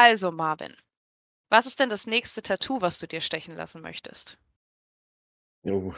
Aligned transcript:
Also, 0.00 0.30
Marvin, 0.30 0.76
was 1.50 1.66
ist 1.66 1.80
denn 1.80 1.90
das 1.90 2.06
nächste 2.06 2.40
Tattoo, 2.40 2.80
was 2.80 3.00
du 3.00 3.08
dir 3.08 3.20
stechen 3.20 3.56
lassen 3.56 3.82
möchtest? 3.82 4.38
Jo, 5.64 5.92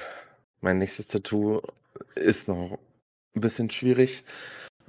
mein 0.62 0.78
nächstes 0.78 1.08
Tattoo 1.08 1.60
ist 2.14 2.48
noch 2.48 2.78
ein 3.36 3.40
bisschen 3.42 3.68
schwierig, 3.68 4.24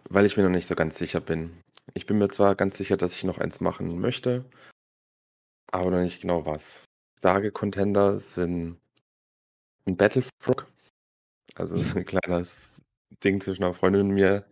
weil 0.06 0.26
ich 0.26 0.38
mir 0.38 0.44
noch 0.44 0.50
nicht 0.50 0.68
so 0.68 0.76
ganz 0.76 0.98
sicher 0.98 1.20
bin. 1.20 1.62
Ich 1.94 2.06
bin 2.06 2.20
mir 2.20 2.30
zwar 2.30 2.56
ganz 2.56 2.78
sicher, 2.78 2.96
dass 2.96 3.18
ich 3.18 3.26
noch 3.26 3.38
eins 3.38 3.60
machen 3.60 4.00
möchte, 4.00 4.46
aber 5.74 5.92
noch 5.92 6.00
nicht 6.00 6.22
genau 6.22 6.46
was. 6.46 6.86
Starke 7.18 7.52
Contender 7.52 8.18
sind 8.18 8.80
ein 9.88 9.98
Battlefrog, 9.98 10.72
also 11.56 11.76
so 11.76 11.98
ein 11.98 12.06
kleines 12.06 12.72
Ding 13.26 13.42
zwischen 13.42 13.66
einer 13.66 13.74
Freundin 13.74 14.04
und 14.04 14.12
mir. 14.12 14.46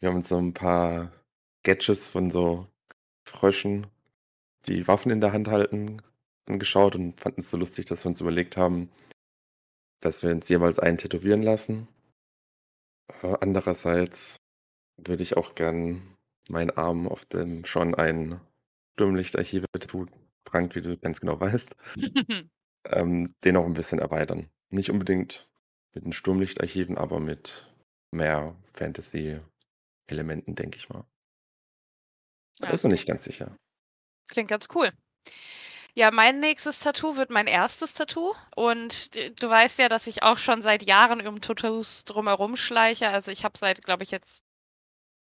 Wir 0.00 0.08
haben 0.08 0.16
uns 0.16 0.28
so 0.28 0.38
ein 0.38 0.52
paar 0.52 1.12
Gadgets 1.62 2.10
von 2.10 2.32
so 2.32 2.66
Fröschen, 3.24 3.86
die 4.66 4.86
Waffen 4.88 5.10
in 5.10 5.20
der 5.20 5.32
Hand 5.32 5.48
halten, 5.48 6.02
angeschaut 6.46 6.94
und 6.96 7.20
fanden 7.20 7.40
es 7.40 7.50
so 7.50 7.56
lustig, 7.56 7.86
dass 7.86 8.04
wir 8.04 8.08
uns 8.08 8.20
überlegt 8.20 8.56
haben, 8.56 8.90
dass 10.00 10.22
wir 10.22 10.30
uns 10.30 10.48
jeweils 10.48 10.78
einen 10.78 10.98
tätowieren 10.98 11.42
lassen. 11.42 11.88
Äh, 13.22 13.36
andererseits 13.40 14.36
würde 14.96 15.22
ich 15.22 15.36
auch 15.36 15.54
gern 15.54 16.16
meinen 16.48 16.70
Arm 16.70 17.08
auf 17.08 17.24
dem 17.24 17.64
schon 17.64 17.94
ein 17.94 18.40
Sturmlichtarchive-Tattoo 18.94 20.06
prangt, 20.44 20.74
wie 20.74 20.82
du 20.82 20.98
ganz 20.98 21.20
genau 21.20 21.40
weißt, 21.40 21.74
ähm, 22.86 23.34
den 23.44 23.56
auch 23.56 23.64
ein 23.64 23.74
bisschen 23.74 24.00
erweitern. 24.00 24.50
Nicht 24.70 24.90
unbedingt 24.90 25.48
mit 25.94 26.04
den 26.04 26.12
Sturmlichtarchiven, 26.12 26.98
aber 26.98 27.20
mit 27.20 27.72
mehr 28.10 28.56
Fantasy-Elementen, 28.74 30.54
denke 30.54 30.78
ich 30.78 30.88
mal. 30.88 31.04
Ja, 32.60 32.70
ist 32.70 32.84
noch 32.84 32.90
nicht 32.90 33.06
ganz 33.06 33.24
sicher. 33.24 33.56
Klingt 34.30 34.48
ganz 34.50 34.68
cool. 34.74 34.90
Ja, 35.94 36.10
mein 36.10 36.40
nächstes 36.40 36.80
Tattoo 36.80 37.16
wird 37.16 37.30
mein 37.30 37.46
erstes 37.46 37.94
Tattoo. 37.94 38.34
Und 38.56 39.10
du 39.42 39.48
weißt 39.48 39.78
ja, 39.78 39.88
dass 39.88 40.06
ich 40.06 40.22
auch 40.22 40.38
schon 40.38 40.62
seit 40.62 40.82
Jahren 40.82 41.26
um 41.26 41.40
Tattoos 41.40 42.04
drumherum 42.04 42.56
schleiche. 42.56 43.08
Also 43.08 43.30
ich 43.30 43.44
habe 43.44 43.58
seit, 43.58 43.82
glaube 43.84 44.02
ich, 44.04 44.10
jetzt 44.10 44.42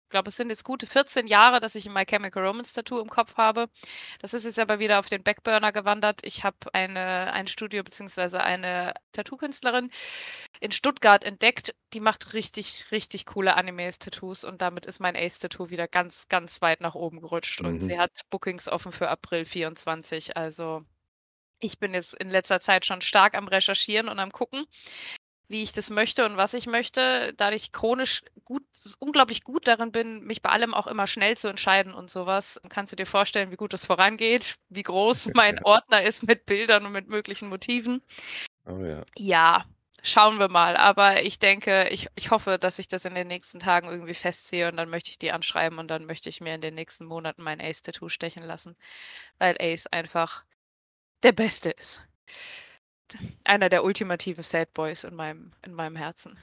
ich 0.09 0.11
glaube, 0.11 0.29
es 0.29 0.37
sind 0.37 0.49
jetzt 0.49 0.63
gute 0.63 0.87
14 0.87 1.27
Jahre, 1.27 1.59
dass 1.59 1.75
ich 1.75 1.85
ein 1.85 1.93
My 1.93 2.03
Chemical 2.03 2.43
Romance 2.43 2.73
Tattoo 2.73 2.99
im 2.99 3.11
Kopf 3.11 3.37
habe. 3.37 3.69
Das 4.23 4.33
ist 4.33 4.43
jetzt 4.43 4.57
aber 4.57 4.79
wieder 4.79 4.97
auf 4.97 5.07
den 5.07 5.21
Backburner 5.21 5.71
gewandert. 5.71 6.21
Ich 6.23 6.43
habe 6.43 6.57
eine, 6.73 7.31
ein 7.31 7.45
Studio 7.45 7.83
bzw. 7.83 8.37
eine 8.37 8.95
Tattoo-Künstlerin 9.11 9.91
in 10.61 10.71
Stuttgart 10.71 11.23
entdeckt. 11.23 11.75
Die 11.93 11.99
macht 11.99 12.33
richtig, 12.33 12.85
richtig 12.91 13.27
coole 13.27 13.55
Animes-Tattoos 13.55 14.45
und 14.45 14.63
damit 14.63 14.87
ist 14.87 14.99
mein 14.99 15.15
Ace-Tattoo 15.15 15.69
wieder 15.69 15.87
ganz, 15.87 16.27
ganz 16.27 16.59
weit 16.63 16.81
nach 16.81 16.95
oben 16.95 17.21
gerutscht. 17.21 17.61
Mhm. 17.61 17.67
Und 17.67 17.81
sie 17.81 17.99
hat 17.99 18.21
Bookings 18.31 18.67
offen 18.67 18.91
für 18.91 19.09
April 19.09 19.45
24. 19.45 20.35
Also 20.35 20.83
ich 21.59 21.77
bin 21.77 21.93
jetzt 21.93 22.15
in 22.15 22.31
letzter 22.31 22.61
Zeit 22.61 22.87
schon 22.87 23.01
stark 23.01 23.35
am 23.35 23.47
Recherchieren 23.47 24.09
und 24.09 24.17
am 24.17 24.31
Gucken 24.31 24.65
wie 25.49 25.63
ich 25.63 25.73
das 25.73 25.89
möchte 25.89 26.25
und 26.25 26.37
was 26.37 26.53
ich 26.53 26.67
möchte, 26.67 27.33
da 27.35 27.51
ich 27.51 27.71
chronisch 27.71 28.23
gut, 28.45 28.63
unglaublich 28.99 29.43
gut 29.43 29.67
darin 29.67 29.91
bin, 29.91 30.21
mich 30.23 30.43
bei 30.43 30.49
allem 30.49 30.75
auch 30.75 30.85
immer 30.85 31.07
schnell 31.07 31.35
zu 31.35 31.47
entscheiden 31.47 31.93
und 31.93 32.09
sowas, 32.09 32.61
kannst 32.69 32.93
du 32.93 32.95
dir 32.95 33.07
vorstellen, 33.07 33.51
wie 33.51 33.55
gut 33.55 33.73
das 33.73 33.83
vorangeht, 33.83 34.57
wie 34.69 34.83
groß 34.83 35.31
mein 35.33 35.61
Ordner 35.63 36.03
ist 36.03 36.25
mit 36.27 36.45
Bildern 36.45 36.85
und 36.85 36.91
mit 36.91 37.07
möglichen 37.07 37.49
Motiven. 37.49 38.01
Oh 38.67 38.83
ja. 38.83 39.03
Ja, 39.17 39.65
schauen 40.03 40.37
wir 40.37 40.49
mal. 40.49 40.77
Aber 40.77 41.23
ich 41.23 41.39
denke, 41.39 41.89
ich, 41.89 42.07
ich 42.15 42.29
hoffe, 42.29 42.59
dass 42.59 42.77
ich 42.77 42.87
das 42.87 43.05
in 43.05 43.15
den 43.15 43.27
nächsten 43.27 43.59
Tagen 43.59 43.89
irgendwie 43.89 44.13
festziehe 44.13 44.69
und 44.69 44.77
dann 44.77 44.89
möchte 44.89 45.09
ich 45.09 45.17
die 45.17 45.31
anschreiben 45.31 45.79
und 45.79 45.87
dann 45.87 46.05
möchte 46.05 46.29
ich 46.29 46.41
mir 46.41 46.53
in 46.53 46.61
den 46.61 46.75
nächsten 46.75 47.05
Monaten 47.05 47.41
mein 47.41 47.59
Ace-Tattoo 47.59 48.09
stechen 48.09 48.43
lassen, 48.43 48.77
weil 49.39 49.55
Ace 49.59 49.87
einfach 49.87 50.45
der 51.23 51.31
Beste 51.31 51.71
ist 51.71 52.07
einer 53.43 53.69
der 53.69 53.83
ultimativen 53.83 54.43
Sad 54.43 54.73
Boys 54.73 55.03
in 55.03 55.15
meinem, 55.15 55.51
in 55.65 55.73
meinem 55.73 55.95
Herzen. 55.95 56.37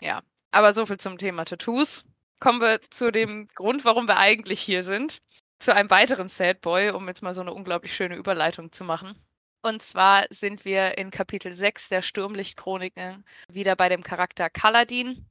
Ja, 0.00 0.22
aber 0.50 0.72
so 0.72 0.86
viel 0.86 0.98
zum 0.98 1.18
Thema 1.18 1.44
Tattoos. 1.44 2.04
Kommen 2.40 2.60
wir 2.60 2.80
zu 2.90 3.10
dem 3.10 3.48
Grund, 3.54 3.84
warum 3.84 4.06
wir 4.06 4.18
eigentlich 4.18 4.60
hier 4.60 4.84
sind. 4.84 5.18
Zu 5.58 5.74
einem 5.74 5.90
weiteren 5.90 6.28
Sad 6.28 6.60
Boy, 6.60 6.90
um 6.90 7.08
jetzt 7.08 7.22
mal 7.22 7.34
so 7.34 7.40
eine 7.40 7.52
unglaublich 7.52 7.94
schöne 7.94 8.16
Überleitung 8.16 8.70
zu 8.70 8.84
machen. 8.84 9.18
Und 9.62 9.82
zwar 9.82 10.24
sind 10.30 10.64
wir 10.64 10.98
in 10.98 11.10
Kapitel 11.10 11.50
6 11.50 11.88
der 11.88 12.02
Sturmlichtchroniken 12.02 13.24
wieder 13.50 13.74
bei 13.74 13.88
dem 13.88 14.04
Charakter 14.04 14.48
Kaladin, 14.48 15.26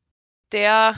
der 0.52 0.96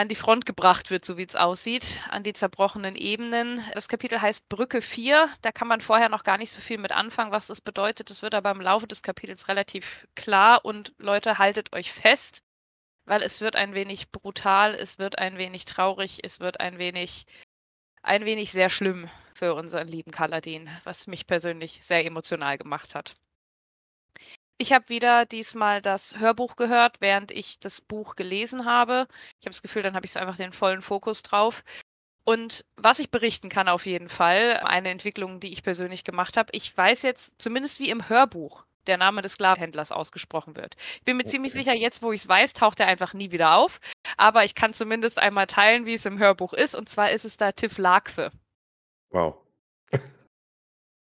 an 0.00 0.08
die 0.08 0.14
Front 0.14 0.46
gebracht 0.46 0.90
wird, 0.90 1.04
so 1.04 1.18
wie 1.18 1.26
es 1.26 1.36
aussieht, 1.36 2.00
an 2.08 2.22
die 2.22 2.32
zerbrochenen 2.32 2.96
Ebenen. 2.96 3.62
Das 3.74 3.86
Kapitel 3.86 4.22
heißt 4.22 4.48
Brücke 4.48 4.80
4. 4.80 5.28
Da 5.42 5.52
kann 5.52 5.68
man 5.68 5.82
vorher 5.82 6.08
noch 6.08 6.24
gar 6.24 6.38
nicht 6.38 6.50
so 6.50 6.60
viel 6.62 6.78
mit 6.78 6.90
anfangen, 6.90 7.32
was 7.32 7.48
das 7.48 7.60
bedeutet. 7.60 8.08
Das 8.08 8.22
wird 8.22 8.34
aber 8.34 8.50
im 8.50 8.62
Laufe 8.62 8.86
des 8.86 9.02
Kapitels 9.02 9.48
relativ 9.48 10.08
klar. 10.14 10.64
Und 10.64 10.94
Leute, 10.96 11.36
haltet 11.36 11.76
euch 11.76 11.92
fest, 11.92 12.42
weil 13.04 13.20
es 13.22 13.42
wird 13.42 13.56
ein 13.56 13.74
wenig 13.74 14.10
brutal, 14.10 14.74
es 14.74 14.98
wird 14.98 15.18
ein 15.18 15.36
wenig 15.36 15.66
traurig, 15.66 16.20
es 16.22 16.40
wird 16.40 16.60
ein 16.60 16.78
wenig, 16.78 17.26
ein 18.02 18.24
wenig 18.24 18.52
sehr 18.52 18.70
schlimm 18.70 19.10
für 19.34 19.52
unseren 19.52 19.86
lieben 19.86 20.12
Kaladin, 20.12 20.70
was 20.84 21.08
mich 21.08 21.26
persönlich 21.26 21.80
sehr 21.82 22.06
emotional 22.06 22.56
gemacht 22.56 22.94
hat. 22.94 23.16
Ich 24.60 24.74
habe 24.74 24.90
wieder 24.90 25.24
diesmal 25.24 25.80
das 25.80 26.18
Hörbuch 26.18 26.54
gehört, 26.54 27.00
während 27.00 27.30
ich 27.30 27.58
das 27.60 27.80
Buch 27.80 28.14
gelesen 28.14 28.66
habe. 28.66 29.08
Ich 29.40 29.46
habe 29.46 29.52
das 29.52 29.62
Gefühl, 29.62 29.82
dann 29.82 29.94
habe 29.94 30.04
ich 30.04 30.18
einfach 30.18 30.36
den 30.36 30.52
vollen 30.52 30.82
Fokus 30.82 31.22
drauf. 31.22 31.64
Und 32.24 32.66
was 32.76 32.98
ich 32.98 33.10
berichten 33.10 33.48
kann 33.48 33.68
auf 33.68 33.86
jeden 33.86 34.10
Fall, 34.10 34.60
eine 34.62 34.90
Entwicklung, 34.90 35.40
die 35.40 35.50
ich 35.50 35.62
persönlich 35.62 36.04
gemacht 36.04 36.36
habe. 36.36 36.50
Ich 36.52 36.76
weiß 36.76 37.00
jetzt 37.02 37.40
zumindest 37.40 37.80
wie 37.80 37.88
im 37.88 38.10
Hörbuch 38.10 38.66
der 38.86 38.98
Name 38.98 39.22
des 39.22 39.32
Sklavenhändlers 39.32 39.92
ausgesprochen 39.92 40.56
wird. 40.56 40.76
Ich 40.96 41.04
bin 41.04 41.16
mir 41.16 41.22
okay. 41.22 41.30
ziemlich 41.30 41.54
sicher, 41.54 41.72
jetzt 41.72 42.02
wo 42.02 42.12
ich 42.12 42.20
es 42.20 42.28
weiß, 42.28 42.52
taucht 42.52 42.80
er 42.80 42.86
einfach 42.86 43.14
nie 43.14 43.30
wieder 43.30 43.56
auf. 43.56 43.80
Aber 44.18 44.44
ich 44.44 44.54
kann 44.54 44.74
zumindest 44.74 45.18
einmal 45.18 45.46
teilen, 45.46 45.86
wie 45.86 45.94
es 45.94 46.04
im 46.04 46.18
Hörbuch 46.18 46.52
ist. 46.52 46.74
Und 46.74 46.90
zwar 46.90 47.12
ist 47.12 47.24
es 47.24 47.38
da 47.38 47.52
Tiff 47.52 47.78
Lakwe. 47.78 48.30
Wow. 49.08 49.38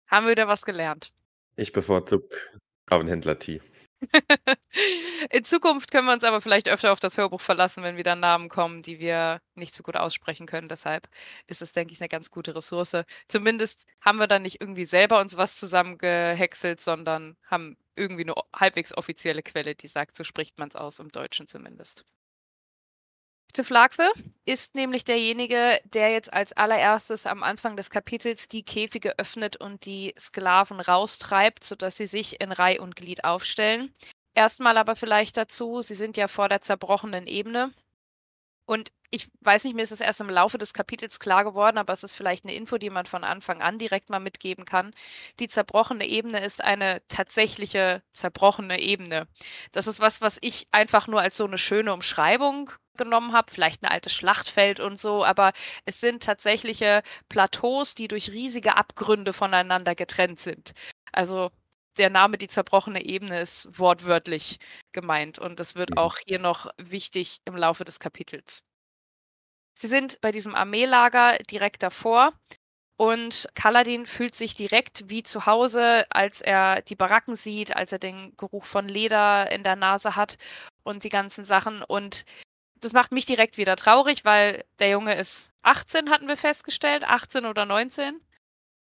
Haben 0.08 0.26
wir 0.26 0.32
wieder 0.32 0.48
was 0.48 0.64
gelernt. 0.64 1.12
Ich 1.54 1.70
bevorzuge 1.70 2.28
Sklavenhändler-Tee. 2.86 3.60
In 5.30 5.44
Zukunft 5.44 5.90
können 5.90 6.06
wir 6.06 6.12
uns 6.12 6.24
aber 6.24 6.40
vielleicht 6.40 6.68
öfter 6.68 6.92
auf 6.92 7.00
das 7.00 7.16
Hörbuch 7.16 7.40
verlassen, 7.40 7.82
wenn 7.82 7.96
wieder 7.96 8.16
Namen 8.16 8.48
kommen, 8.48 8.82
die 8.82 8.98
wir 9.00 9.40
nicht 9.54 9.74
so 9.74 9.82
gut 9.82 9.96
aussprechen 9.96 10.46
können. 10.46 10.68
Deshalb 10.68 11.08
ist 11.46 11.62
es, 11.62 11.72
denke 11.72 11.92
ich, 11.94 12.00
eine 12.00 12.08
ganz 12.08 12.30
gute 12.30 12.54
Ressource. 12.54 12.96
Zumindest 13.28 13.86
haben 14.00 14.18
wir 14.18 14.26
dann 14.26 14.42
nicht 14.42 14.60
irgendwie 14.60 14.84
selber 14.84 15.20
uns 15.20 15.36
was 15.36 15.58
zusammengehäckselt, 15.58 16.80
sondern 16.80 17.36
haben 17.44 17.76
irgendwie 17.96 18.24
eine 18.24 18.34
halbwegs 18.54 18.96
offizielle 18.96 19.42
Quelle, 19.42 19.74
die 19.74 19.88
sagt, 19.88 20.16
so 20.16 20.24
spricht 20.24 20.58
man 20.58 20.68
es 20.68 20.76
aus, 20.76 20.98
im 20.98 21.10
Deutschen 21.10 21.46
zumindest. 21.46 22.04
Tiflakwe 23.54 24.10
ist 24.44 24.74
nämlich 24.74 25.04
derjenige, 25.04 25.80
der 25.84 26.10
jetzt 26.10 26.32
als 26.32 26.52
allererstes 26.52 27.24
am 27.24 27.44
Anfang 27.44 27.76
des 27.76 27.88
Kapitels 27.88 28.48
die 28.48 28.64
Käfige 28.64 29.16
öffnet 29.18 29.56
und 29.56 29.86
die 29.86 30.12
Sklaven 30.18 30.80
raustreibt, 30.80 31.62
sodass 31.62 31.96
sie 31.96 32.06
sich 32.06 32.40
in 32.40 32.50
Reih 32.50 32.80
und 32.80 32.96
Glied 32.96 33.24
aufstellen. 33.24 33.94
Erstmal 34.34 34.76
aber 34.76 34.96
vielleicht 34.96 35.36
dazu, 35.36 35.80
sie 35.82 35.94
sind 35.94 36.16
ja 36.16 36.26
vor 36.26 36.48
der 36.48 36.60
zerbrochenen 36.60 37.28
Ebene. 37.28 37.72
Und 38.66 38.90
ich 39.10 39.28
weiß 39.42 39.62
nicht, 39.64 39.76
mir 39.76 39.82
ist 39.82 39.92
es 39.92 40.00
erst 40.00 40.20
im 40.20 40.30
Laufe 40.30 40.58
des 40.58 40.72
Kapitels 40.74 41.20
klar 41.20 41.44
geworden, 41.44 41.78
aber 41.78 41.92
es 41.92 42.02
ist 42.02 42.16
vielleicht 42.16 42.44
eine 42.44 42.54
Info, 42.54 42.78
die 42.78 42.90
man 42.90 43.06
von 43.06 43.22
Anfang 43.22 43.62
an 43.62 43.78
direkt 43.78 44.10
mal 44.10 44.18
mitgeben 44.18 44.64
kann. 44.64 44.92
Die 45.38 45.46
zerbrochene 45.46 46.06
Ebene 46.06 46.44
ist 46.44 46.64
eine 46.64 47.02
tatsächliche 47.06 48.02
zerbrochene 48.12 48.80
Ebene. 48.80 49.28
Das 49.70 49.86
ist 49.86 50.00
was, 50.00 50.22
was 50.22 50.38
ich 50.40 50.66
einfach 50.72 51.06
nur 51.06 51.20
als 51.20 51.36
so 51.36 51.44
eine 51.44 51.58
schöne 51.58 51.92
Umschreibung 51.94 52.72
genommen 52.96 53.32
habe, 53.32 53.50
vielleicht 53.50 53.82
ein 53.82 53.90
altes 53.90 54.12
Schlachtfeld 54.12 54.80
und 54.80 54.98
so, 54.98 55.24
aber 55.24 55.52
es 55.84 56.00
sind 56.00 56.22
tatsächliche 56.22 57.02
Plateaus, 57.28 57.94
die 57.94 58.08
durch 58.08 58.30
riesige 58.30 58.76
Abgründe 58.76 59.32
voneinander 59.32 59.94
getrennt 59.94 60.40
sind. 60.40 60.72
Also 61.12 61.50
der 61.98 62.10
Name 62.10 62.38
die 62.38 62.48
zerbrochene 62.48 63.04
Ebene 63.04 63.40
ist 63.40 63.78
wortwörtlich 63.78 64.58
gemeint 64.92 65.38
und 65.38 65.60
das 65.60 65.74
wird 65.76 65.90
ja. 65.90 65.96
auch 65.98 66.16
hier 66.26 66.38
noch 66.38 66.70
wichtig 66.76 67.38
im 67.44 67.56
Laufe 67.56 67.84
des 67.84 68.00
Kapitels. 68.00 68.64
Sie 69.76 69.88
sind 69.88 70.20
bei 70.20 70.30
diesem 70.30 70.54
Armeelager 70.54 71.36
direkt 71.50 71.82
davor 71.82 72.32
und 72.96 73.48
Kaladin 73.54 74.06
fühlt 74.06 74.36
sich 74.36 74.54
direkt 74.54 75.08
wie 75.08 75.24
zu 75.24 75.46
Hause, 75.46 76.06
als 76.10 76.40
er 76.40 76.80
die 76.82 76.94
Baracken 76.94 77.34
sieht, 77.34 77.74
als 77.74 77.90
er 77.90 77.98
den 77.98 78.36
Geruch 78.36 78.66
von 78.66 78.86
Leder 78.86 79.50
in 79.50 79.64
der 79.64 79.74
Nase 79.74 80.14
hat 80.14 80.38
und 80.84 81.02
die 81.02 81.08
ganzen 81.08 81.44
Sachen 81.44 81.82
und 81.82 82.24
das 82.84 82.92
macht 82.92 83.12
mich 83.12 83.26
direkt 83.26 83.56
wieder 83.58 83.76
traurig, 83.76 84.24
weil 84.24 84.64
der 84.78 84.90
Junge 84.90 85.14
ist 85.16 85.50
18, 85.62 86.10
hatten 86.10 86.28
wir 86.28 86.36
festgestellt, 86.36 87.04
18 87.04 87.46
oder 87.46 87.64
19. 87.66 88.20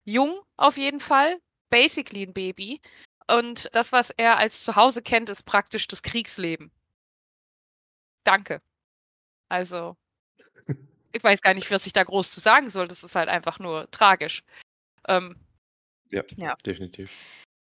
Jung 0.04 0.40
auf 0.56 0.76
jeden 0.76 1.00
Fall, 1.00 1.38
basically 1.70 2.25
ein 2.25 2.34
Baby. 2.34 2.81
Und 3.28 3.69
das, 3.75 3.93
was 3.93 4.10
er 4.10 4.37
als 4.38 4.64
Zuhause 4.64 5.02
kennt, 5.02 5.31
ist 5.31 5.44
praktisch 5.44 5.87
das 5.88 6.02
Kriegsleben. 6.02 6.70
Danke. 8.25 8.60
Also, 9.49 9.96
ich 11.12 11.22
weiß 11.25 11.43
gar 11.43 11.54
nicht, 11.54 11.70
was 11.70 11.87
ich 11.87 11.93
da 11.93 12.04
groß 12.04 12.32
zu 12.32 12.40
sagen 12.40 12.70
soll. 12.70 12.88
Das 12.88 13.04
ist 13.04 13.14
halt 13.16 13.28
einfach 13.28 13.58
nur 13.58 13.90
tragisch. 13.90 14.43
Ähm, 15.08 15.37
Ja, 16.10 16.22
Ja. 16.37 16.56
definitiv. 16.66 17.12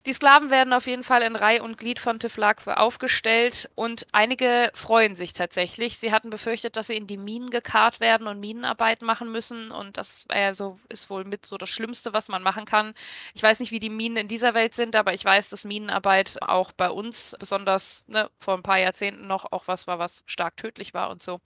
Die 0.06 0.14
Sklaven 0.14 0.50
werden 0.50 0.74
auf 0.74 0.86
jeden 0.86 1.04
Fall 1.04 1.22
in 1.22 1.38
Reihe 1.38 1.64
und 1.64 1.78
Glied 1.78 2.00
von 2.00 2.20
Tiflakwe 2.20 2.78
aufgestellt 2.78 3.70
und 3.76 4.06
einige 4.12 4.70
freuen 4.74 5.16
sich 5.16 5.32
tatsächlich. 5.32 5.98
Sie 5.98 6.12
hatten 6.12 6.30
befürchtet, 6.30 6.76
dass 6.76 6.88
sie 6.88 6.98
in 6.98 7.08
die 7.08 7.18
Minen 7.18 7.50
gekarrt 7.50 8.02
werden 8.02 8.28
und 8.28 8.40
Minenarbeit 8.42 9.02
machen 9.02 9.32
müssen 9.32 9.72
und 9.72 9.98
das 9.98 10.26
wär 10.30 10.54
so, 10.54 10.78
ist 10.90 11.10
wohl 11.10 11.24
mit 11.24 11.46
so 11.46 11.58
das 11.58 11.70
Schlimmste, 11.70 12.14
was 12.14 12.28
man 12.28 12.44
machen 12.44 12.66
kann. 12.66 12.94
Ich 13.34 13.44
weiß 13.44 13.62
nicht, 13.62 13.72
wie 13.72 13.80
die 13.80 13.90
Minen 13.90 14.18
in 14.18 14.28
dieser 14.28 14.54
Welt 14.54 14.74
sind, 14.74 14.96
aber 14.98 15.14
ich 15.14 15.24
weiß, 15.24 15.50
dass 15.50 15.64
Minenarbeit 15.64 16.38
auch 16.42 16.74
bei 16.74 16.90
uns, 16.90 17.36
besonders 17.40 18.04
ne, 18.08 18.30
vor 18.40 18.56
ein 18.56 18.64
paar 18.64 18.80
Jahrzehnten 18.80 19.28
noch, 19.28 19.52
auch 19.54 19.68
was 19.68 19.88
war, 19.88 20.00
was 20.00 20.24
stark 20.26 20.58
tödlich 20.58 20.94
war 20.94 21.10
und 21.12 21.24
so 21.24 21.40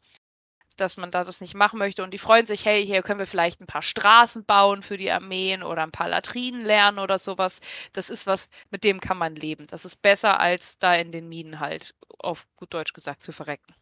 dass 0.78 0.98
man 0.98 1.12
da 1.12 1.24
das 1.24 1.42
nicht 1.42 1.56
machen 1.56 1.80
möchte. 1.80 2.04
Und 2.04 2.14
die 2.14 2.18
freuen 2.18 2.46
sich, 2.46 2.66
hey, 2.66 2.86
hier 2.86 3.02
können 3.04 3.20
wir 3.20 3.28
vielleicht 3.28 3.62
ein 3.62 3.68
paar 3.68 3.82
Straßen 3.82 4.46
bauen 4.46 4.84
für 4.84 4.98
die 4.98 5.12
Armeen 5.12 5.64
oder 5.64 5.84
ein 5.84 5.92
paar 5.92 6.10
Latrinen 6.10 6.64
lernen 6.64 7.00
oder 7.00 7.20
sowas. 7.20 7.60
Das 7.94 8.10
ist 8.10 8.28
was, 8.28 8.50
mit 8.72 8.84
dem 8.84 9.00
kann 9.00 9.18
man 9.18 9.36
leben. 9.36 9.68
Das 9.68 9.86
ist 9.86 10.02
besser, 10.02 10.40
als 10.40 10.80
da 10.80 10.96
in 10.96 11.12
den 11.12 11.28
Minen 11.30 11.60
halt, 11.60 11.96
auf 12.20 12.48
gut 12.56 12.74
Deutsch 12.74 12.94
gesagt, 12.94 13.24
zu 13.24 13.32
verrecken. 13.32 13.74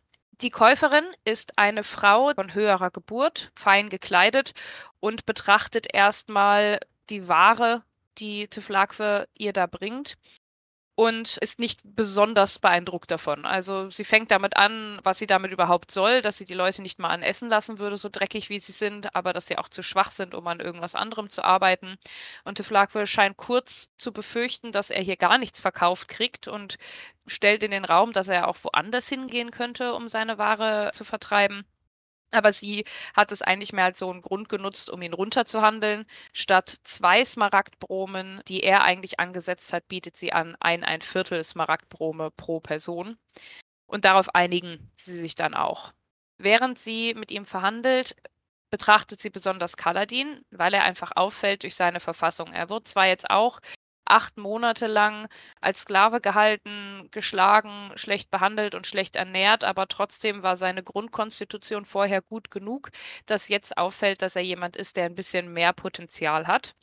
Die 0.42 0.50
Käuferin 0.50 1.06
ist 1.24 1.57
eine 1.57 1.83
Frau 1.83 2.33
von 2.33 2.53
höherer 2.53 2.92
Geburt, 2.92 3.51
fein 3.56 3.88
gekleidet 3.88 4.53
und 5.00 5.25
betrachtet 5.25 5.88
erstmal 5.94 6.80
die 7.09 7.30
Ware, 7.30 7.83
die 8.18 8.47
Tiflakwe 8.47 9.27
ihr 9.38 9.53
da 9.53 9.65
bringt 9.65 10.18
und 10.95 11.38
ist 11.38 11.59
nicht 11.59 11.81
besonders 11.83 12.57
beeindruckt 12.59 13.12
davon. 13.12 13.45
Also 13.45 13.89
sie 13.89 14.06
fängt 14.06 14.31
damit 14.31 14.56
an, 14.56 15.00
was 15.03 15.19
sie 15.19 15.27
damit 15.27 15.51
überhaupt 15.51 15.92
soll, 15.92 16.21
dass 16.21 16.38
sie 16.38 16.45
die 16.45 16.53
Leute 16.53 16.81
nicht 16.81 17.00
mal 17.00 17.09
an 17.09 17.21
Essen 17.21 17.50
lassen 17.50 17.80
würde, 17.80 17.97
so 17.97 18.07
dreckig 18.09 18.50
wie 18.50 18.59
sie 18.59 18.71
sind, 18.71 19.13
aber 19.13 19.33
dass 19.33 19.47
sie 19.47 19.57
auch 19.57 19.68
zu 19.68 19.83
schwach 19.83 20.12
sind, 20.12 20.33
um 20.33 20.47
an 20.47 20.62
irgendwas 20.62 20.95
anderem 20.95 21.30
zu 21.30 21.44
arbeiten. 21.44 21.97
Und 22.45 22.56
Tiflakwe 22.56 23.07
scheint 23.07 23.36
kurz 23.36 23.89
zu 23.97 24.13
befürchten, 24.13 24.71
dass 24.71 24.89
er 24.89 25.01
hier 25.03 25.18
gar 25.18 25.38
nichts 25.38 25.59
verkauft 25.59 26.07
kriegt 26.07 26.47
und 26.47 26.77
stellt 27.27 27.63
in 27.63 27.71
den 27.71 27.86
Raum, 27.86 28.13
dass 28.13 28.30
er 28.30 28.47
auch 28.47 28.57
woanders 28.63 29.09
hingehen 29.09 29.51
könnte, 29.51 29.94
um 29.94 30.07
seine 30.07 30.38
Ware 30.38 30.92
zu 30.94 31.03
vertreiben. 31.03 31.65
Aber 32.36 32.54
sie 32.54 32.86
hat 33.16 33.32
es 33.32 33.42
eigentlich 33.42 33.74
mehr 33.74 33.86
als 33.86 34.00
so 34.00 34.10
einen 34.12 34.22
Grund 34.22 34.50
genutzt, 34.50 34.90
um 34.90 35.02
ihn 35.02 35.14
runterzuhandeln. 35.14 36.06
Statt 36.34 36.76
zwei 36.84 37.24
Smaragdbromen, 37.26 38.42
die 38.48 38.62
er 38.64 38.84
eigentlich 38.84 39.20
angesetzt 39.20 39.74
hat, 39.74 39.88
bietet 39.88 40.18
sie 40.18 40.34
an 40.34 40.56
ein 40.60 40.84
ein 40.84 41.02
Viertel 41.02 41.44
Smaragdbrome 41.44 42.32
pro 42.32 42.60
Person. 42.60 43.18
Und 43.88 44.06
darauf 44.06 44.34
einigen 44.36 44.92
sie 44.98 45.18
sich 45.18 45.36
dann 45.36 45.54
auch. 45.54 45.94
Während 46.38 46.78
sie 46.80 47.14
mit 47.16 47.32
ihm 47.32 47.46
verhandelt, 47.46 48.16
betrachtet 48.70 49.22
sie 49.22 49.30
besonders 49.30 49.78
Kaladin, 49.78 50.44
weil 50.52 50.74
er 50.74 50.84
einfach 50.84 51.14
auffällt 51.16 51.64
durch 51.64 51.76
seine 51.76 52.00
Verfassung. 52.00 52.52
Er 52.52 52.70
wird 52.70 52.88
zwar 52.88 53.08
jetzt 53.08 53.30
auch 53.30 53.62
acht 54.06 54.38
Monate 54.38 54.88
lang 54.88 55.28
als 55.62 55.81
Sklave 55.81 56.22
gehalten, 56.22 57.10
geschlagen, 57.12 57.92
schlecht 57.96 58.31
behandelt 58.31 58.75
und 58.75 58.88
schlecht 58.88 59.16
ernährt, 59.16 59.63
aber 59.63 59.88
trotzdem 59.88 60.44
war 60.44 60.57
seine 60.57 60.84
Grundkonstitution 60.84 61.86
vorher 61.86 62.22
gut 62.22 62.52
genug, 62.52 62.92
dass 63.25 63.50
jetzt 63.50 63.78
auffällt, 63.78 64.22
dass 64.22 64.36
er 64.36 64.44
jemand 64.44 64.75
ist, 64.75 64.98
der 64.98 65.06
ein 65.06 65.16
bisschen 65.16 65.54
mehr 65.54 65.74
Potenzial 65.74 66.48
hat. 66.48 66.75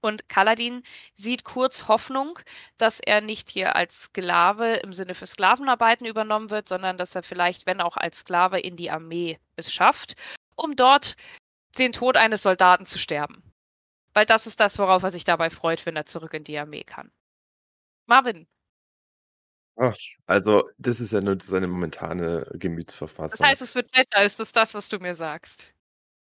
Und 0.00 0.28
Kaladin 0.28 0.82
sieht 1.14 1.44
kurz 1.44 1.88
Hoffnung, 1.88 2.38
dass 2.76 3.00
er 3.00 3.20
nicht 3.20 3.50
hier 3.50 3.74
als 3.76 4.04
Sklave 4.04 4.74
im 4.76 4.92
Sinne 4.92 5.14
für 5.14 5.26
Sklavenarbeiten 5.26 6.06
übernommen 6.06 6.50
wird, 6.50 6.68
sondern 6.68 6.98
dass 6.98 7.14
er 7.14 7.22
vielleicht, 7.22 7.66
wenn 7.66 7.80
auch 7.80 7.96
als 7.96 8.20
Sklave, 8.20 8.60
in 8.60 8.76
die 8.76 8.90
Armee 8.90 9.38
es 9.56 9.72
schafft, 9.72 10.14
um 10.56 10.76
dort 10.76 11.14
den 11.78 11.92
Tod 11.92 12.16
eines 12.16 12.42
Soldaten 12.42 12.86
zu 12.86 12.98
sterben. 12.98 13.42
Weil 14.14 14.26
das 14.26 14.46
ist 14.46 14.60
das, 14.60 14.78
worauf 14.78 15.02
er 15.02 15.10
sich 15.10 15.24
dabei 15.24 15.50
freut, 15.50 15.86
wenn 15.86 15.96
er 15.96 16.06
zurück 16.06 16.34
in 16.34 16.44
die 16.44 16.58
Armee 16.58 16.84
kann. 16.84 17.10
Marvin. 18.06 18.46
Ach, 19.76 19.96
also, 20.26 20.68
das 20.78 21.00
ist 21.00 21.12
ja 21.12 21.20
nur 21.20 21.38
seine 21.40 21.68
momentane 21.68 22.44
Das 22.50 22.58
Gemütsverfassung. 22.60 23.46
heißt, 23.46 23.62
es 23.62 23.74
wird 23.74 23.90
besser. 23.92 24.24
Ist 24.24 24.40
das 24.40 24.52
das, 24.52 24.74
was 24.74 24.88
du 24.88 24.98
mir 24.98 25.14
sagst? 25.14 25.72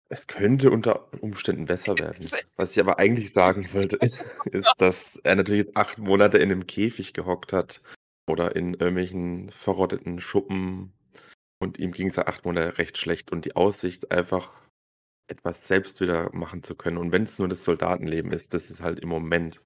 Es 0.10 0.28
könnte 0.28 0.72
unter 0.72 1.12
Umständen 1.22 1.66
besser 1.66 1.98
werden. 2.00 2.26
Das 2.32 2.48
Was 2.56 2.72
ich 2.72 2.80
aber 2.80 3.00
eigentlich 3.00 3.34
sagen 3.34 3.68
wollte, 3.74 3.98
ist, 4.02 4.26
ist, 4.52 4.74
dass 4.78 5.18
er 5.24 5.36
natürlich 5.36 5.66
jetzt 5.66 5.78
acht 5.78 5.98
Monate 5.98 6.38
in 6.38 6.52
einem 6.52 6.66
Käfig 6.68 7.14
gehockt 7.14 7.54
hat 7.54 7.82
oder 8.28 8.56
in 8.56 8.74
irgendwelchen 8.74 9.50
verrotteten 9.52 10.20
Schuppen 10.22 10.94
und 11.60 11.80
ihm 11.80 11.92
ging 11.92 12.10
es 12.10 12.18
ja 12.18 12.28
acht 12.28 12.46
Monate 12.46 12.78
recht 12.78 12.98
schlecht 12.98 13.32
und 13.32 13.46
die 13.46 13.56
Aussicht 13.56 14.12
einfach 14.12 14.52
etwas 15.28 15.68
selbst 15.68 16.00
wieder 16.02 16.34
machen 16.34 16.64
zu 16.64 16.76
können 16.76 16.98
und 16.98 17.12
wenn 17.12 17.24
es 17.24 17.40
nur 17.40 17.48
das 17.50 17.64
Soldatenleben 17.64 18.32
ist, 18.32 18.54
das 18.54 18.70
ist 18.70 18.82
halt 18.82 19.00
im 19.00 19.10
Moment 19.10 19.62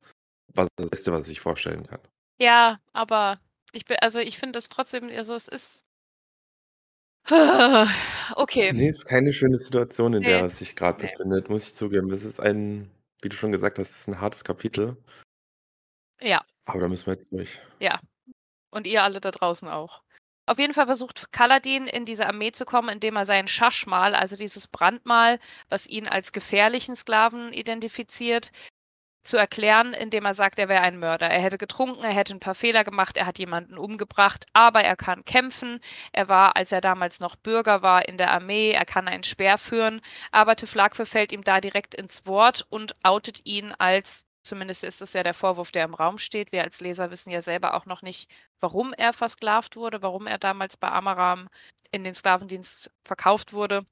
was 0.54 0.68
das 0.76 0.90
Beste, 0.90 1.12
was 1.14 1.30
ich 1.30 1.40
vorstellen 1.40 1.84
kann. 1.88 2.02
Ja, 2.40 2.80
aber 2.94 3.40
ich 3.72 3.86
bin, 3.86 3.98
also 4.02 4.20
ich 4.20 4.38
finde 4.38 4.60
es 4.60 4.68
trotzdem, 4.70 5.10
also 5.16 5.34
es 5.36 5.48
ist. 5.48 5.84
Okay. 8.36 8.72
Nee, 8.74 8.90
ist 8.90 9.06
keine 9.06 9.34
schöne 9.34 9.58
Situation, 9.58 10.14
in 10.14 10.24
der 10.24 10.38
Nee. 10.38 10.44
er 10.44 10.50
sich 10.50 10.76
gerade 10.76 11.04
Nee. 11.04 11.12
befindet, 11.12 11.50
muss 11.50 11.68
ich 11.68 11.76
zugeben. 11.76 12.10
Das 12.10 12.24
ist 12.24 12.40
ein, 12.40 12.90
wie 13.22 13.30
du 13.30 13.36
schon 13.36 13.52
gesagt 13.52 13.78
hast, 13.78 13.92
das 13.92 14.00
ist 14.02 14.08
ein 14.08 14.20
hartes 14.22 14.44
Kapitel. 14.44 14.98
Ja. 16.22 16.44
Aber 16.66 16.80
da 16.80 16.88
müssen 16.88 17.08
wir 17.08 17.14
jetzt 17.14 17.32
durch. 17.32 17.60
Ja. 17.80 18.00
Und 18.72 18.88
ihr 18.88 19.04
alle 19.04 19.20
da 19.22 19.32
draußen 19.32 19.68
auch. 19.68 20.02
Auf 20.46 20.60
jeden 20.60 20.74
Fall 20.74 20.88
versucht 20.88 21.32
Kaladin 21.32 21.88
in 21.88 22.06
diese 22.06 22.28
Armee 22.28 22.52
zu 22.52 22.66
kommen, 22.66 22.90
indem 22.90 23.16
er 23.16 23.26
sein 23.26 23.48
Schaschmal, 23.48 24.16
also 24.16 24.36
dieses 24.36 24.68
Brandmal, 24.68 25.40
was 25.70 25.88
ihn 25.88 26.08
als 26.08 26.32
gefährlichen 26.32 26.96
Sklaven 26.96 27.54
identifiziert, 27.54 28.52
zu 29.24 29.38
erklären, 29.38 29.94
indem 29.94 30.26
er 30.26 30.34
sagt, 30.34 30.58
er 30.60 30.68
wäre 30.68 30.82
ein 30.82 31.00
Mörder. 31.00 31.30
Er 31.30 31.42
hätte 31.42 31.58
getrunken, 31.58 32.04
er 32.04 32.12
hätte 32.12 32.34
ein 32.34 32.40
paar 32.40 32.56
Fehler 32.56 32.84
gemacht, 32.84 33.18
er 33.18 33.26
hat 33.28 33.40
jemanden 33.40 33.78
umgebracht, 33.78 34.46
aber 34.54 34.84
er 34.84 34.96
kann 34.96 35.26
kämpfen. 35.26 35.80
Er 36.12 36.28
war, 36.28 36.56
als 36.56 36.72
er 36.72 36.82
damals 36.82 37.20
noch 37.20 37.36
Bürger 37.36 37.82
war, 37.82 38.08
in 38.08 38.18
der 38.18 38.32
Armee, 38.32 38.72
er 38.72 38.86
kann 38.86 39.08
einen 39.08 39.24
Speer 39.24 39.58
führen, 39.58 40.02
aber 40.32 40.56
Teflakwe 40.56 41.06
fällt 41.06 41.32
ihm 41.32 41.44
da 41.44 41.62
direkt 41.62 41.94
ins 41.96 42.26
Wort 42.26 42.66
und 42.70 42.96
outet 43.04 43.46
ihn 43.46 43.74
als, 43.78 44.26
zumindest 44.44 44.84
ist 44.84 45.02
es 45.02 45.14
ja 45.14 45.24
der 45.24 45.34
Vorwurf, 45.34 45.72
der 45.72 45.86
im 45.86 45.94
Raum 45.94 46.18
steht. 46.18 46.52
Wir 46.52 46.64
als 46.64 46.82
Leser 46.82 47.12
wissen 47.12 47.32
ja 47.32 47.42
selber 47.42 47.74
auch 47.74 47.86
noch 47.86 48.02
nicht, 48.02 48.30
warum 48.60 48.94
er 48.94 49.14
versklavt 49.14 49.76
wurde, 49.76 50.02
warum 50.02 50.28
er 50.28 50.38
damals 50.38 50.78
bei 50.78 50.90
Amaram 50.90 51.50
in 51.92 52.04
den 52.04 52.16
Sklavendienst 52.16 52.92
verkauft 53.04 53.54
wurde. 53.54 53.86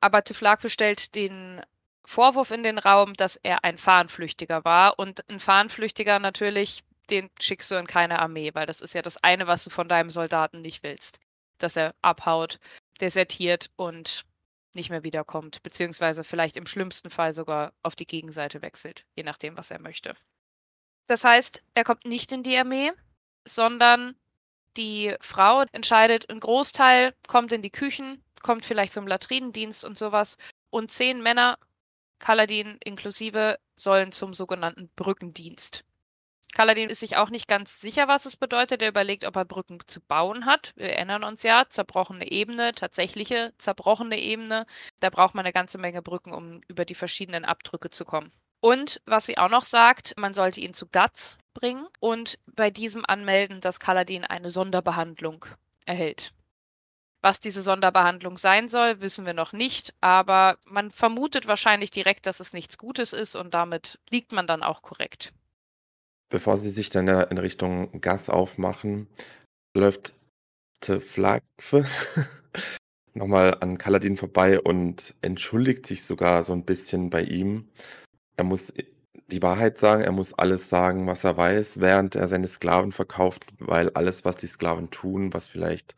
Aber 0.00 0.22
Teflakwe 0.22 0.68
stellt 0.70 1.14
den 1.14 1.62
Vorwurf 2.04 2.50
in 2.50 2.62
den 2.62 2.78
Raum, 2.78 3.14
dass 3.14 3.36
er 3.36 3.64
ein 3.64 3.78
Fahnenflüchtiger 3.78 4.64
war. 4.64 4.98
Und 4.98 5.28
ein 5.30 5.40
Fahnenflüchtiger 5.40 6.18
natürlich, 6.18 6.84
den 7.10 7.30
schickst 7.40 7.70
du 7.70 7.76
in 7.76 7.86
keine 7.86 8.18
Armee, 8.18 8.50
weil 8.54 8.66
das 8.66 8.80
ist 8.80 8.94
ja 8.94 9.02
das 9.02 9.22
eine, 9.22 9.46
was 9.46 9.64
du 9.64 9.70
von 9.70 9.88
deinem 9.88 10.10
Soldaten 10.10 10.60
nicht 10.60 10.82
willst. 10.82 11.20
Dass 11.58 11.76
er 11.76 11.94
abhaut, 12.02 12.58
desertiert 13.00 13.70
und 13.76 14.24
nicht 14.74 14.90
mehr 14.90 15.04
wiederkommt, 15.04 15.62
beziehungsweise 15.62 16.24
vielleicht 16.24 16.56
im 16.56 16.66
schlimmsten 16.66 17.10
Fall 17.10 17.32
sogar 17.32 17.72
auf 17.82 17.94
die 17.94 18.06
Gegenseite 18.06 18.62
wechselt, 18.62 19.04
je 19.14 19.22
nachdem, 19.22 19.56
was 19.56 19.70
er 19.70 19.80
möchte. 19.80 20.16
Das 21.06 21.24
heißt, 21.24 21.62
er 21.74 21.84
kommt 21.84 22.04
nicht 22.04 22.32
in 22.32 22.42
die 22.42 22.56
Armee, 22.56 22.92
sondern 23.46 24.16
die 24.76 25.14
Frau 25.20 25.64
entscheidet, 25.72 26.28
ein 26.30 26.40
Großteil 26.40 27.14
kommt 27.28 27.52
in 27.52 27.62
die 27.62 27.70
Küchen, 27.70 28.22
kommt 28.42 28.66
vielleicht 28.66 28.92
zum 28.92 29.06
Latrinendienst 29.06 29.84
und 29.84 29.96
sowas. 29.96 30.36
Und 30.70 30.90
zehn 30.90 31.22
Männer, 31.22 31.58
Kaladin 32.18 32.78
inklusive, 32.84 33.58
sollen 33.76 34.12
zum 34.12 34.34
sogenannten 34.34 34.88
Brückendienst. 34.96 35.84
Kaladin 36.54 36.88
ist 36.88 37.00
sich 37.00 37.16
auch 37.16 37.30
nicht 37.30 37.48
ganz 37.48 37.80
sicher, 37.80 38.06
was 38.06 38.26
es 38.26 38.36
bedeutet. 38.36 38.80
Er 38.80 38.88
überlegt, 38.88 39.26
ob 39.26 39.34
er 39.34 39.44
Brücken 39.44 39.78
zu 39.86 40.00
bauen 40.00 40.46
hat. 40.46 40.72
Wir 40.76 40.90
erinnern 40.90 41.24
uns 41.24 41.42
ja, 41.42 41.64
zerbrochene 41.68 42.30
Ebene, 42.30 42.72
tatsächliche 42.72 43.52
zerbrochene 43.58 44.18
Ebene. 44.18 44.64
Da 45.00 45.10
braucht 45.10 45.34
man 45.34 45.44
eine 45.44 45.52
ganze 45.52 45.78
Menge 45.78 46.00
Brücken, 46.00 46.32
um 46.32 46.60
über 46.68 46.84
die 46.84 46.94
verschiedenen 46.94 47.44
Abdrücke 47.44 47.90
zu 47.90 48.04
kommen. 48.04 48.32
Und 48.60 49.02
was 49.04 49.26
sie 49.26 49.36
auch 49.36 49.50
noch 49.50 49.64
sagt, 49.64 50.14
man 50.16 50.32
sollte 50.32 50.60
ihn 50.60 50.74
zu 50.74 50.86
Guts 50.86 51.38
bringen 51.54 51.86
und 51.98 52.38
bei 52.46 52.70
diesem 52.70 53.04
anmelden, 53.04 53.60
dass 53.60 53.80
Kaladin 53.80 54.24
eine 54.24 54.48
Sonderbehandlung 54.48 55.44
erhält. 55.84 56.32
Was 57.20 57.40
diese 57.40 57.62
Sonderbehandlung 57.62 58.38
sein 58.38 58.68
soll, 58.68 59.00
wissen 59.00 59.26
wir 59.26 59.34
noch 59.34 59.52
nicht, 59.52 59.92
aber 60.00 60.58
man 60.66 60.92
vermutet 60.92 61.46
wahrscheinlich 61.46 61.90
direkt, 61.90 62.26
dass 62.26 62.38
es 62.38 62.52
nichts 62.52 62.78
Gutes 62.78 63.12
ist 63.12 63.34
und 63.34 63.54
damit 63.54 63.98
liegt 64.10 64.32
man 64.32 64.46
dann 64.46 64.62
auch 64.62 64.82
korrekt. 64.82 65.32
Bevor 66.34 66.56
sie 66.56 66.70
sich 66.70 66.90
dann 66.90 67.06
in 67.06 67.38
Richtung 67.38 68.00
Gas 68.00 68.28
aufmachen, 68.28 69.06
läuft 69.72 70.16
Teflakwe 70.80 71.86
nochmal 73.14 73.58
an 73.60 73.78
Kaladin 73.78 74.16
vorbei 74.16 74.60
und 74.60 75.14
entschuldigt 75.22 75.86
sich 75.86 76.02
sogar 76.02 76.42
so 76.42 76.52
ein 76.52 76.64
bisschen 76.64 77.08
bei 77.08 77.22
ihm. 77.22 77.68
Er 78.36 78.42
muss 78.42 78.72
die 79.28 79.42
Wahrheit 79.42 79.78
sagen, 79.78 80.02
er 80.02 80.10
muss 80.10 80.34
alles 80.34 80.68
sagen, 80.68 81.06
was 81.06 81.22
er 81.22 81.36
weiß, 81.36 81.80
während 81.80 82.16
er 82.16 82.26
seine 82.26 82.48
Sklaven 82.48 82.90
verkauft, 82.90 83.54
weil 83.60 83.90
alles, 83.90 84.24
was 84.24 84.36
die 84.36 84.48
Sklaven 84.48 84.90
tun, 84.90 85.32
was 85.32 85.46
vielleicht 85.46 85.94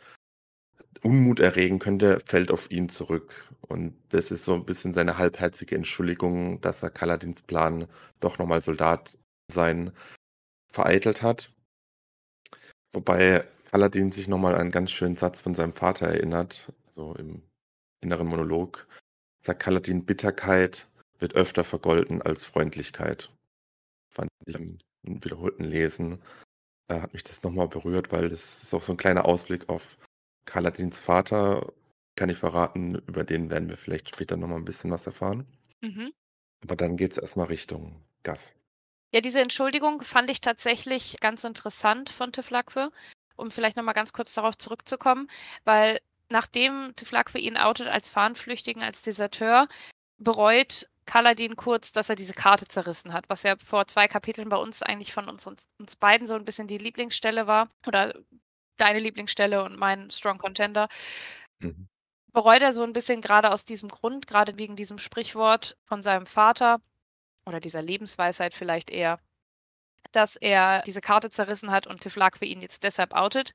Unmut 1.02 1.40
erregen 1.40 1.78
könnte, 1.78 2.18
fällt 2.26 2.50
auf 2.50 2.70
ihn 2.70 2.90
zurück. 2.90 3.50
Und 3.68 3.96
das 4.10 4.30
ist 4.30 4.44
so 4.44 4.52
ein 4.52 4.66
bisschen 4.66 4.92
seine 4.92 5.16
halbherzige 5.16 5.76
Entschuldigung, 5.76 6.60
dass 6.60 6.82
er 6.82 6.90
Kaladins 6.90 7.40
Plan, 7.40 7.86
doch 8.20 8.38
nochmal 8.38 8.60
Soldat 8.60 9.16
sein, 9.50 9.92
vereitelt 10.76 11.22
hat. 11.22 11.52
Wobei 12.92 13.44
Kaladin 13.70 14.12
sich 14.12 14.28
nochmal 14.28 14.54
an 14.54 14.60
einen 14.60 14.70
ganz 14.70 14.90
schönen 14.90 15.16
Satz 15.16 15.40
von 15.40 15.54
seinem 15.54 15.72
Vater 15.72 16.06
erinnert, 16.06 16.72
so 16.90 17.14
im 17.14 17.42
inneren 18.02 18.26
Monolog. 18.26 18.86
Sagt 19.40 19.62
Kaladin, 19.62 20.04
Bitterkeit 20.04 20.88
wird 21.18 21.34
öfter 21.34 21.64
vergolten 21.64 22.20
als 22.20 22.44
Freundlichkeit. 22.44 23.32
Fand 24.14 24.30
ich 24.44 24.54
im 24.54 24.78
wiederholten 25.02 25.64
Lesen. 25.64 26.18
Da 26.88 27.00
hat 27.02 27.14
mich 27.14 27.24
das 27.24 27.42
nochmal 27.42 27.68
berührt, 27.68 28.12
weil 28.12 28.28
das 28.28 28.62
ist 28.62 28.74
auch 28.74 28.82
so 28.82 28.92
ein 28.92 28.98
kleiner 28.98 29.24
Ausblick 29.24 29.68
auf 29.68 29.96
Kaladins 30.44 30.98
Vater, 30.98 31.72
kann 32.16 32.28
ich 32.28 32.38
verraten. 32.38 32.96
Über 33.06 33.24
den 33.24 33.50
werden 33.50 33.68
wir 33.68 33.76
vielleicht 33.76 34.10
später 34.10 34.36
nochmal 34.36 34.58
ein 34.58 34.64
bisschen 34.64 34.90
was 34.90 35.06
erfahren. 35.06 35.46
Mhm. 35.82 36.12
Aber 36.62 36.76
dann 36.76 36.96
geht 36.96 37.12
es 37.12 37.18
erstmal 37.18 37.46
Richtung 37.46 38.02
Gas. 38.22 38.54
Ja, 39.12 39.20
diese 39.20 39.40
Entschuldigung 39.40 40.02
fand 40.02 40.30
ich 40.30 40.40
tatsächlich 40.40 41.16
ganz 41.20 41.44
interessant 41.44 42.10
von 42.10 42.32
Tiflakwe, 42.32 42.90
um 43.36 43.50
vielleicht 43.50 43.76
nochmal 43.76 43.94
ganz 43.94 44.12
kurz 44.12 44.34
darauf 44.34 44.56
zurückzukommen, 44.56 45.28
weil 45.64 46.00
nachdem 46.28 46.92
Tiflakwe 46.96 47.38
ihn 47.38 47.56
outet 47.56 47.88
als 47.88 48.10
Fahnenflüchtigen, 48.10 48.82
als 48.82 49.02
Deserteur, 49.02 49.68
bereut 50.18 50.88
Kaladin 51.06 51.54
kurz, 51.54 51.92
dass 51.92 52.08
er 52.08 52.16
diese 52.16 52.34
Karte 52.34 52.66
zerrissen 52.66 53.12
hat, 53.12 53.28
was 53.28 53.44
ja 53.44 53.54
vor 53.64 53.86
zwei 53.86 54.08
Kapiteln 54.08 54.48
bei 54.48 54.56
uns 54.56 54.82
eigentlich 54.82 55.12
von 55.12 55.28
uns, 55.28 55.46
uns, 55.46 55.68
uns 55.78 55.94
beiden 55.94 56.26
so 56.26 56.34
ein 56.34 56.44
bisschen 56.44 56.66
die 56.66 56.78
Lieblingsstelle 56.78 57.46
war 57.46 57.70
oder 57.86 58.12
deine 58.76 58.98
Lieblingsstelle 58.98 59.64
und 59.64 59.76
mein 59.76 60.10
Strong 60.10 60.38
Contender. 60.38 60.88
Mhm. 61.60 61.88
Bereut 62.32 62.60
er 62.60 62.72
so 62.72 62.82
ein 62.82 62.92
bisschen 62.92 63.20
gerade 63.20 63.52
aus 63.52 63.64
diesem 63.64 63.88
Grund, 63.88 64.26
gerade 64.26 64.58
wegen 64.58 64.76
diesem 64.76 64.98
Sprichwort 64.98 65.76
von 65.86 66.02
seinem 66.02 66.26
Vater 66.26 66.80
oder 67.46 67.60
dieser 67.60 67.82
Lebensweisheit 67.82 68.54
vielleicht 68.54 68.90
eher, 68.90 69.20
dass 70.12 70.36
er 70.36 70.82
diese 70.82 71.00
Karte 71.00 71.30
zerrissen 71.30 71.70
hat 71.70 71.86
und 71.86 72.00
Tiflak 72.00 72.38
für 72.38 72.44
ihn 72.44 72.60
jetzt 72.60 72.82
deshalb 72.82 73.12
outet. 73.12 73.54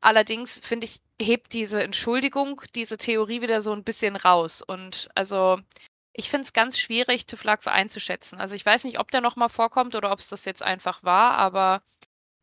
Allerdings 0.00 0.58
finde 0.62 0.86
ich, 0.86 1.00
hebt 1.20 1.52
diese 1.52 1.82
Entschuldigung, 1.82 2.60
diese 2.74 2.98
Theorie 2.98 3.40
wieder 3.40 3.62
so 3.62 3.72
ein 3.72 3.84
bisschen 3.84 4.16
raus. 4.16 4.60
Und 4.60 5.08
also 5.14 5.58
ich 6.12 6.30
finde 6.30 6.44
es 6.44 6.52
ganz 6.52 6.78
schwierig, 6.78 7.26
Tiflak 7.26 7.66
einzuschätzen. 7.66 8.38
Also 8.38 8.54
ich 8.54 8.66
weiß 8.66 8.84
nicht, 8.84 8.98
ob 8.98 9.10
der 9.10 9.20
nochmal 9.20 9.48
vorkommt 9.48 9.94
oder 9.94 10.12
ob 10.12 10.18
es 10.18 10.28
das 10.28 10.44
jetzt 10.44 10.62
einfach 10.62 11.02
war, 11.02 11.32
aber 11.36 11.82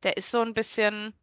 der 0.03 0.17
ist 0.17 0.31
so 0.31 0.41
ein 0.41 0.53
bisschen, 0.53 1.13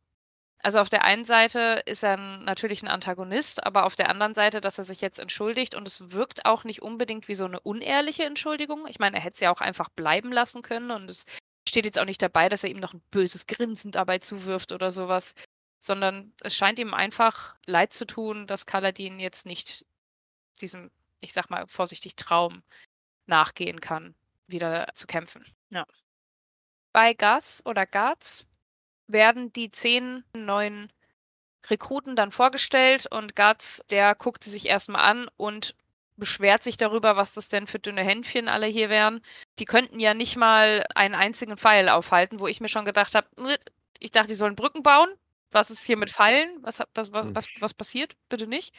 also 0.60 0.80
auf 0.80 0.88
der 0.88 1.04
einen 1.04 1.24
Seite 1.24 1.82
ist 1.86 2.02
er 2.02 2.16
natürlich 2.16 2.82
ein 2.82 2.88
Antagonist, 2.88 3.64
aber 3.64 3.84
auf 3.84 3.94
der 3.94 4.08
anderen 4.08 4.34
Seite, 4.34 4.60
dass 4.60 4.78
er 4.78 4.84
sich 4.84 5.00
jetzt 5.00 5.20
entschuldigt 5.20 5.74
und 5.74 5.86
es 5.86 6.10
wirkt 6.12 6.46
auch 6.46 6.64
nicht 6.64 6.82
unbedingt 6.82 7.28
wie 7.28 7.36
so 7.36 7.44
eine 7.44 7.60
unehrliche 7.60 8.24
Entschuldigung. 8.24 8.86
Ich 8.88 8.98
meine, 8.98 9.16
er 9.16 9.22
hätte 9.22 9.34
es 9.34 9.40
ja 9.40 9.52
auch 9.52 9.60
einfach 9.60 9.88
bleiben 9.88 10.32
lassen 10.32 10.62
können 10.62 10.90
und 10.90 11.08
es 11.08 11.24
steht 11.68 11.84
jetzt 11.84 11.98
auch 11.98 12.04
nicht 12.04 12.22
dabei, 12.22 12.48
dass 12.48 12.64
er 12.64 12.70
ihm 12.70 12.80
noch 12.80 12.92
ein 12.92 13.02
böses 13.10 13.46
Grinsen 13.46 13.92
dabei 13.92 14.18
zuwirft 14.18 14.72
oder 14.72 14.90
sowas, 14.90 15.34
sondern 15.80 16.32
es 16.40 16.56
scheint 16.56 16.80
ihm 16.80 16.92
einfach 16.92 17.54
leid 17.66 17.92
zu 17.92 18.04
tun, 18.04 18.48
dass 18.48 18.66
Kaladin 18.66 19.20
jetzt 19.20 19.46
nicht 19.46 19.86
diesem, 20.60 20.90
ich 21.20 21.32
sag 21.32 21.50
mal 21.50 21.66
vorsichtig, 21.68 22.16
Traum 22.16 22.64
nachgehen 23.26 23.80
kann, 23.80 24.16
wieder 24.48 24.88
zu 24.94 25.06
kämpfen. 25.06 25.44
Ja. 25.70 25.86
Bei 26.92 27.14
Gas 27.14 27.62
oder 27.64 27.86
Gaz 27.86 28.44
werden 29.08 29.52
die 29.52 29.70
zehn 29.70 30.24
neuen 30.34 30.92
Rekruten 31.68 32.16
dann 32.16 32.32
vorgestellt 32.32 33.06
und 33.10 33.36
Guts, 33.36 33.82
der 33.90 34.14
guckt 34.14 34.44
sie 34.44 34.50
sich 34.50 34.68
erstmal 34.68 35.02
an 35.02 35.28
und 35.36 35.74
beschwert 36.16 36.62
sich 36.62 36.76
darüber, 36.76 37.16
was 37.16 37.34
das 37.34 37.48
denn 37.48 37.66
für 37.66 37.78
dünne 37.78 38.02
Händchen 38.02 38.48
alle 38.48 38.66
hier 38.66 38.90
wären. 38.90 39.20
Die 39.58 39.64
könnten 39.64 40.00
ja 40.00 40.14
nicht 40.14 40.36
mal 40.36 40.84
einen 40.94 41.14
einzigen 41.14 41.56
Pfeil 41.56 41.88
aufhalten, 41.88 42.40
wo 42.40 42.46
ich 42.46 42.60
mir 42.60 42.68
schon 42.68 42.84
gedacht 42.84 43.14
habe, 43.14 43.28
ich 44.00 44.10
dachte, 44.10 44.28
die 44.28 44.34
sollen 44.34 44.56
Brücken 44.56 44.82
bauen. 44.82 45.08
Was 45.50 45.70
ist 45.70 45.84
hier 45.84 45.96
mit 45.96 46.10
Pfeilen? 46.10 46.58
Was, 46.60 46.80
was, 46.94 47.12
was, 47.12 47.26
was, 47.34 47.46
was 47.60 47.74
passiert? 47.74 48.16
Bitte 48.28 48.46
nicht. 48.46 48.74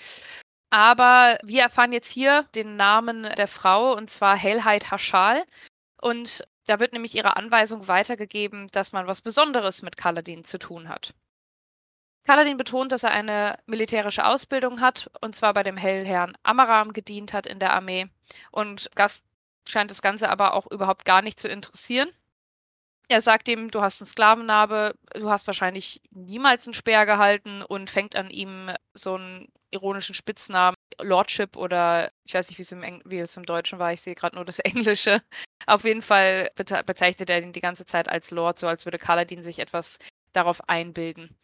Aber 0.69 1.37
wir 1.43 1.63
erfahren 1.63 1.93
jetzt 1.93 2.11
hier 2.11 2.43
den 2.53 2.75
Namen 2.75 3.23
der 3.23 3.47
Frau 3.47 3.95
und 3.95 4.09
zwar 4.09 4.37
Hellheit 4.37 4.91
Haschal. 4.91 5.43
Und 6.01 6.43
da 6.69 6.79
wird 6.79 6.93
nämlich 6.93 7.15
ihre 7.15 7.35
Anweisung 7.35 7.87
weitergegeben, 7.87 8.67
dass 8.71 8.91
man 8.91 9.07
was 9.07 9.21
Besonderes 9.21 9.81
mit 9.81 9.97
Kaladin 9.97 10.43
zu 10.43 10.59
tun 10.59 10.87
hat. 10.87 11.15
Kaladin 12.25 12.57
betont, 12.57 12.91
dass 12.91 13.01
er 13.01 13.09
eine 13.09 13.57
militärische 13.65 14.23
Ausbildung 14.23 14.79
hat, 14.79 15.09
und 15.21 15.35
zwar 15.35 15.55
bei 15.55 15.63
dem 15.63 15.77
Hellherrn 15.77 16.37
Amaram 16.43 16.93
gedient 16.93 17.33
hat 17.33 17.47
in 17.47 17.57
der 17.57 17.73
Armee. 17.73 18.07
Und 18.51 18.91
Gast 18.93 19.25
scheint 19.67 19.89
das 19.89 20.03
Ganze 20.03 20.29
aber 20.29 20.53
auch 20.53 20.69
überhaupt 20.69 21.05
gar 21.05 21.23
nicht 21.23 21.39
zu 21.39 21.47
interessieren. 21.47 22.11
Er 23.07 23.23
sagt 23.23 23.47
ihm, 23.47 23.71
du 23.71 23.81
hast 23.81 23.99
einen 23.99 24.07
Sklavennarbe, 24.07 24.93
du 25.15 25.27
hast 25.31 25.47
wahrscheinlich 25.47 26.03
niemals 26.11 26.67
einen 26.67 26.75
Speer 26.75 27.07
gehalten 27.07 27.63
und 27.63 27.89
fängt 27.89 28.15
an 28.15 28.29
ihm 28.29 28.69
so 28.93 29.15
einen 29.15 29.51
ironischen 29.71 30.13
Spitznamen, 30.13 30.75
Lordship 31.01 31.55
oder 31.55 32.11
ich 32.23 32.33
weiß 32.33 32.49
nicht, 32.49 32.57
wie 32.57 32.63
es 32.63 32.71
im, 32.71 32.83
Eng 32.83 33.01
wie 33.05 33.19
es 33.19 33.37
im 33.37 33.45
Deutschen 33.45 33.79
war, 33.79 33.93
ich 33.93 34.01
sehe 34.01 34.15
gerade 34.15 34.35
nur 34.35 34.45
das 34.45 34.59
Englische. 34.59 35.21
Auf 35.65 35.83
jeden 35.83 36.01
Fall 36.01 36.49
bezeichnet 36.85 37.29
er 37.29 37.41
ihn 37.41 37.53
die 37.53 37.61
ganze 37.61 37.85
Zeit 37.85 38.09
als 38.09 38.31
Lord, 38.31 38.59
so 38.59 38.67
als 38.67 38.85
würde 38.85 38.97
Kaladin 38.97 39.43
sich 39.43 39.59
etwas 39.59 39.99
darauf 40.33 40.67
einbilden 40.69 41.37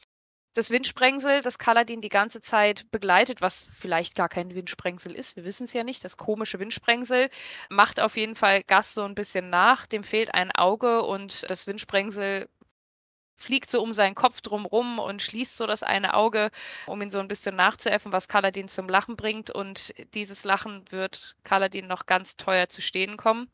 das 0.55 0.71
Windsprengsel, 0.71 1.41
das 1.41 1.59
Kaladin 1.59 2.01
die 2.01 2.09
ganze 2.09 2.39
Zeit 2.39 2.89
begleitet, 2.89 3.41
was 3.41 3.61
vielleicht 3.61 4.15
gar 4.15 4.29
kein 4.29 4.55
Windsprengsel 4.55 5.13
ist, 5.13 5.35
wir 5.35 5.43
wissen 5.43 5.65
es 5.65 5.73
ja 5.73 5.83
nicht, 5.83 6.03
das 6.03 6.17
komische 6.17 6.59
Windsprengsel, 6.59 7.29
macht 7.69 7.99
auf 7.99 8.15
jeden 8.15 8.35
Fall 8.35 8.63
Gas 8.63 8.93
so 8.93 9.03
ein 9.03 9.15
bisschen 9.15 9.49
nach, 9.49 9.85
dem 9.85 10.03
fehlt 10.03 10.33
ein 10.33 10.51
Auge 10.51 11.03
und 11.03 11.49
das 11.49 11.67
Windsprengsel 11.67 12.47
fliegt 13.35 13.69
so 13.69 13.81
um 13.81 13.93
seinen 13.93 14.15
Kopf 14.15 14.41
drumrum 14.41 14.99
und 14.99 15.21
schließt 15.21 15.57
so 15.57 15.67
das 15.67 15.83
eine 15.83 16.13
Auge, 16.13 16.51
um 16.87 17.01
ihn 17.01 17.09
so 17.09 17.19
ein 17.19 17.27
bisschen 17.27 17.55
nachzuäffen, 17.55 18.11
was 18.11 18.27
Kaladin 18.27 18.67
zum 18.67 18.87
Lachen 18.87 19.15
bringt. 19.15 19.51
Und 19.51 19.93
dieses 20.13 20.43
Lachen 20.43 20.83
wird 20.91 21.35
Kaladin 21.43 21.87
noch 21.87 22.05
ganz 22.05 22.37
teuer 22.37 22.69
zu 22.69 22.81
stehen 22.81 23.17
kommen. 23.17 23.49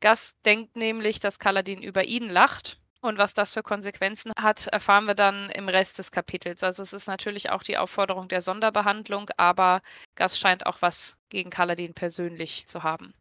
Gas 0.00 0.34
denkt 0.44 0.76
nämlich, 0.76 1.20
dass 1.20 1.38
Kaladin 1.38 1.82
über 1.82 2.04
ihn 2.04 2.28
lacht 2.28 2.78
und 3.02 3.18
was 3.18 3.34
das 3.34 3.54
für 3.54 3.64
Konsequenzen 3.64 4.32
hat, 4.38 4.68
erfahren 4.68 5.06
wir 5.06 5.14
dann 5.14 5.50
im 5.50 5.68
Rest 5.68 5.98
des 5.98 6.12
Kapitels. 6.12 6.62
Also 6.62 6.84
es 6.84 6.92
ist 6.92 7.08
natürlich 7.08 7.50
auch 7.50 7.64
die 7.64 7.76
Aufforderung 7.76 8.28
der 8.28 8.42
Sonderbehandlung, 8.42 9.28
aber 9.36 9.82
Gas 10.14 10.38
scheint 10.38 10.66
auch 10.66 10.82
was 10.82 11.16
gegen 11.28 11.50
Kaladin 11.50 11.94
persönlich 11.94 12.66
zu 12.66 12.84
haben. 12.84 13.12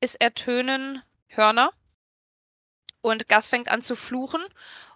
Es 0.00 0.14
ertönen 0.14 1.02
Hörner 1.28 1.72
und 3.00 3.28
Gas 3.28 3.48
fängt 3.48 3.70
an 3.70 3.80
zu 3.80 3.96
fluchen 3.96 4.42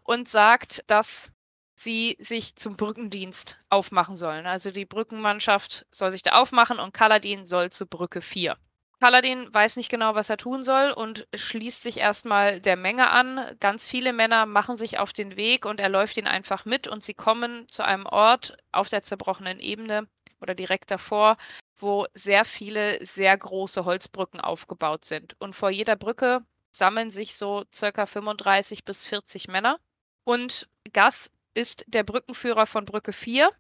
und 0.07 0.29
sagt, 0.29 0.83
dass 0.89 1.33
sie 1.79 2.17
sich 2.19 2.57
zum 2.57 2.77
Brückendienst 2.77 3.59
aufmachen 3.69 4.17
sollen. 4.17 4.47
Also 4.47 4.71
die 4.71 4.87
Brückenmannschaft 4.87 5.87
soll 5.91 6.11
sich 6.11 6.23
da 6.23 6.41
aufmachen 6.41 6.79
und 6.79 6.95
Kaladin 6.95 7.45
soll 7.45 7.71
zur 7.71 7.87
Brücke 7.87 8.23
4. 8.23 8.57
Paladin 8.99 9.53
weiß 9.53 9.77
nicht 9.77 9.91
genau, 9.91 10.15
was 10.15 10.31
er 10.31 10.39
tun 10.39 10.63
soll 10.63 10.91
und 10.91 11.29
schließt 11.35 11.83
sich 11.83 11.99
erstmal 11.99 12.63
der 12.63 12.77
Menge 12.77 13.11
an. 13.11 13.45
Ganz 13.61 13.87
viele 13.87 14.15
Männer 14.15 14.47
machen 14.47 14.79
sich 14.79 14.99
auf 14.99 15.13
den 15.13 15.37
Weg 15.37 15.67
und 15.67 15.81
er 15.81 15.91
läuft 15.91 16.17
ihn 16.17 16.27
einfach 16.27 16.65
mit 16.65 16.89
und 16.89 17.03
sie 17.03 17.13
kommen 17.13 17.69
zu 17.69 17.85
einem 17.85 18.07
Ort 18.07 18.57
auf 18.73 18.89
der 18.89 19.03
zerbrochenen 19.03 19.61
Ebene 19.61 20.09
oder 20.41 20.55
direkt 20.55 20.91
davor, 20.91 21.37
wo 21.77 22.07
sehr 22.15 22.47
viele 22.47 23.05
sehr 23.05 23.37
große 23.37 23.85
Holzbrücken 23.85 24.41
aufgebaut 24.41 25.05
sind. 25.05 25.37
Und 25.41 25.55
vor 25.55 25.69
jeder 25.69 25.97
Brücke 25.97 26.41
sammeln 26.71 27.11
sich 27.11 27.37
so 27.37 27.65
circa 27.75 28.07
35 28.07 28.85
bis 28.85 29.05
40 29.05 29.49
Männer. 29.49 29.79
Und 30.27 30.69
Gas 30.93 31.31
ist 31.55 31.85
der 31.87 32.03
Brückenführer 32.03 32.67
von 32.67 32.85
Brücke 32.85 33.13
4 33.13 33.51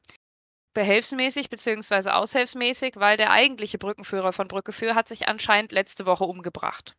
behelfsmäßig 0.75 1.49
bzw. 1.49 2.11
aushilfsmäßig, 2.11 2.97
weil 2.97 3.17
der 3.17 3.31
eigentliche 3.31 3.79
Brückenführer 3.79 4.33
von 4.33 4.49
Brücke 4.49 4.73
4 4.73 4.95
hat 4.95 5.09
sich 5.09 5.29
anscheinend 5.29 5.73
letzte 5.73 6.07
Woche 6.07 6.25
umgebracht. 6.25 6.97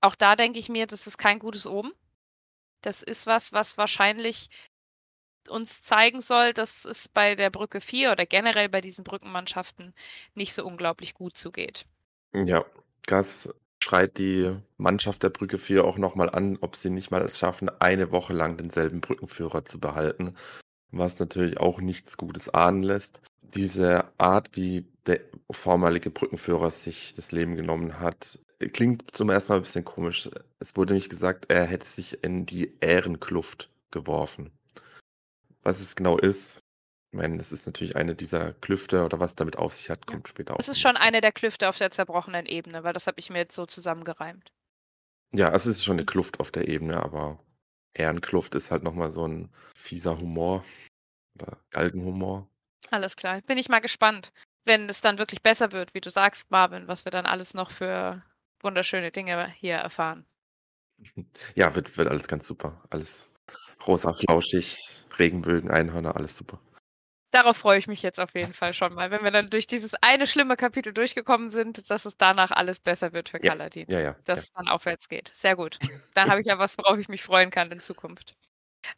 Auch 0.00 0.14
da 0.14 0.36
denke 0.36 0.58
ich 0.58 0.68
mir, 0.68 0.86
das 0.86 1.06
ist 1.06 1.18
kein 1.18 1.38
gutes 1.40 1.66
Oben. 1.66 1.92
Das 2.80 3.02
ist 3.02 3.26
was, 3.26 3.52
was 3.52 3.76
wahrscheinlich 3.76 4.48
uns 5.48 5.82
zeigen 5.82 6.20
soll, 6.20 6.52
dass 6.54 6.84
es 6.84 7.08
bei 7.08 7.34
der 7.34 7.50
Brücke 7.50 7.80
4 7.80 8.12
oder 8.12 8.24
generell 8.24 8.68
bei 8.68 8.80
diesen 8.80 9.04
Brückenmannschaften 9.04 9.94
nicht 10.34 10.54
so 10.54 10.64
unglaublich 10.64 11.14
gut 11.14 11.36
zugeht. 11.36 11.86
Ja, 12.32 12.64
Gas 13.06 13.50
schreit 13.82 14.18
die 14.18 14.54
Mannschaft 14.76 15.22
der 15.22 15.30
Brücke 15.30 15.58
4 15.58 15.84
auch 15.84 15.98
nochmal 15.98 16.30
an, 16.30 16.58
ob 16.60 16.76
sie 16.76 16.90
nicht 16.90 17.10
mal 17.10 17.22
es 17.22 17.38
schaffen, 17.38 17.70
eine 17.80 18.12
Woche 18.12 18.32
lang 18.32 18.56
denselben 18.56 19.00
Brückenführer 19.00 19.64
zu 19.64 19.80
behalten 19.80 20.34
was 20.92 21.18
natürlich 21.18 21.58
auch 21.58 21.80
nichts 21.80 22.16
Gutes 22.16 22.48
ahnen 22.50 22.82
lässt. 22.82 23.22
Diese 23.40 24.04
Art, 24.18 24.50
wie 24.56 24.86
der 25.06 25.20
vormalige 25.50 26.10
Brückenführer 26.10 26.70
sich 26.70 27.14
das 27.14 27.32
Leben 27.32 27.56
genommen 27.56 27.98
hat, 27.98 28.38
klingt 28.72 29.14
zum 29.14 29.30
ersten 29.30 29.52
Mal 29.52 29.56
ein 29.56 29.62
bisschen 29.62 29.84
komisch. 29.84 30.30
Es 30.60 30.76
wurde 30.76 30.94
nicht 30.94 31.10
gesagt, 31.10 31.46
er 31.50 31.64
hätte 31.64 31.86
sich 31.86 32.22
in 32.22 32.46
die 32.46 32.74
Ehrenkluft 32.80 33.70
geworfen. 33.90 34.52
Was 35.62 35.80
es 35.80 35.96
genau 35.96 36.18
ist, 36.18 36.62
Ich 37.14 37.18
meine, 37.18 37.36
das 37.36 37.52
ist 37.52 37.66
natürlich 37.66 37.94
eine 37.94 38.14
dieser 38.14 38.54
Klüfte 38.54 39.04
oder 39.04 39.20
was 39.20 39.34
damit 39.34 39.58
auf 39.58 39.74
sich 39.74 39.90
hat, 39.90 40.06
Ja. 40.08 40.18
kommt 40.18 40.28
später 40.28 40.56
auch 40.58 40.58
Es 40.58 40.68
ist 40.68 40.80
schon 40.80 40.96
eine 40.96 41.20
der 41.20 41.32
Klüfte 41.32 41.68
auf 41.68 41.78
der 41.78 41.90
zerbrochenen 41.90 42.46
Ebene, 42.46 42.84
weil 42.84 42.92
das 42.92 43.06
habe 43.06 43.18
ich 43.20 43.30
mir 43.30 43.38
jetzt 43.38 43.54
so 43.54 43.66
zusammengereimt. 43.66 44.50
Ja, 45.34 45.48
also 45.48 45.70
es 45.70 45.76
ist 45.78 45.84
schon 45.84 45.96
'ne 45.96 46.04
Mhm. 46.04 46.04
Kluft 46.04 46.40
auf 46.40 46.50
der 46.50 46.68
Ebene, 46.68 47.02
aber 47.02 47.38
Ehrenkluft 47.94 48.54
ist 48.54 48.70
halt 48.70 48.82
noch 48.82 48.92
mal 48.94 49.10
so 49.10 49.24
'n 49.24 49.50
fieser 49.74 50.18
Humor 50.18 50.62
oder 51.36 51.58
Galgenhumor. 51.70 52.48
Alles 52.90 53.16
klar. 53.16 53.40
Bin 53.42 53.58
ich 53.58 53.68
mal 53.68 53.80
gespannt, 53.80 54.32
wenn 54.64 54.88
es 54.88 55.00
dann 55.00 55.18
wirklich 55.18 55.42
besser 55.42 55.72
wird, 55.72 55.94
wie 55.94 56.00
du 56.00 56.10
sagst, 56.10 56.50
Marvin, 56.50 56.88
was 56.88 57.04
wir 57.06 57.10
dann 57.10 57.26
alles 57.26 57.54
noch 57.54 57.70
für 57.70 58.22
wunderschöne 58.60 59.10
Dinge 59.10 59.48
hier 59.50 59.76
erfahren. 59.76 60.26
Ja, 61.56 61.74
wird 61.74 61.96
wird 61.98 62.08
alles 62.08 62.28
ganz 62.28 62.46
super. 62.46 62.82
Alles 62.90 63.30
rosa 63.86 64.12
flauschig, 64.12 65.04
Regenbögen, 65.18 65.70
Einhörner, 65.70 66.16
alles 66.16 66.36
super. 66.36 66.60
Darauf 67.32 67.56
freue 67.56 67.78
ich 67.78 67.88
mich 67.88 68.02
jetzt 68.02 68.20
auf 68.20 68.34
jeden 68.34 68.52
Fall 68.52 68.74
schon 68.74 68.92
mal, 68.92 69.10
wenn 69.10 69.24
wir 69.24 69.30
dann 69.30 69.48
durch 69.48 69.66
dieses 69.66 69.94
eine 70.02 70.26
schlimme 70.26 70.56
Kapitel 70.56 70.92
durchgekommen 70.92 71.50
sind, 71.50 71.88
dass 71.88 72.04
es 72.04 72.18
danach 72.18 72.50
alles 72.50 72.78
besser 72.80 73.14
wird 73.14 73.30
für 73.30 73.42
Ja. 73.42 73.52
Kaladin. 73.52 73.86
Ja, 73.88 74.00
ja, 74.00 74.16
Dass 74.24 74.36
ja. 74.38 74.42
es 74.42 74.52
dann 74.52 74.68
aufwärts 74.68 75.08
geht. 75.08 75.30
Sehr 75.32 75.56
gut. 75.56 75.78
Dann 76.14 76.30
habe 76.30 76.42
ich 76.42 76.46
ja 76.46 76.58
was, 76.58 76.76
worauf 76.76 76.98
ich 76.98 77.08
mich 77.08 77.22
freuen 77.22 77.50
kann 77.50 77.72
in 77.72 77.80
Zukunft. 77.80 78.34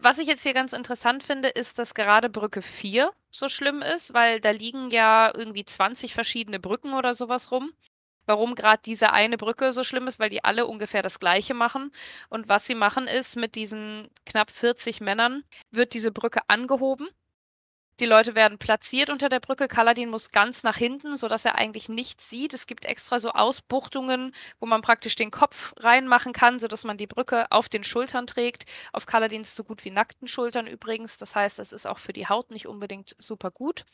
Was 0.00 0.18
ich 0.18 0.26
jetzt 0.26 0.42
hier 0.42 0.54
ganz 0.54 0.72
interessant 0.72 1.22
finde, 1.22 1.48
ist, 1.48 1.78
dass 1.78 1.94
gerade 1.94 2.28
Brücke 2.28 2.60
4 2.62 3.12
so 3.30 3.48
schlimm 3.48 3.82
ist, 3.82 4.14
weil 4.14 4.40
da 4.40 4.50
liegen 4.50 4.90
ja 4.90 5.30
irgendwie 5.34 5.64
20 5.64 6.12
verschiedene 6.14 6.58
Brücken 6.58 6.94
oder 6.94 7.14
so 7.14 7.28
was 7.28 7.52
rum. 7.52 7.72
Warum 8.26 8.54
grad 8.54 8.86
diese 8.86 9.12
eine 9.12 9.36
Brücke 9.36 9.72
so 9.72 9.84
schlimm 9.84 10.06
ist, 10.08 10.18
weil 10.18 10.30
die 10.30 10.42
alle 10.42 10.66
ungefähr 10.66 11.02
das 11.02 11.20
Gleiche 11.20 11.54
machen. 11.54 11.92
Und 12.30 12.48
was 12.48 12.66
sie 12.66 12.74
machen, 12.74 13.06
ist, 13.06 13.36
mit 13.36 13.54
diesen 13.54 14.08
knapp 14.26 14.50
40 14.50 15.00
Männern 15.02 15.44
wird 15.70 15.92
diese 15.94 16.10
Brücke 16.10 16.40
angehoben. 16.48 17.08
Die 18.00 18.06
Leute 18.06 18.34
werden 18.34 18.58
platziert 18.58 19.08
unter 19.08 19.28
der 19.28 19.38
Brücke. 19.38 19.68
Kaladin 19.68 20.10
muss 20.10 20.32
ganz 20.32 20.64
nach 20.64 20.76
hinten, 20.76 21.16
sodass 21.16 21.44
er 21.44 21.54
eigentlich 21.54 21.88
nichts 21.88 22.28
sieht. 22.28 22.52
Es 22.52 22.66
gibt 22.66 22.84
extra 22.84 23.20
so 23.20 23.30
Ausbuchtungen, 23.30 24.34
wo 24.58 24.66
man 24.66 24.80
praktisch 24.80 25.14
den 25.14 25.30
Kopf 25.30 25.72
reinmachen 25.78 26.32
kann, 26.32 26.58
sodass 26.58 26.82
man 26.82 26.96
die 26.96 27.06
Brücke 27.06 27.46
auf 27.52 27.68
den 27.68 27.84
Schultern 27.84 28.26
trägt. 28.26 28.64
Auf 28.92 29.06
Kaladins 29.06 29.54
so 29.54 29.62
gut 29.62 29.84
wie 29.84 29.90
nackten 29.90 30.26
Schultern 30.26 30.66
übrigens. 30.66 31.18
Das 31.18 31.36
heißt, 31.36 31.60
es 31.60 31.70
ist 31.72 31.86
auch 31.86 31.98
für 31.98 32.12
die 32.12 32.26
Haut 32.26 32.50
nicht 32.50 32.66
unbedingt 32.66 33.14
super 33.18 33.52
gut. 33.52 33.84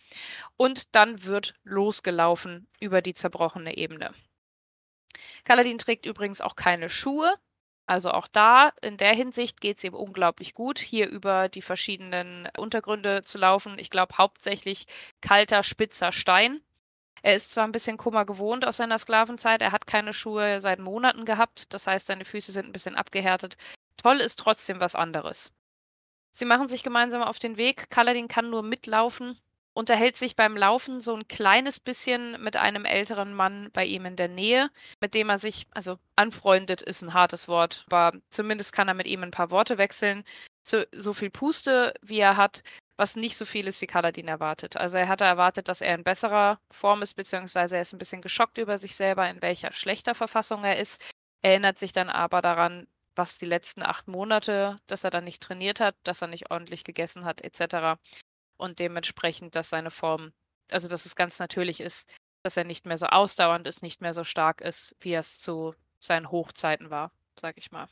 Und 0.56 0.94
dann 0.94 1.24
wird 1.24 1.54
losgelaufen 1.62 2.68
über 2.80 3.02
die 3.02 3.12
zerbrochene 3.12 3.76
Ebene. 3.76 4.14
Kaladin 5.44 5.76
trägt 5.76 6.06
übrigens 6.06 6.40
auch 6.40 6.56
keine 6.56 6.88
Schuhe. 6.88 7.34
Also 7.86 8.12
auch 8.12 8.28
da, 8.28 8.70
in 8.82 8.96
der 8.96 9.14
Hinsicht 9.14 9.60
geht's 9.60 9.82
ihm 9.82 9.94
unglaublich 9.94 10.54
gut, 10.54 10.78
hier 10.78 11.08
über 11.08 11.48
die 11.48 11.62
verschiedenen 11.62 12.48
Untergründe 12.56 13.22
zu 13.22 13.38
laufen. 13.38 13.78
Ich 13.78 13.90
glaube 13.90 14.16
hauptsächlich 14.16 14.86
kalter, 15.20 15.62
spitzer 15.64 16.12
Stein. 16.12 16.60
Er 17.22 17.34
ist 17.34 17.50
zwar 17.50 17.64
ein 17.64 17.72
bisschen 17.72 17.96
Kummer 17.96 18.24
gewohnt 18.24 18.64
aus 18.64 18.78
seiner 18.78 18.98
Sklavenzeit, 18.98 19.60
er 19.60 19.72
hat 19.72 19.86
keine 19.86 20.14
Schuhe 20.14 20.60
seit 20.60 20.78
Monaten 20.78 21.24
gehabt, 21.24 21.74
das 21.74 21.86
heißt, 21.86 22.06
seine 22.06 22.24
Füße 22.24 22.52
sind 22.52 22.66
ein 22.66 22.72
bisschen 22.72 22.96
abgehärtet. 22.96 23.56
Toll 23.96 24.20
ist 24.20 24.38
trotzdem 24.38 24.80
was 24.80 24.94
anderes. 24.94 25.52
Sie 26.30 26.44
machen 26.44 26.68
sich 26.68 26.82
gemeinsam 26.82 27.22
auf 27.22 27.38
den 27.38 27.56
Weg. 27.56 27.90
Kaladin 27.90 28.28
kann 28.28 28.50
nur 28.50 28.62
mitlaufen, 28.62 29.38
unterhält 29.72 30.16
sich 30.16 30.36
beim 30.36 30.56
Laufen 30.56 31.00
so 31.00 31.14
ein 31.14 31.28
kleines 31.28 31.80
bisschen 31.80 32.42
mit 32.42 32.56
einem 32.56 32.84
älteren 32.84 33.34
Mann 33.34 33.70
bei 33.72 33.84
ihm 33.84 34.04
in 34.04 34.16
der 34.16 34.28
Nähe, 34.28 34.70
mit 35.00 35.14
dem 35.14 35.28
er 35.28 35.38
sich, 35.38 35.66
also 35.72 35.98
anfreundet 36.16 36.82
ist 36.82 37.02
ein 37.02 37.14
hartes 37.14 37.48
Wort, 37.48 37.86
aber 37.90 38.18
zumindest 38.30 38.72
kann 38.72 38.88
er 38.88 38.94
mit 38.94 39.06
ihm 39.06 39.22
ein 39.22 39.30
paar 39.30 39.50
Worte 39.50 39.78
wechseln. 39.78 40.24
So, 40.62 40.82
so 40.92 41.12
viel 41.12 41.30
Puste, 41.30 41.94
wie 42.02 42.18
er 42.18 42.36
hat, 42.36 42.62
was 42.96 43.16
nicht 43.16 43.36
so 43.36 43.46
viel 43.46 43.66
ist, 43.66 43.80
wie 43.80 43.86
Kaladin 43.86 44.28
erwartet. 44.28 44.76
Also 44.76 44.98
er 44.98 45.08
hatte 45.08 45.24
erwartet, 45.24 45.68
dass 45.68 45.80
er 45.80 45.94
in 45.94 46.04
besserer 46.04 46.60
Form 46.70 47.00
ist, 47.00 47.14
beziehungsweise 47.14 47.76
er 47.76 47.82
ist 47.82 47.94
ein 47.94 47.98
bisschen 47.98 48.20
geschockt 48.20 48.58
über 48.58 48.78
sich 48.78 48.94
selber, 48.94 49.28
in 49.30 49.40
welcher 49.40 49.72
schlechter 49.72 50.14
Verfassung 50.14 50.64
er 50.64 50.78
ist, 50.78 51.00
erinnert 51.42 51.78
sich 51.78 51.92
dann 51.92 52.10
aber 52.10 52.42
daran, 52.42 52.86
was 53.16 53.38
die 53.38 53.46
letzten 53.46 53.82
acht 53.82 54.08
Monate, 54.08 54.78
dass 54.86 55.04
er 55.04 55.10
dann 55.10 55.24
nicht 55.24 55.42
trainiert 55.42 55.80
hat, 55.80 55.96
dass 56.04 56.22
er 56.22 56.28
nicht 56.28 56.50
ordentlich 56.50 56.84
gegessen 56.84 57.24
hat, 57.24 57.40
etc. 57.40 57.98
Und 58.60 58.78
dementsprechend, 58.78 59.54
dass 59.56 59.70
seine 59.70 59.90
Form, 59.90 60.32
also 60.70 60.86
dass 60.86 61.06
es 61.06 61.16
ganz 61.16 61.38
natürlich 61.38 61.80
ist, 61.80 62.10
dass 62.42 62.58
er 62.58 62.64
nicht 62.64 62.84
mehr 62.84 62.98
so 62.98 63.06
ausdauernd 63.06 63.66
ist, 63.66 63.82
nicht 63.82 64.02
mehr 64.02 64.12
so 64.12 64.22
stark 64.22 64.60
ist, 64.60 64.94
wie 65.00 65.12
er 65.12 65.20
es 65.20 65.40
zu 65.40 65.74
seinen 65.98 66.30
Hochzeiten 66.30 66.90
war, 66.90 67.10
sag 67.40 67.56
ich 67.56 67.70
mal. 67.70 67.88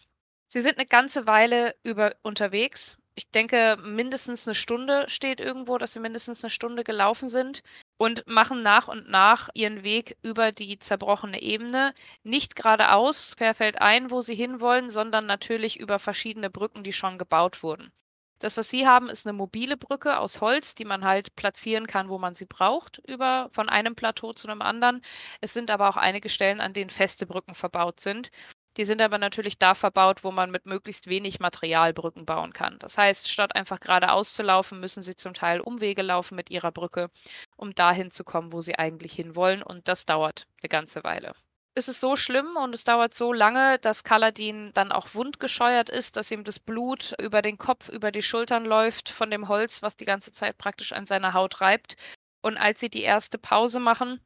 Sie 0.48 0.60
sind 0.60 0.78
eine 0.78 0.86
ganze 0.86 1.26
Weile 1.26 1.74
über 1.82 2.14
unterwegs. 2.22 2.98
Ich 3.14 3.30
denke, 3.30 3.78
mindestens 3.82 4.46
eine 4.46 4.54
Stunde 4.54 5.08
steht 5.08 5.40
irgendwo, 5.40 5.78
dass 5.78 5.94
sie 5.94 6.00
mindestens 6.00 6.44
eine 6.44 6.50
Stunde 6.50 6.84
gelaufen 6.84 7.30
sind 7.30 7.62
und 7.96 8.26
machen 8.26 8.62
nach 8.62 8.88
und 8.88 9.08
nach 9.08 9.48
ihren 9.54 9.82
Weg 9.84 10.18
über 10.22 10.52
die 10.52 10.78
zerbrochene 10.78 11.40
Ebene. 11.40 11.94
Nicht 12.24 12.56
geradeaus, 12.56 13.36
querfeld 13.36 13.80
ein, 13.80 14.10
wo 14.10 14.20
sie 14.20 14.34
hinwollen, 14.34 14.90
sondern 14.90 15.24
natürlich 15.24 15.80
über 15.80 15.98
verschiedene 15.98 16.50
Brücken, 16.50 16.84
die 16.84 16.92
schon 16.92 17.16
gebaut 17.18 17.62
wurden. 17.62 17.90
Das, 18.38 18.56
was 18.56 18.70
sie 18.70 18.86
haben, 18.86 19.08
ist 19.08 19.26
eine 19.26 19.32
mobile 19.32 19.76
Brücke 19.76 20.18
aus 20.18 20.40
Holz, 20.40 20.74
die 20.74 20.84
man 20.84 21.04
halt 21.04 21.34
platzieren 21.36 21.86
kann, 21.86 22.08
wo 22.08 22.18
man 22.18 22.34
sie 22.34 22.46
braucht, 22.46 22.98
über 23.06 23.48
von 23.50 23.68
einem 23.68 23.94
Plateau 23.96 24.32
zu 24.32 24.48
einem 24.48 24.62
anderen. 24.62 25.02
Es 25.40 25.52
sind 25.52 25.70
aber 25.70 25.88
auch 25.88 25.96
einige 25.96 26.28
Stellen, 26.28 26.60
an 26.60 26.72
denen 26.72 26.90
feste 26.90 27.26
Brücken 27.26 27.54
verbaut 27.54 28.00
sind. 28.00 28.30
Die 28.76 28.84
sind 28.84 29.02
aber 29.02 29.18
natürlich 29.18 29.58
da 29.58 29.74
verbaut, 29.74 30.22
wo 30.22 30.30
man 30.30 30.52
mit 30.52 30.66
möglichst 30.66 31.08
wenig 31.08 31.40
Material 31.40 31.92
Brücken 31.92 32.26
bauen 32.26 32.52
kann. 32.52 32.78
Das 32.78 32.96
heißt, 32.96 33.28
statt 33.28 33.56
einfach 33.56 33.80
geradeaus 33.80 34.34
zu 34.34 34.44
laufen, 34.44 34.78
müssen 34.78 35.02
sie 35.02 35.16
zum 35.16 35.34
Teil 35.34 35.60
Umwege 35.60 36.02
laufen 36.02 36.36
mit 36.36 36.48
ihrer 36.50 36.70
Brücke, 36.70 37.10
um 37.56 37.74
dahin 37.74 38.12
zu 38.12 38.22
kommen, 38.22 38.52
wo 38.52 38.60
sie 38.60 38.78
eigentlich 38.78 39.14
hinwollen. 39.14 39.64
Und 39.64 39.88
das 39.88 40.06
dauert 40.06 40.46
eine 40.62 40.68
ganze 40.68 41.02
Weile. 41.02 41.34
Es 41.78 41.86
ist 41.86 42.00
so 42.00 42.16
schlimm 42.16 42.56
und 42.56 42.74
es 42.74 42.82
dauert 42.82 43.14
so 43.14 43.32
lange, 43.32 43.78
dass 43.78 44.02
Kaladin 44.02 44.72
dann 44.74 44.90
auch 44.90 45.14
wundgescheuert 45.14 45.88
ist, 45.88 46.16
dass 46.16 46.32
ihm 46.32 46.42
das 46.42 46.58
Blut 46.58 47.14
über 47.20 47.40
den 47.40 47.56
Kopf, 47.56 47.88
über 47.88 48.10
die 48.10 48.20
Schultern 48.20 48.64
läuft 48.64 49.10
von 49.10 49.30
dem 49.30 49.46
Holz, 49.46 49.80
was 49.80 49.96
die 49.96 50.04
ganze 50.04 50.32
Zeit 50.32 50.58
praktisch 50.58 50.92
an 50.92 51.06
seiner 51.06 51.34
Haut 51.34 51.60
reibt. 51.60 51.94
Und 52.42 52.56
als 52.56 52.80
sie 52.80 52.90
die 52.90 53.02
erste 53.02 53.38
Pause 53.38 53.78
machen, 53.78 54.20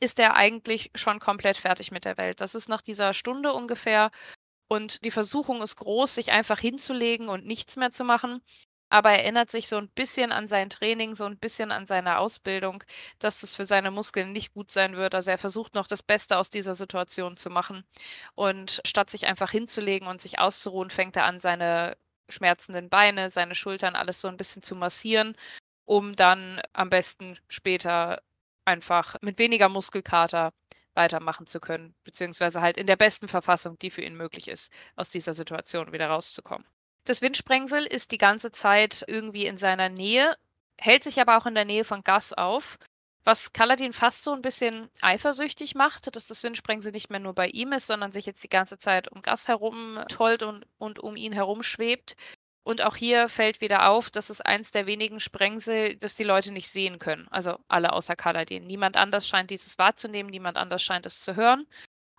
ist 0.00 0.18
er 0.18 0.34
eigentlich 0.34 0.90
schon 0.96 1.20
komplett 1.20 1.56
fertig 1.56 1.92
mit 1.92 2.04
der 2.04 2.16
Welt. 2.16 2.40
Das 2.40 2.56
ist 2.56 2.68
nach 2.68 2.82
dieser 2.82 3.14
Stunde 3.14 3.52
ungefähr. 3.52 4.10
Und 4.66 5.04
die 5.04 5.12
Versuchung 5.12 5.62
ist 5.62 5.76
groß, 5.76 6.16
sich 6.16 6.32
einfach 6.32 6.58
hinzulegen 6.58 7.28
und 7.28 7.46
nichts 7.46 7.76
mehr 7.76 7.92
zu 7.92 8.02
machen. 8.02 8.42
Aber 8.90 9.10
er 9.12 9.22
erinnert 9.22 9.50
sich 9.50 9.68
so 9.68 9.76
ein 9.76 9.88
bisschen 9.88 10.32
an 10.32 10.46
sein 10.48 10.68
Training, 10.70 11.14
so 11.14 11.24
ein 11.24 11.38
bisschen 11.38 11.72
an 11.72 11.86
seine 11.86 12.18
Ausbildung, 12.18 12.84
dass 13.18 13.40
das 13.40 13.54
für 13.54 13.64
seine 13.66 13.90
Muskeln 13.90 14.32
nicht 14.32 14.52
gut 14.52 14.70
sein 14.70 14.96
wird. 14.96 15.14
Also 15.14 15.30
er 15.30 15.38
versucht 15.38 15.74
noch 15.74 15.86
das 15.86 16.02
Beste 16.02 16.36
aus 16.38 16.50
dieser 16.50 16.74
Situation 16.74 17.36
zu 17.36 17.50
machen. 17.50 17.84
Und 18.34 18.80
statt 18.84 19.10
sich 19.10 19.26
einfach 19.26 19.50
hinzulegen 19.52 20.08
und 20.08 20.20
sich 20.20 20.38
auszuruhen, 20.40 20.90
fängt 20.90 21.16
er 21.16 21.24
an, 21.24 21.40
seine 21.40 21.96
schmerzenden 22.28 22.88
Beine, 22.90 23.30
seine 23.30 23.54
Schultern, 23.54 23.96
alles 23.96 24.20
so 24.20 24.28
ein 24.28 24.36
bisschen 24.36 24.62
zu 24.62 24.74
massieren, 24.76 25.36
um 25.84 26.16
dann 26.16 26.60
am 26.72 26.90
besten 26.90 27.38
später 27.48 28.22
einfach 28.64 29.16
mit 29.22 29.38
weniger 29.38 29.68
Muskelkater 29.68 30.52
weitermachen 30.94 31.46
zu 31.46 31.60
können, 31.60 31.94
beziehungsweise 32.04 32.60
halt 32.60 32.76
in 32.76 32.86
der 32.86 32.96
besten 32.96 33.28
Verfassung, 33.28 33.78
die 33.78 33.90
für 33.90 34.02
ihn 34.02 34.16
möglich 34.16 34.48
ist, 34.48 34.72
aus 34.96 35.10
dieser 35.10 35.34
Situation 35.34 35.92
wieder 35.92 36.08
rauszukommen. 36.08 36.66
Das 37.04 37.22
Windsprengsel 37.22 37.86
ist 37.86 38.12
die 38.12 38.18
ganze 38.18 38.52
Zeit 38.52 39.04
irgendwie 39.06 39.46
in 39.46 39.56
seiner 39.56 39.88
Nähe, 39.88 40.36
hält 40.78 41.04
sich 41.04 41.20
aber 41.20 41.36
auch 41.38 41.46
in 41.46 41.54
der 41.54 41.64
Nähe 41.64 41.84
von 41.84 42.02
Gas 42.02 42.32
auf, 42.32 42.78
was 43.24 43.52
Kaladin 43.52 43.92
fast 43.92 44.22
so 44.22 44.32
ein 44.32 44.42
bisschen 44.42 44.88
eifersüchtig 45.02 45.74
macht, 45.74 46.14
dass 46.14 46.26
das 46.26 46.42
Windsprengsel 46.42 46.92
nicht 46.92 47.10
mehr 47.10 47.20
nur 47.20 47.34
bei 47.34 47.48
ihm 47.48 47.72
ist, 47.72 47.86
sondern 47.86 48.10
sich 48.10 48.26
jetzt 48.26 48.42
die 48.42 48.48
ganze 48.48 48.78
Zeit 48.78 49.12
um 49.12 49.22
Gas 49.22 49.48
herum 49.48 50.00
tollt 50.08 50.42
und, 50.42 50.66
und 50.78 50.98
um 50.98 51.16
ihn 51.16 51.32
herum 51.32 51.62
schwebt. 51.62 52.16
Und 52.62 52.84
auch 52.84 52.96
hier 52.96 53.28
fällt 53.28 53.60
wieder 53.60 53.88
auf, 53.88 54.10
dass 54.10 54.30
es 54.30 54.40
eins 54.40 54.70
der 54.70 54.86
wenigen 54.86 55.20
Sprengsel, 55.20 55.96
das 55.96 56.14
die 56.14 56.24
Leute 56.24 56.52
nicht 56.52 56.68
sehen 56.68 56.98
können. 56.98 57.26
Also 57.28 57.58
alle 57.68 57.92
außer 57.92 58.16
Kaladin. 58.16 58.66
Niemand 58.66 58.96
anders 58.96 59.26
scheint 59.26 59.50
dieses 59.50 59.78
wahrzunehmen, 59.78 60.30
niemand 60.30 60.56
anders 60.56 60.82
scheint 60.82 61.06
es 61.06 61.20
zu 61.20 61.36
hören. 61.36 61.66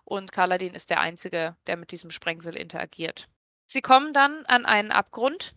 Und 0.04 0.32
Kaladin 0.32 0.74
ist 0.74 0.90
der 0.90 1.00
Einzige, 1.00 1.56
der 1.66 1.76
mit 1.76 1.92
diesem 1.92 2.10
Sprengsel 2.10 2.56
interagiert. 2.56 3.28
Sie 3.72 3.80
kommen 3.80 4.12
dann 4.12 4.44
an 4.48 4.66
einen 4.66 4.90
Abgrund 4.90 5.54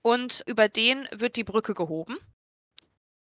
und 0.00 0.44
über 0.46 0.68
den 0.68 1.08
wird 1.10 1.34
die 1.34 1.42
Brücke 1.42 1.74
gehoben. 1.74 2.16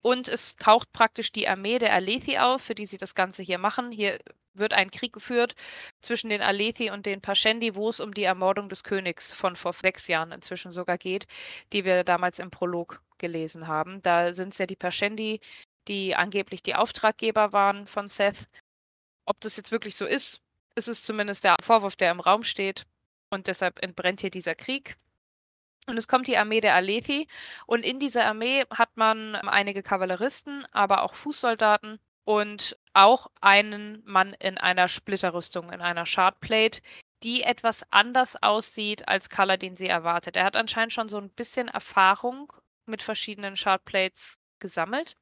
Und 0.03 0.27
es 0.27 0.55
taucht 0.55 0.91
praktisch 0.93 1.31
die 1.31 1.47
Armee 1.47 1.77
der 1.77 1.93
Alethi 1.93 2.39
auf, 2.39 2.63
für 2.63 2.73
die 2.73 2.87
sie 2.87 2.97
das 2.97 3.13
Ganze 3.13 3.43
hier 3.43 3.59
machen. 3.59 3.91
Hier 3.91 4.17
wird 4.55 4.73
ein 4.73 4.89
Krieg 4.89 5.13
geführt 5.13 5.53
zwischen 6.01 6.31
den 6.31 6.41
Alethi 6.41 6.89
und 6.89 7.05
den 7.05 7.21
Pashendi, 7.21 7.75
wo 7.75 7.87
es 7.87 7.99
um 7.99 8.15
die 8.15 8.23
Ermordung 8.23 8.67
des 8.67 8.83
Königs 8.83 9.31
von 9.31 9.55
vor 9.55 9.73
sechs 9.73 10.07
Jahren 10.07 10.31
inzwischen 10.31 10.71
sogar 10.71 10.97
geht, 10.97 11.27
die 11.71 11.85
wir 11.85 12.03
damals 12.03 12.39
im 12.39 12.49
Prolog 12.49 12.99
gelesen 13.19 13.67
haben. 13.67 14.01
Da 14.01 14.33
sind 14.33 14.53
es 14.53 14.57
ja 14.57 14.65
die 14.65 14.75
Pashendi, 14.75 15.39
die 15.87 16.15
angeblich 16.15 16.63
die 16.63 16.73
Auftraggeber 16.73 17.53
waren 17.53 17.85
von 17.85 18.07
Seth. 18.07 18.47
Ob 19.27 19.39
das 19.41 19.55
jetzt 19.57 19.71
wirklich 19.71 19.95
so 19.95 20.07
ist, 20.07 20.41
ist 20.73 20.87
es 20.87 21.03
zumindest 21.03 21.43
der 21.43 21.57
Vorwurf, 21.61 21.95
der 21.95 22.09
im 22.09 22.19
Raum 22.19 22.43
steht. 22.43 22.87
Und 23.31 23.47
deshalb 23.47 23.81
entbrennt 23.81 24.21
hier 24.21 24.29
dieser 24.29 24.55
Krieg. 24.55 24.97
Und 25.87 25.97
es 25.97 26.07
kommt 26.07 26.27
die 26.27 26.37
Armee 26.37 26.59
der 26.59 26.75
Alethi 26.75 27.27
und 27.65 27.83
in 27.83 27.99
dieser 27.99 28.25
Armee 28.27 28.65
hat 28.69 28.95
man 28.95 29.33
einige 29.35 29.81
Kavalleristen, 29.81 30.65
aber 30.71 31.01
auch 31.01 31.15
Fußsoldaten 31.15 31.99
und 32.23 32.77
auch 32.93 33.31
einen 33.41 34.03
Mann 34.05 34.33
in 34.33 34.59
einer 34.59 34.87
Splitterrüstung, 34.87 35.71
in 35.71 35.81
einer 35.81 36.05
Shardplate, 36.05 36.81
die 37.23 37.41
etwas 37.41 37.83
anders 37.89 38.41
aussieht, 38.43 39.07
als 39.07 39.29
Kaladin 39.29 39.75
sie 39.75 39.87
erwartet. 39.87 40.35
Er 40.35 40.43
hat 40.43 40.55
anscheinend 40.55 40.93
schon 40.93 41.09
so 41.09 41.17
ein 41.17 41.29
bisschen 41.29 41.67
Erfahrung 41.67 42.53
mit 42.85 43.01
verschiedenen 43.01 43.55
Shardplates 43.55 44.37
gesammelt. 44.59 45.17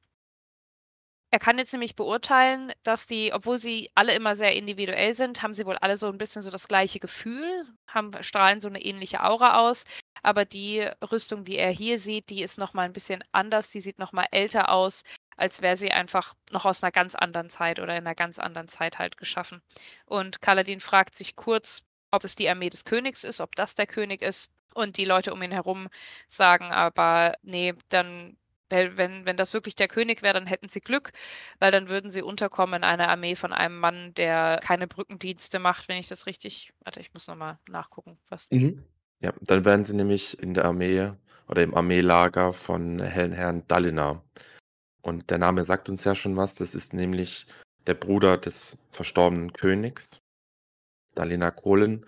Er 1.32 1.38
kann 1.38 1.58
jetzt 1.58 1.72
nämlich 1.72 1.94
beurteilen, 1.94 2.72
dass 2.82 3.06
die, 3.06 3.32
obwohl 3.32 3.56
sie 3.56 3.88
alle 3.94 4.14
immer 4.14 4.34
sehr 4.34 4.56
individuell 4.56 5.12
sind, 5.12 5.42
haben 5.42 5.54
sie 5.54 5.64
wohl 5.64 5.76
alle 5.78 5.96
so 5.96 6.08
ein 6.08 6.18
bisschen 6.18 6.42
so 6.42 6.50
das 6.50 6.66
gleiche 6.66 6.98
Gefühl, 6.98 7.66
haben, 7.86 8.10
strahlen 8.22 8.60
so 8.60 8.68
eine 8.68 8.82
ähnliche 8.82 9.22
Aura 9.22 9.60
aus. 9.60 9.84
Aber 10.22 10.44
die 10.44 10.88
Rüstung, 11.12 11.44
die 11.44 11.56
er 11.56 11.70
hier 11.70 11.98
sieht, 12.00 12.30
die 12.30 12.42
ist 12.42 12.58
nochmal 12.58 12.86
ein 12.86 12.92
bisschen 12.92 13.22
anders. 13.30 13.70
Die 13.70 13.80
sieht 13.80 14.00
nochmal 14.00 14.26
älter 14.32 14.70
aus, 14.70 15.04
als 15.36 15.62
wäre 15.62 15.76
sie 15.76 15.92
einfach 15.92 16.34
noch 16.50 16.64
aus 16.64 16.82
einer 16.82 16.90
ganz 16.92 17.14
anderen 17.14 17.48
Zeit 17.48 17.78
oder 17.78 17.96
in 17.96 18.06
einer 18.06 18.16
ganz 18.16 18.40
anderen 18.40 18.68
Zeit 18.68 18.98
halt 18.98 19.16
geschaffen. 19.16 19.62
Und 20.06 20.42
Kaladin 20.42 20.80
fragt 20.80 21.14
sich 21.14 21.36
kurz, 21.36 21.82
ob 22.10 22.24
es 22.24 22.34
die 22.34 22.48
Armee 22.48 22.70
des 22.70 22.84
Königs 22.84 23.22
ist, 23.22 23.40
ob 23.40 23.54
das 23.54 23.76
der 23.76 23.86
König 23.86 24.20
ist. 24.20 24.50
Und 24.74 24.96
die 24.96 25.04
Leute 25.04 25.32
um 25.32 25.42
ihn 25.42 25.52
herum 25.52 25.88
sagen 26.26 26.72
aber, 26.72 27.36
nee, 27.42 27.74
dann 27.88 28.36
wenn, 28.70 29.26
wenn 29.26 29.36
das 29.36 29.52
wirklich 29.52 29.76
der 29.76 29.88
König 29.88 30.22
wäre, 30.22 30.34
dann 30.34 30.46
hätten 30.46 30.68
sie 30.68 30.80
Glück, 30.80 31.12
weil 31.58 31.72
dann 31.72 31.88
würden 31.88 32.10
sie 32.10 32.22
unterkommen 32.22 32.76
in 32.76 32.84
einer 32.84 33.08
Armee 33.08 33.36
von 33.36 33.52
einem 33.52 33.78
Mann, 33.78 34.14
der 34.14 34.60
keine 34.62 34.86
Brückendienste 34.86 35.58
macht, 35.58 35.88
wenn 35.88 35.98
ich 35.98 36.08
das 36.08 36.26
richtig. 36.26 36.72
Warte, 36.84 37.00
ich 37.00 37.12
muss 37.12 37.26
nochmal 37.28 37.58
nachgucken, 37.68 38.18
was. 38.28 38.50
Mhm. 38.50 38.84
Ja, 39.20 39.32
dann 39.40 39.64
wären 39.64 39.84
sie 39.84 39.94
nämlich 39.94 40.38
in 40.42 40.54
der 40.54 40.64
Armee 40.64 41.10
oder 41.46 41.62
im 41.62 41.74
Armeelager 41.74 42.52
von 42.52 43.00
Hellen 43.00 43.32
Herrn 43.32 43.66
Dalinar. 43.68 44.24
Und 45.02 45.30
der 45.30 45.38
Name 45.38 45.64
sagt 45.64 45.88
uns 45.88 46.04
ja 46.04 46.14
schon 46.14 46.36
was. 46.36 46.54
Das 46.54 46.74
ist 46.74 46.92
nämlich 46.94 47.46
der 47.86 47.94
Bruder 47.94 48.38
des 48.38 48.78
verstorbenen 48.90 49.52
Königs, 49.52 50.20
Dalinar 51.14 51.52
Kohlen. 51.52 52.06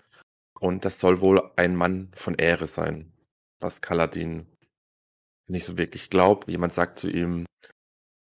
Und 0.59 0.85
das 0.85 0.99
soll 0.99 1.19
wohl 1.19 1.51
ein 1.55 1.75
Mann 1.75 2.09
von 2.15 2.35
Ehre 2.35 2.67
sein, 2.67 3.11
was 3.59 3.81
Kaladin 3.81 4.47
nicht 5.53 5.65
so 5.65 5.77
wirklich 5.77 6.09
glaubt. 6.09 6.49
Jemand 6.49 6.73
sagt 6.73 6.99
zu 6.99 7.09
ihm, 7.09 7.45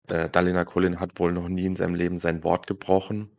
äh, 0.08 0.28
Dalina 0.28 0.64
Colin 0.64 0.98
hat 0.98 1.20
wohl 1.20 1.32
noch 1.32 1.48
nie 1.48 1.66
in 1.66 1.76
seinem 1.76 1.94
Leben 1.94 2.18
sein 2.18 2.42
Wort 2.42 2.66
gebrochen. 2.66 3.30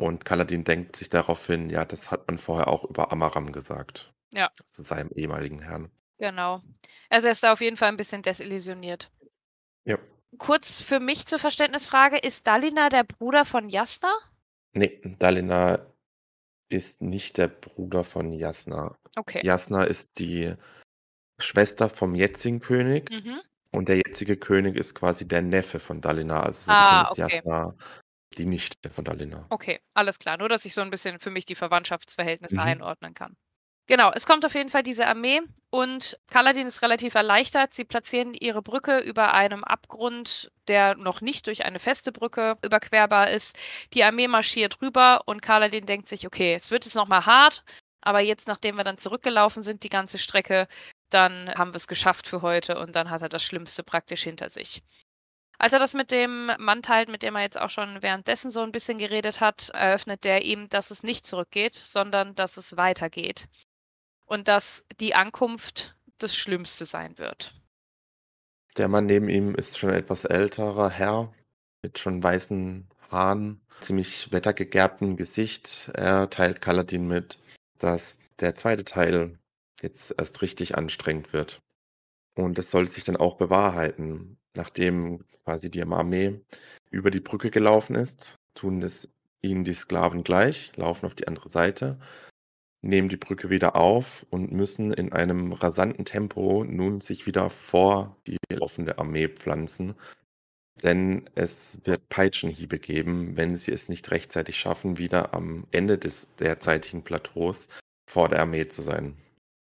Und 0.00 0.24
Kaladin 0.24 0.64
denkt 0.64 0.96
sich 0.96 1.08
daraufhin, 1.08 1.70
ja, 1.70 1.84
das 1.84 2.10
hat 2.10 2.26
man 2.26 2.38
vorher 2.38 2.68
auch 2.68 2.84
über 2.84 3.12
Amaram 3.12 3.52
gesagt. 3.52 4.12
Ja. 4.32 4.50
Zu 4.68 4.82
seinem 4.82 5.10
ehemaligen 5.10 5.60
Herrn. 5.60 5.90
Genau. 6.18 6.62
Also 7.08 7.28
er 7.28 7.32
ist 7.32 7.42
da 7.42 7.52
auf 7.52 7.60
jeden 7.60 7.76
Fall 7.76 7.88
ein 7.88 7.96
bisschen 7.96 8.22
desillusioniert. 8.22 9.10
Ja. 9.84 9.98
Kurz 10.36 10.80
für 10.80 11.00
mich 11.00 11.26
zur 11.26 11.38
Verständnisfrage, 11.38 12.18
ist 12.18 12.46
Dalina 12.46 12.88
der 12.90 13.04
Bruder 13.04 13.44
von 13.44 13.68
Jasna? 13.68 14.12
Nee, 14.72 15.00
Dalina 15.18 15.86
ist 16.68 17.00
nicht 17.00 17.38
der 17.38 17.48
Bruder 17.48 18.04
von 18.04 18.32
Jasna. 18.32 18.96
Okay. 19.16 19.40
Jasna 19.42 19.84
ist 19.84 20.18
die 20.18 20.54
Schwester 21.40 21.88
vom 21.88 22.14
jetzigen 22.14 22.60
König. 22.60 23.10
Mhm. 23.10 23.40
Und 23.70 23.88
der 23.88 23.96
jetzige 23.96 24.36
König 24.36 24.76
ist 24.76 24.94
quasi 24.94 25.28
der 25.28 25.42
Neffe 25.42 25.78
von 25.78 26.00
Dalina. 26.00 26.42
Also 26.42 26.60
so 26.62 26.72
Ah, 26.72 27.02
ist 27.02 27.12
okay. 27.12 27.20
Jasna 27.20 27.74
die 28.36 28.46
Nichte 28.46 28.90
von 28.90 29.04
Dalina. 29.04 29.46
Okay, 29.50 29.80
alles 29.94 30.18
klar. 30.18 30.36
Nur, 30.38 30.48
dass 30.48 30.64
ich 30.64 30.74
so 30.74 30.80
ein 30.80 30.90
bisschen 30.90 31.18
für 31.18 31.30
mich 31.30 31.44
die 31.44 31.54
Verwandtschaftsverhältnisse 31.54 32.54
Mhm. 32.54 32.60
einordnen 32.60 33.14
kann. 33.14 33.36
Genau, 33.90 34.12
es 34.14 34.26
kommt 34.26 34.44
auf 34.44 34.54
jeden 34.54 34.68
Fall 34.68 34.82
diese 34.82 35.06
Armee 35.06 35.40
und 35.70 36.18
Kaladin 36.30 36.66
ist 36.66 36.82
relativ 36.82 37.14
erleichtert. 37.14 37.72
Sie 37.72 37.84
platzieren 37.86 38.34
ihre 38.34 38.60
Brücke 38.60 38.98
über 38.98 39.32
einem 39.32 39.64
Abgrund, 39.64 40.52
der 40.68 40.94
noch 40.94 41.22
nicht 41.22 41.46
durch 41.46 41.64
eine 41.64 41.78
feste 41.78 42.12
Brücke 42.12 42.58
überquerbar 42.62 43.30
ist. 43.30 43.56
Die 43.94 44.04
Armee 44.04 44.28
marschiert 44.28 44.82
rüber 44.82 45.22
und 45.24 45.40
Kaladin 45.40 45.86
denkt 45.86 46.06
sich, 46.10 46.26
okay, 46.26 46.52
es 46.52 46.70
wird 46.70 46.84
jetzt 46.84 46.96
nochmal 46.96 47.24
hart, 47.24 47.64
aber 48.02 48.20
jetzt, 48.20 48.46
nachdem 48.46 48.76
wir 48.76 48.84
dann 48.84 48.98
zurückgelaufen 48.98 49.62
sind, 49.62 49.82
die 49.84 49.88
ganze 49.88 50.18
Strecke, 50.18 50.68
dann 51.10 51.52
haben 51.54 51.72
wir 51.72 51.76
es 51.76 51.86
geschafft 51.86 52.26
für 52.26 52.42
heute 52.42 52.78
und 52.78 52.94
dann 52.94 53.10
hat 53.10 53.22
er 53.22 53.28
das 53.28 53.42
Schlimmste 53.42 53.82
praktisch 53.82 54.22
hinter 54.22 54.50
sich. 54.50 54.82
Als 55.58 55.72
er 55.72 55.80
das 55.80 55.94
mit 55.94 56.12
dem 56.12 56.52
Mann 56.58 56.82
teilt, 56.82 57.08
mit 57.08 57.22
dem 57.22 57.34
er 57.34 57.42
jetzt 57.42 57.60
auch 57.60 57.70
schon 57.70 58.00
währenddessen 58.00 58.50
so 58.50 58.62
ein 58.62 58.70
bisschen 58.70 58.98
geredet 58.98 59.40
hat, 59.40 59.70
eröffnet 59.70 60.22
der 60.22 60.44
ihm, 60.44 60.68
dass 60.68 60.92
es 60.92 61.02
nicht 61.02 61.26
zurückgeht, 61.26 61.74
sondern 61.74 62.36
dass 62.36 62.56
es 62.56 62.76
weitergeht. 62.76 63.48
Und 64.24 64.46
dass 64.46 64.84
die 65.00 65.14
Ankunft 65.14 65.96
das 66.18 66.36
Schlimmste 66.36 66.86
sein 66.86 67.18
wird. 67.18 67.54
Der 68.76 68.88
Mann 68.88 69.06
neben 69.06 69.28
ihm 69.28 69.54
ist 69.56 69.78
schon 69.78 69.90
ein 69.90 69.96
etwas 69.96 70.24
älterer 70.24 70.90
Herr 70.90 71.32
mit 71.82 71.98
schon 71.98 72.22
weißen 72.22 72.88
Haaren, 73.10 73.60
ziemlich 73.80 74.30
wettergegerbtem 74.30 75.16
Gesicht. 75.16 75.90
Er 75.94 76.30
teilt 76.30 76.60
Kaladin 76.60 77.08
mit, 77.08 77.38
dass 77.78 78.18
der 78.38 78.54
zweite 78.54 78.84
Teil 78.84 79.38
jetzt 79.82 80.14
erst 80.16 80.42
richtig 80.42 80.76
anstrengend 80.76 81.32
wird. 81.32 81.60
Und 82.34 82.58
es 82.58 82.70
soll 82.70 82.86
sich 82.86 83.04
dann 83.04 83.16
auch 83.16 83.36
bewahrheiten. 83.36 84.38
Nachdem 84.54 85.20
quasi 85.44 85.70
die 85.70 85.82
Armee 85.82 86.40
über 86.90 87.10
die 87.10 87.20
Brücke 87.20 87.50
gelaufen 87.50 87.96
ist, 87.96 88.36
tun 88.54 88.80
das 88.80 89.08
ihnen 89.40 89.64
die 89.64 89.74
Sklaven 89.74 90.24
gleich, 90.24 90.76
laufen 90.76 91.06
auf 91.06 91.14
die 91.14 91.28
andere 91.28 91.48
Seite, 91.48 91.98
nehmen 92.82 93.08
die 93.08 93.16
Brücke 93.16 93.50
wieder 93.50 93.76
auf 93.76 94.26
und 94.30 94.52
müssen 94.52 94.92
in 94.92 95.12
einem 95.12 95.52
rasanten 95.52 96.04
Tempo 96.04 96.64
nun 96.64 97.00
sich 97.00 97.26
wieder 97.26 97.50
vor 97.50 98.16
die 98.26 98.36
laufende 98.52 98.98
Armee 98.98 99.28
pflanzen. 99.28 99.94
Denn 100.82 101.28
es 101.34 101.80
wird 101.84 102.08
Peitschenhiebe 102.08 102.78
geben, 102.78 103.36
wenn 103.36 103.56
sie 103.56 103.72
es 103.72 103.88
nicht 103.88 104.10
rechtzeitig 104.10 104.58
schaffen, 104.58 104.98
wieder 104.98 105.34
am 105.34 105.66
Ende 105.72 105.98
des 105.98 106.34
derzeitigen 106.36 107.02
Plateaus 107.02 107.68
vor 108.08 108.28
der 108.28 108.40
Armee 108.40 108.68
zu 108.68 108.80
sein. 108.82 109.16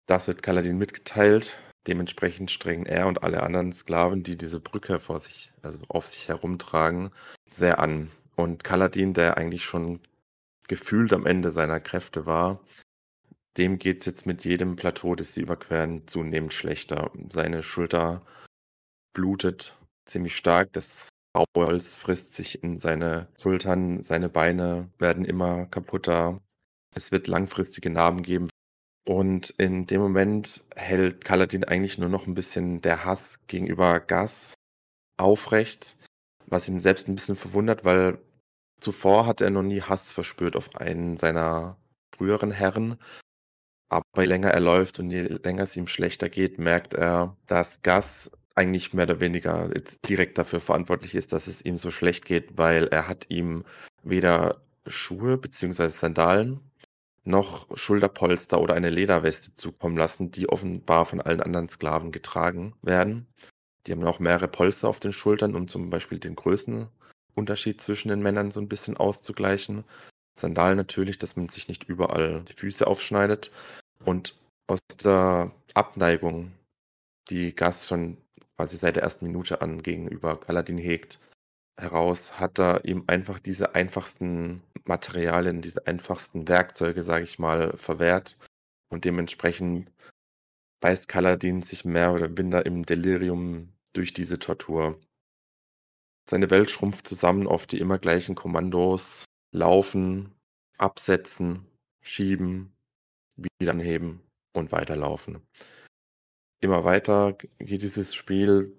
Das 0.05 0.27
wird 0.27 0.43
Kaladin 0.43 0.77
mitgeteilt. 0.77 1.59
Dementsprechend 1.87 2.51
strengen 2.51 2.85
er 2.85 3.07
und 3.07 3.23
alle 3.23 3.43
anderen 3.43 3.71
Sklaven, 3.71 4.23
die 4.23 4.37
diese 4.37 4.59
Brücke 4.59 4.99
vor 4.99 5.19
sich, 5.19 5.53
also 5.61 5.79
auf 5.87 6.05
sich 6.05 6.27
herumtragen, 6.27 7.11
sehr 7.47 7.79
an. 7.79 8.11
Und 8.35 8.63
Kaladin, 8.63 9.13
der 9.13 9.37
eigentlich 9.37 9.65
schon 9.65 9.99
gefühlt 10.67 11.13
am 11.13 11.25
Ende 11.25 11.51
seiner 11.51 11.79
Kräfte 11.79 12.25
war, 12.25 12.59
dem 13.57 13.79
geht 13.79 13.99
es 13.99 14.05
jetzt 14.05 14.25
mit 14.25 14.43
jedem 14.43 14.75
Plateau, 14.75 15.15
das 15.15 15.33
sie 15.33 15.41
überqueren, 15.41 16.07
zunehmend 16.07 16.53
schlechter. 16.53 17.11
Seine 17.29 17.63
Schulter 17.63 18.25
blutet 19.13 19.77
ziemlich 20.05 20.35
stark. 20.35 20.73
Das 20.73 21.09
Bauholz 21.33 21.95
frisst 21.95 22.33
sich 22.33 22.63
in 22.63 22.77
seine 22.77 23.27
Schultern, 23.41 24.03
seine 24.03 24.29
Beine 24.29 24.89
werden 24.97 25.23
immer 25.23 25.67
kaputter. 25.67 26.41
Es 26.93 27.11
wird 27.11 27.27
langfristige 27.27 27.89
Narben 27.89 28.23
geben. 28.23 28.47
Und 29.07 29.51
in 29.51 29.85
dem 29.85 30.01
Moment 30.01 30.63
hält 30.75 31.23
Kaladin 31.23 31.63
eigentlich 31.63 31.99
nur 31.99 32.09
noch 32.09 32.25
ein 32.25 32.33
bisschen 32.33 32.81
der 32.81 33.05
Hass 33.05 33.45
gegenüber 33.47 33.99
Gas 33.99 34.55
aufrecht, 35.17 35.95
was 36.47 36.67
ihn 36.67 36.79
selbst 36.79 37.07
ein 37.07 37.15
bisschen 37.15 37.35
verwundert, 37.35 37.85
weil 37.85 38.17
zuvor 38.81 39.27
hat 39.27 39.41
er 39.41 39.51
noch 39.51 39.61
nie 39.61 39.81
Hass 39.81 40.11
verspürt 40.11 40.55
auf 40.55 40.75
einen 40.75 41.17
seiner 41.17 41.77
früheren 42.15 42.51
Herren. 42.51 42.97
Aber 43.89 44.03
je 44.21 44.25
länger 44.25 44.49
er 44.49 44.59
läuft 44.59 44.99
und 44.99 45.11
je 45.11 45.21
länger 45.21 45.63
es 45.63 45.75
ihm 45.75 45.87
schlechter 45.87 46.29
geht, 46.29 46.57
merkt 46.57 46.95
er, 46.95 47.37
dass 47.45 47.83
Gas 47.83 48.31
eigentlich 48.55 48.93
mehr 48.93 49.05
oder 49.05 49.19
weniger 49.19 49.69
jetzt 49.75 49.99
direkt 50.09 50.37
dafür 50.37 50.61
verantwortlich 50.61 51.13
ist, 51.13 51.33
dass 51.33 51.47
es 51.47 51.63
ihm 51.63 51.77
so 51.77 51.91
schlecht 51.91 52.25
geht, 52.25 52.57
weil 52.57 52.87
er 52.87 53.07
hat 53.07 53.27
ihm 53.29 53.65
weder 54.01 54.61
Schuhe 54.87 55.37
bzw. 55.37 55.89
Sandalen 55.89 56.59
noch 57.25 57.67
Schulterpolster 57.75 58.61
oder 58.61 58.75
eine 58.75 58.89
Lederweste 58.89 59.53
zukommen 59.53 59.97
lassen, 59.97 60.31
die 60.31 60.47
offenbar 60.47 61.05
von 61.05 61.21
allen 61.21 61.41
anderen 61.41 61.69
Sklaven 61.69 62.11
getragen 62.11 62.73
werden. 62.81 63.27
Die 63.85 63.91
haben 63.91 64.03
auch 64.03 64.19
mehrere 64.19 64.47
Polster 64.47 64.87
auf 64.87 64.99
den 64.99 65.11
Schultern, 65.11 65.55
um 65.55 65.67
zum 65.67 65.89
Beispiel 65.89 66.19
den 66.19 66.35
Größenunterschied 66.35 67.81
zwischen 67.81 68.09
den 68.09 68.21
Männern 68.21 68.51
so 68.51 68.59
ein 68.59 68.69
bisschen 68.69 68.97
auszugleichen. 68.97 69.83
Sandalen 70.37 70.77
natürlich, 70.77 71.17
dass 71.17 71.35
man 71.35 71.49
sich 71.49 71.67
nicht 71.67 71.85
überall 71.85 72.43
die 72.43 72.53
Füße 72.53 72.85
aufschneidet. 72.85 73.51
Und 74.03 74.35
aus 74.67 74.79
der 75.03 75.51
Abneigung, 75.73 76.51
die 77.29 77.55
Gas 77.55 77.87
schon 77.87 78.17
quasi 78.55 78.77
seit 78.77 78.95
der 78.95 79.03
ersten 79.03 79.25
Minute 79.25 79.61
an 79.61 79.81
gegenüber 79.81 80.39
Kaladin 80.39 80.77
hegt, 80.77 81.19
heraus 81.77 82.39
hat 82.39 82.59
er 82.59 82.85
ihm 82.85 83.03
einfach 83.07 83.39
diese 83.39 83.75
einfachsten 83.75 84.61
Materialien, 84.87 85.61
diese 85.61 85.87
einfachsten 85.87 86.47
Werkzeuge, 86.47 87.03
sage 87.03 87.23
ich 87.23 87.39
mal, 87.39 87.75
verwehrt. 87.77 88.37
Und 88.89 89.05
dementsprechend 89.05 89.91
beißt 90.79 91.07
Kaladin 91.07 91.63
sich 91.63 91.85
mehr 91.85 92.13
oder 92.13 92.29
minder 92.29 92.65
im 92.65 92.85
Delirium 92.85 93.73
durch 93.93 94.13
diese 94.13 94.39
Tortur. 94.39 94.99
Seine 96.29 96.49
Welt 96.49 96.71
schrumpft 96.71 97.07
zusammen 97.07 97.47
auf 97.47 97.67
die 97.67 97.79
immer 97.79 97.99
gleichen 97.99 98.35
Kommandos. 98.35 99.25
Laufen, 99.51 100.33
absetzen, 100.77 101.65
schieben, 102.01 102.73
wieder 103.37 103.71
anheben 103.71 104.21
und 104.53 104.71
weiterlaufen. 104.71 105.41
immer 106.61 106.83
weiter 106.83 107.33
geht 107.59 107.81
dieses 107.83 108.15
Spiel, 108.15 108.77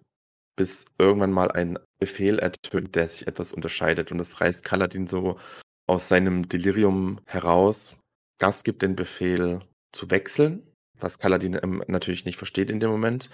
bis 0.56 0.86
irgendwann 0.98 1.32
mal 1.32 1.50
ein 1.52 1.78
Befehl 1.98 2.38
ertönt, 2.38 2.94
der 2.96 3.08
sich 3.08 3.26
etwas 3.26 3.52
unterscheidet. 3.52 4.10
Und 4.10 4.18
das 4.18 4.40
reißt 4.40 4.64
Kaladin 4.64 5.06
so 5.06 5.38
aus 5.86 6.08
seinem 6.08 6.48
Delirium 6.48 7.20
heraus. 7.26 7.96
Gas 8.38 8.64
gibt 8.64 8.82
den 8.82 8.96
Befehl 8.96 9.60
zu 9.92 10.10
wechseln, 10.10 10.62
was 10.98 11.18
Kaladin 11.18 11.58
ähm, 11.62 11.82
natürlich 11.86 12.24
nicht 12.24 12.36
versteht 12.36 12.70
in 12.70 12.80
dem 12.80 12.90
Moment. 12.90 13.30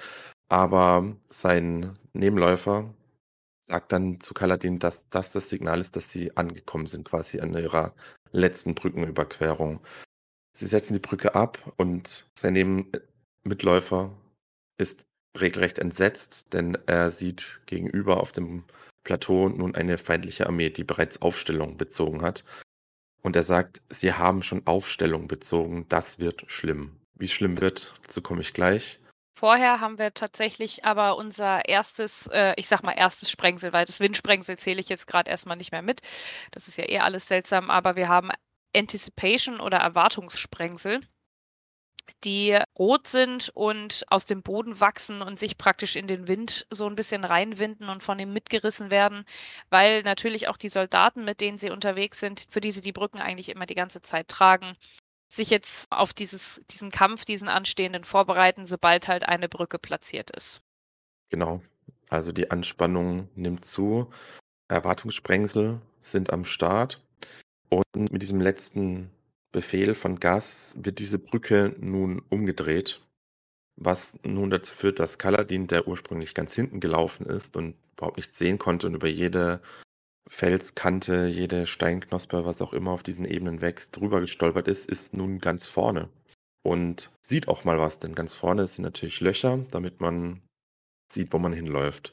Aber 0.49 1.17
sein 1.29 1.99
Nebenläufer 2.13 2.95
sagt 3.63 3.93
dann 3.93 4.21
zu 4.21 4.35
Kaladin, 4.35 4.79
dass 4.79 5.09
das 5.09 5.33
das 5.33 5.49
Signal 5.49 5.81
ist, 5.81 5.97
dass 5.97 6.11
sie 6.11 6.37
angekommen 6.37 6.87
sind, 6.87 7.09
quasi 7.09 7.41
an 7.41 7.55
ihrer 7.55 7.95
letzten 8.33 8.75
Brückenüberquerung. 8.75 9.81
Sie 10.55 10.67
setzen 10.67 10.93
die 10.93 10.99
Brücke 10.99 11.35
ab 11.35 11.73
und 11.77 12.27
sein 12.37 12.53
Nebenmitläufer 12.53 14.15
ist 14.79 15.07
regelrecht 15.39 15.79
entsetzt, 15.79 16.53
denn 16.53 16.77
er 16.87 17.11
sieht 17.11 17.63
gegenüber 17.67 18.19
auf 18.19 18.33
dem 18.33 18.65
Plateau 19.05 19.49
nun 19.49 19.75
eine 19.75 19.99
feindliche 19.99 20.47
Armee, 20.47 20.71
die 20.71 20.85
bereits 20.85 21.23
Aufstellung 21.23 21.77
bezogen 21.77 22.23
hat. 22.23 22.45
Und 23.23 23.37
er 23.37 23.43
sagt, 23.43 23.83
sie 23.89 24.13
haben 24.13 24.43
schon 24.43 24.67
Aufstellung 24.67 25.29
bezogen, 25.29 25.87
das 25.89 26.19
wird 26.19 26.45
schlimm. 26.49 26.97
Wie 27.15 27.29
schlimm 27.29 27.61
wird, 27.61 27.95
dazu 28.03 28.21
komme 28.21 28.41
ich 28.43 28.53
gleich. 28.53 29.01
Vorher 29.35 29.81
haben 29.81 29.99
wir 29.99 30.13
tatsächlich 30.13 30.85
aber 30.85 31.17
unser 31.17 31.67
erstes, 31.67 32.27
äh, 32.27 32.53
ich 32.57 32.69
sag 32.69 32.83
mal 32.83 32.93
erstes 32.93 33.31
Sprengsel, 33.31 33.73
weil 33.73 33.87
das 33.87 34.01
Windsprengsel 34.01 34.59
zähle 34.59 34.81
ich 34.81 34.89
jetzt 34.89 35.07
gerade 35.07 35.31
erstmal 35.31 35.57
nicht 35.57 35.73
mehr 35.73 35.83
mit. 35.83 36.01
Das 36.51 36.69
ist 36.69 36.77
ja 36.77 36.89
eh 36.89 36.99
alles 36.99 37.29
seltsam, 37.29 37.71
aber 37.71 37.97
wir 37.97 38.09
haben 38.09 38.31
Anticipation 38.77 39.61
oder 39.61 39.79
Erwartungssprengsel, 39.79 41.01
die 42.25 42.59
rot 42.79 43.07
sind 43.07 43.51
und 43.55 44.05
aus 44.09 44.25
dem 44.25 44.43
Boden 44.43 44.81
wachsen 44.81 45.23
und 45.23 45.39
sich 45.39 45.59
praktisch 45.59 45.97
in 45.97 46.07
den 46.07 46.29
Wind 46.29 46.67
so 46.71 46.87
ein 46.87 46.95
bisschen 46.95 47.25
reinwinden 47.25 47.89
und 47.89 48.03
von 48.03 48.19
ihm 48.19 48.33
mitgerissen 48.33 48.91
werden, 48.91 49.25
weil 49.71 50.03
natürlich 50.03 50.49
auch 50.49 50.57
die 50.57 50.69
Soldaten, 50.69 51.25
mit 51.25 51.41
denen 51.41 51.59
sie 51.59 51.71
unterwegs 51.71 52.21
sind, 52.21 52.47
für 52.51 52.61
die 52.61 52.71
sie 52.71 52.81
die 52.81 52.93
Brücken 52.93 53.19
eigentlich 53.19 53.49
immer 53.49 53.67
die 53.67 53.75
ganze 53.75 54.03
Zeit 54.03 54.29
tragen, 54.29 54.77
sich 55.29 55.51
jetzt 55.51 55.91
auf 55.91 56.13
dieses, 56.13 56.63
diesen 56.71 56.91
Kampf, 56.91 57.25
diesen 57.25 57.49
anstehenden 57.49 58.05
vorbereiten, 58.05 58.67
sobald 58.67 59.09
halt 59.09 59.29
eine 59.29 59.49
Brücke 59.49 59.79
platziert 59.79 60.31
ist. 60.31 60.61
Genau. 61.31 61.63
Also 62.11 62.33
die 62.33 62.51
Anspannung 62.51 63.29
nimmt 63.35 63.65
zu. 63.65 64.11
Erwartungssprengsel 64.69 65.81
sind 66.01 66.31
am 66.31 66.45
Start. 66.45 67.03
Und 67.71 68.13
mit 68.13 68.21
diesem 68.21 68.41
letzten 68.41 69.11
Befehl 69.53 69.95
von 69.95 70.19
Gas 70.19 70.75
wird 70.79 70.99
diese 70.99 71.19
Brücke 71.19 71.75
nun 71.79 72.23
umgedreht, 72.31 73.07
was 73.77 74.19
nun 74.25 74.51
dazu 74.51 74.73
führt, 74.73 74.99
dass 74.99 75.19
Kaladin, 75.19 75.67
der 75.67 75.87
ursprünglich 75.87 76.35
ganz 76.35 76.55
hinten 76.55 76.81
gelaufen 76.81 77.27
ist 77.27 77.57
und 77.57 77.75
überhaupt 77.93 78.17
nicht 78.17 78.35
sehen 78.35 78.59
konnte 78.59 78.87
und 78.87 78.95
über 78.95 79.09
jede 79.09 79.61
Felskante, 80.29 81.27
jede 81.27 81.67
Steinknospe, 81.67 82.45
was 82.45 82.63
auch 82.63 82.73
immer 82.73 82.93
auf 82.93 83.03
diesen 83.03 83.25
Ebenen 83.25 83.61
wächst, 83.61 83.97
drüber 83.97 84.21
gestolpert 84.21 84.69
ist, 84.69 84.89
ist 84.89 85.15
nun 85.15 85.39
ganz 85.39 85.67
vorne 85.67 86.09
und 86.63 87.11
sieht 87.21 87.49
auch 87.49 87.65
mal 87.65 87.79
was, 87.79 87.99
denn 87.99 88.15
ganz 88.15 88.33
vorne 88.33 88.67
sind 88.67 88.85
natürlich 88.85 89.21
Löcher, 89.21 89.59
damit 89.71 90.01
man 90.01 90.41
sieht, 91.13 91.33
wo 91.33 91.39
man 91.39 91.53
hinläuft. 91.53 92.13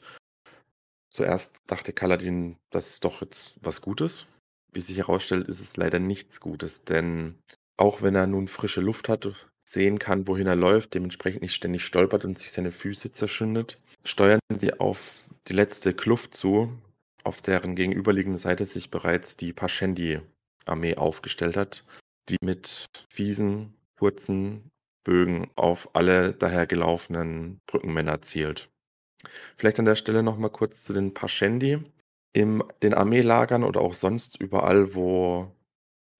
Zuerst 1.08 1.56
dachte 1.66 1.92
Kaladin, 1.92 2.56
das 2.70 2.90
ist 2.90 3.04
doch 3.04 3.20
jetzt 3.22 3.56
was 3.62 3.80
Gutes. 3.80 4.26
Wie 4.72 4.80
sich 4.80 4.98
herausstellt, 4.98 5.48
ist 5.48 5.60
es 5.60 5.76
leider 5.76 5.98
nichts 5.98 6.40
Gutes, 6.40 6.84
denn 6.84 7.38
auch 7.76 8.02
wenn 8.02 8.14
er 8.14 8.26
nun 8.26 8.46
frische 8.46 8.80
Luft 8.80 9.08
hat, 9.08 9.50
sehen 9.64 9.98
kann, 9.98 10.26
wohin 10.26 10.46
er 10.46 10.56
läuft, 10.56 10.94
dementsprechend 10.94 11.42
nicht 11.42 11.54
ständig 11.54 11.84
stolpert 11.84 12.24
und 12.24 12.38
sich 12.38 12.52
seine 12.52 12.72
Füße 12.72 13.12
zerschündet, 13.12 13.80
steuern 14.04 14.40
sie 14.56 14.78
auf 14.78 15.30
die 15.48 15.52
letzte 15.52 15.94
Kluft 15.94 16.34
zu, 16.34 16.72
auf 17.24 17.42
deren 17.42 17.76
gegenüberliegende 17.76 18.38
Seite 18.38 18.66
sich 18.66 18.90
bereits 18.90 19.36
die 19.36 19.52
Pashendi-Armee 19.52 20.96
aufgestellt 20.96 21.56
hat, 21.56 21.84
die 22.28 22.36
mit 22.42 22.86
fiesen, 23.08 23.74
kurzen 23.98 24.70
Bögen 25.04 25.50
auf 25.56 25.94
alle 25.94 26.32
dahergelaufenen 26.32 27.60
Brückenmänner 27.66 28.22
zielt. 28.22 28.70
Vielleicht 29.56 29.78
an 29.78 29.84
der 29.84 29.96
Stelle 29.96 30.22
noch 30.22 30.38
mal 30.38 30.48
kurz 30.48 30.84
zu 30.84 30.92
den 30.92 31.14
Pashendi. 31.14 31.82
In 32.32 32.62
den 32.82 32.94
Armeelagern 32.94 33.64
oder 33.64 33.80
auch 33.80 33.94
sonst 33.94 34.40
überall, 34.40 34.94
wo 34.94 35.50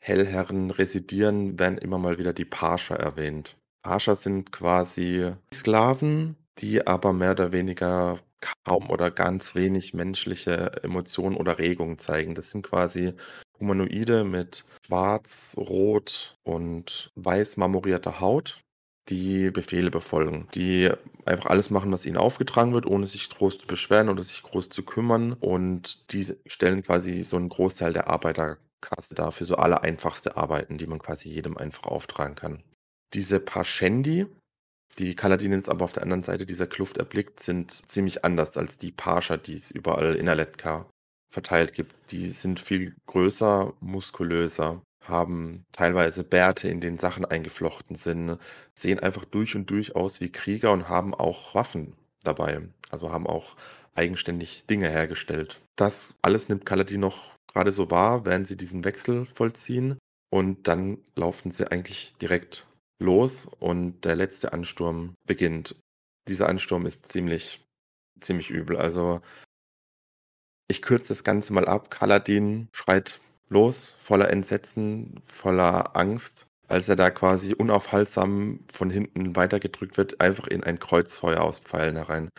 Hellherren 0.02 0.70
residieren, 0.70 1.58
werden 1.58 1.78
immer 1.78 1.98
mal 1.98 2.18
wieder 2.18 2.32
die 2.32 2.44
Pascha 2.44 2.96
erwähnt. 2.96 3.56
Pascha 3.82 4.14
sind 4.14 4.50
quasi 4.50 5.32
Sklaven, 5.54 6.36
die 6.58 6.86
aber 6.86 7.12
mehr 7.12 7.32
oder 7.32 7.52
weniger 7.52 8.18
kaum 8.64 8.90
oder 8.90 9.10
ganz 9.10 9.54
wenig 9.54 9.94
menschliche 9.94 10.82
Emotionen 10.82 11.36
oder 11.36 11.58
Regungen 11.58 11.98
zeigen. 11.98 12.34
Das 12.34 12.50
sind 12.50 12.62
quasi 12.62 13.14
Humanoide 13.58 14.24
mit 14.24 14.64
schwarz, 14.86 15.54
rot 15.56 16.36
und 16.42 17.12
weiß 17.14 17.56
marmorierter 17.56 18.20
Haut, 18.20 18.62
die 19.10 19.50
Befehle 19.50 19.90
befolgen, 19.90 20.46
die 20.54 20.90
einfach 21.26 21.50
alles 21.50 21.70
machen, 21.70 21.92
was 21.92 22.06
ihnen 22.06 22.16
aufgetragen 22.16 22.72
wird, 22.72 22.86
ohne 22.86 23.06
sich 23.06 23.28
groß 23.28 23.58
zu 23.58 23.66
beschweren 23.66 24.08
oder 24.08 24.22
sich 24.22 24.42
groß 24.42 24.68
zu 24.70 24.82
kümmern. 24.84 25.34
Und 25.34 26.12
die 26.12 26.26
stellen 26.46 26.82
quasi 26.82 27.22
so 27.22 27.36
einen 27.36 27.48
Großteil 27.48 27.92
der 27.92 28.08
Arbeiterkasse 28.08 29.14
dar 29.14 29.32
für 29.32 29.44
so 29.44 29.56
alle 29.56 29.82
einfachste 29.82 30.36
Arbeiten, 30.36 30.78
die 30.78 30.86
man 30.86 30.98
quasi 30.98 31.28
jedem 31.30 31.56
einfach 31.56 31.84
auftragen 31.84 32.36
kann. 32.36 32.62
Diese 33.12 33.40
Pashendi, 33.40 34.26
die 34.98 35.16
Kaladinins 35.16 35.68
aber 35.68 35.84
auf 35.84 35.92
der 35.92 36.04
anderen 36.04 36.22
Seite 36.22 36.46
dieser 36.46 36.66
Kluft 36.66 36.98
erblickt, 36.98 37.40
sind 37.40 37.72
ziemlich 37.90 38.24
anders 38.24 38.56
als 38.56 38.78
die 38.78 38.92
Pascha, 38.92 39.36
die 39.36 39.56
es 39.56 39.70
überall 39.70 40.14
in 40.14 40.28
Aletka 40.28 40.88
verteilt 41.32 41.72
gibt. 41.72 41.94
Die 42.12 42.28
sind 42.28 42.60
viel 42.60 42.94
größer, 43.06 43.72
muskulöser, 43.80 44.82
haben 45.10 45.64
teilweise 45.72 46.24
Bärte, 46.24 46.68
in 46.68 46.80
denen 46.80 46.98
Sachen 46.98 47.24
eingeflochten 47.24 47.96
sind, 47.96 48.38
sehen 48.74 49.00
einfach 49.00 49.24
durch 49.24 49.56
und 49.56 49.68
durch 49.70 49.94
aus 49.96 50.20
wie 50.20 50.30
Krieger 50.30 50.72
und 50.72 50.88
haben 50.88 51.14
auch 51.14 51.54
Waffen 51.54 51.94
dabei. 52.22 52.62
Also 52.90 53.10
haben 53.10 53.26
auch 53.26 53.56
eigenständig 53.94 54.66
Dinge 54.66 54.88
hergestellt. 54.88 55.60
Das 55.76 56.14
alles 56.22 56.48
nimmt 56.48 56.66
Kaladin 56.66 57.00
noch 57.00 57.34
gerade 57.52 57.72
so 57.72 57.90
wahr, 57.90 58.26
während 58.26 58.46
sie 58.46 58.56
diesen 58.56 58.84
Wechsel 58.84 59.24
vollziehen. 59.24 59.98
Und 60.32 60.68
dann 60.68 60.98
laufen 61.16 61.50
sie 61.50 61.70
eigentlich 61.70 62.14
direkt 62.22 62.66
los 63.00 63.46
und 63.58 64.04
der 64.04 64.16
letzte 64.16 64.52
Ansturm 64.52 65.14
beginnt. 65.26 65.74
Dieser 66.28 66.48
Ansturm 66.48 66.86
ist 66.86 67.10
ziemlich, 67.10 67.64
ziemlich 68.20 68.50
übel. 68.50 68.76
Also 68.76 69.20
ich 70.68 70.82
kürze 70.82 71.08
das 71.08 71.24
Ganze 71.24 71.52
mal 71.52 71.66
ab. 71.66 71.90
Kaladin 71.90 72.68
schreit 72.72 73.20
los, 73.50 73.94
voller 73.98 74.30
Entsetzen, 74.30 75.20
voller 75.22 75.96
Angst, 75.96 76.46
als 76.68 76.88
er 76.88 76.96
da 76.96 77.10
quasi 77.10 77.54
unaufhaltsam 77.54 78.60
von 78.72 78.90
hinten 78.90 79.36
weitergedrückt 79.36 79.96
wird, 79.98 80.20
einfach 80.20 80.46
in 80.46 80.64
ein 80.64 80.78
Kreuzfeuer 80.78 81.42
aus 81.42 81.60
Pfeilen 81.60 81.96
herein. 81.96 82.30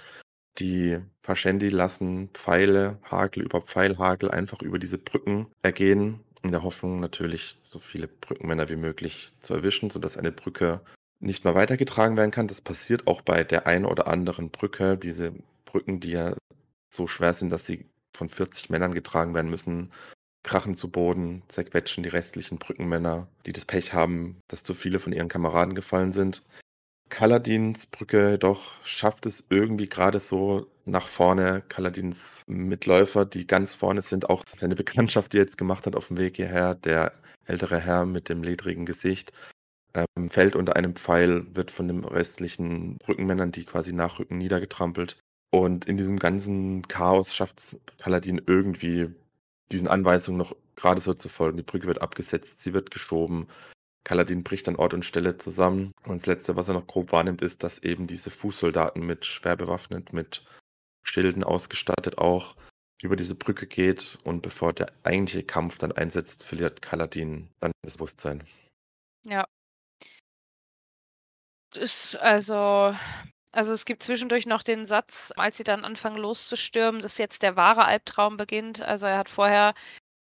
Die 0.58 1.00
Pashendi 1.22 1.70
lassen 1.70 2.30
Pfeile, 2.34 2.98
Hagel 3.10 3.44
über 3.44 3.62
Pfeilhagel 3.62 4.32
einfach 4.32 4.62
über 4.62 4.80
diese 4.80 4.98
Brücken 4.98 5.48
ergehen 5.62 6.22
in 6.44 6.52
der 6.52 6.64
Hoffnung 6.64 7.00
natürlich, 7.00 7.58
so 7.70 7.80
viele 7.80 8.08
Brückenmänner 8.08 8.70
wie 8.70 8.76
möglich 8.76 9.34
zu 9.42 9.54
erwischen, 9.54 9.90
sodass 9.90 10.18
eine 10.18 10.32
Brücke 10.32 10.82
nicht 11.20 11.44
mehr 11.44 11.56
weitergetragen 11.56 12.18
werden 12.18 12.32
kann. 12.32 12.48
Das 12.48 12.62
passiert 12.62 13.08
auch 13.08 13.22
bei 13.22 13.44
der 13.44 13.68
einen 13.68 13.86
oder 13.86 14.08
anderen 14.08 14.50
Brücke. 14.50 14.98
Diese 14.98 15.34
Brücken, 15.66 16.00
die 16.00 16.12
ja 16.12 16.36
so 16.90 17.06
schwer 17.06 17.34
sind, 17.34 17.52
dass 17.52 17.66
sie 17.66 17.86
von 18.16 18.28
40 18.28 18.70
Männern 18.70 18.94
getragen 18.94 19.34
werden 19.36 19.52
müssen, 19.52 19.92
krachen 20.44 20.76
zu 20.76 20.90
Boden, 20.90 21.44
zerquetschen 21.48 22.04
die 22.04 22.10
restlichen 22.10 22.58
Brückenmänner, 22.58 23.28
die 23.46 23.54
das 23.54 23.66
Pech 23.66 23.94
haben, 23.94 24.38
dass 24.48 24.64
zu 24.64 24.74
viele 24.74 25.00
von 25.00 25.14
ihren 25.14 25.28
Kameraden 25.28 25.76
gefallen 25.76 26.12
sind. 26.12 26.44
Kaladins 27.10 27.88
Brücke 27.88 28.40
doch 28.40 28.84
schafft 28.86 29.26
es 29.26 29.44
irgendwie 29.50 29.90
gerade 29.90 30.20
so 30.20 30.68
nach 30.86 31.08
vorne. 31.08 31.62
Kaladins 31.68 32.44
Mitläufer, 32.48 33.26
die 33.26 33.46
ganz 33.46 33.76
vorne 33.76 34.02
sind, 34.02 34.30
auch 34.30 34.44
seine 34.60 34.76
Bekanntschaft, 34.76 35.34
die 35.34 35.38
er 35.38 35.44
jetzt 35.44 35.58
gemacht 35.58 35.86
hat 35.86 35.96
auf 35.96 36.08
dem 36.08 36.18
Weg 36.18 36.38
hierher, 36.38 36.74
der 36.74 37.12
ältere 37.46 37.80
Herr 37.80 38.06
mit 38.06 38.30
dem 38.30 38.44
ledrigen 38.44 38.86
Gesicht, 38.86 39.34
ähm, 39.94 40.30
fällt 40.30 40.56
unter 40.56 40.78
einem 40.78 40.96
Pfeil, 40.96 41.46
wird 41.54 41.70
von 41.70 41.88
den 41.90 42.06
restlichen 42.06 42.98
Brückenmännern, 42.98 43.52
die 43.52 43.66
quasi 43.66 43.92
nachrücken, 43.94 44.38
niedergetrampelt. 44.38 45.18
Und 45.54 45.86
in 45.86 45.98
diesem 45.98 46.18
ganzen 46.18 46.88
Chaos 46.88 47.36
schafft 47.36 47.60
es 47.60 47.80
Kaladin 47.98 48.42
irgendwie, 48.48 49.10
diesen 49.72 49.88
Anweisungen 49.88 50.38
noch 50.38 50.56
gerade 50.76 51.02
so 51.02 51.14
zu 51.14 51.30
folgen. 51.30 51.58
Die 51.58 51.64
Brücke 51.64 51.88
wird 51.88 52.02
abgesetzt, 52.02 52.62
sie 52.62 52.74
wird 52.74 52.92
geschoben. 52.92 53.48
Kaladin 54.04 54.44
bricht 54.44 54.68
an 54.68 54.76
Ort 54.76 54.94
und 54.94 55.06
Stelle 55.06 55.38
zusammen. 55.38 55.92
Und 56.06 56.22
das 56.22 56.26
Letzte, 56.26 56.56
was 56.56 56.68
er 56.68 56.74
noch 56.74 56.88
grob 56.88 57.12
wahrnimmt, 57.12 57.42
ist, 57.42 57.64
dass 57.64 57.80
eben 57.80 58.08
diese 58.08 58.32
Fußsoldaten 58.32 59.06
mit 59.06 59.26
schwer 59.26 59.56
bewaffnet, 59.56 60.14
mit 60.14 60.44
Schilden 61.04 61.44
ausgestattet 61.44 62.18
auch 62.18 62.56
über 63.02 63.16
diese 63.16 63.36
Brücke 63.36 63.68
geht. 63.68 64.20
Und 64.24 64.42
bevor 64.42 64.74
der 64.74 64.92
eigentliche 65.04 65.44
Kampf 65.44 65.78
dann 65.78 65.92
einsetzt, 65.92 66.44
verliert 66.44 66.82
Kaladin 66.82 67.50
dann 67.60 67.72
das 67.84 67.98
Bewusstsein. 67.98 68.44
Ja. 69.26 69.46
Das, 71.74 72.16
also, 72.16 72.94
Also, 73.54 73.74
es 73.74 73.86
gibt 73.86 74.04
zwischendurch 74.04 74.46
noch 74.46 74.64
den 74.64 74.86
Satz, 74.86 75.34
als 75.36 75.58
sie 75.58 75.64
dann 75.64 75.84
anfangen 75.86 76.18
loszustürmen, 76.18 77.02
dass 77.02 77.18
jetzt 77.18 77.44
der 77.44 77.56
wahre 77.58 77.86
Albtraum 77.86 78.38
beginnt. 78.38 78.82
Also, 78.82 79.06
er 79.08 79.18
hat 79.18 79.30
vorher 79.30 79.74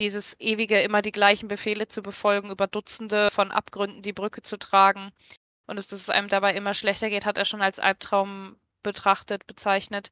dieses 0.01 0.39
ewige, 0.39 0.81
immer 0.81 1.01
die 1.01 1.11
gleichen 1.11 1.47
Befehle 1.47 1.87
zu 1.87 2.01
befolgen, 2.03 2.51
über 2.51 2.67
Dutzende 2.67 3.29
von 3.31 3.51
Abgründen 3.51 4.01
die 4.01 4.13
Brücke 4.13 4.41
zu 4.41 4.57
tragen 4.57 5.11
und 5.67 5.77
dass 5.77 5.91
es 5.91 6.09
einem 6.09 6.27
dabei 6.27 6.53
immer 6.53 6.73
schlechter 6.73 7.09
geht, 7.09 7.25
hat 7.25 7.37
er 7.37 7.45
schon 7.45 7.61
als 7.61 7.79
Albtraum 7.79 8.57
betrachtet, 8.83 9.47
bezeichnet. 9.47 10.11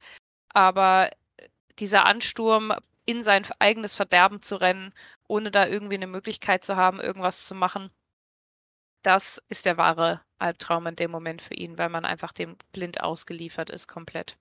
Aber 0.50 1.12
äh, 1.38 1.50
dieser 1.80 2.06
Ansturm, 2.06 2.74
in 3.06 3.24
sein 3.24 3.46
eigenes 3.60 3.96
Verderben 3.96 4.42
zu 4.42 4.56
rennen, 4.56 4.94
ohne 5.28 5.52
da 5.52 5.68
irgendwie 5.68 5.96
eine 5.96 6.08
Möglichkeit 6.08 6.64
zu 6.64 6.78
haben, 6.78 7.00
irgendwas 7.02 7.46
zu 7.48 7.56
machen, 7.56 7.92
das 9.04 9.42
ist 9.50 9.66
der 9.66 9.78
wahre 9.78 10.22
Albtraum 10.44 10.88
in 10.88 10.96
dem 10.96 11.10
Moment 11.12 11.42
für 11.42 11.56
ihn, 11.56 11.78
weil 11.78 11.90
man 11.90 12.06
einfach 12.06 12.34
dem 12.34 12.58
blind 12.72 13.02
ausgeliefert 13.02 13.70
ist 13.70 13.88
komplett. 13.88 14.38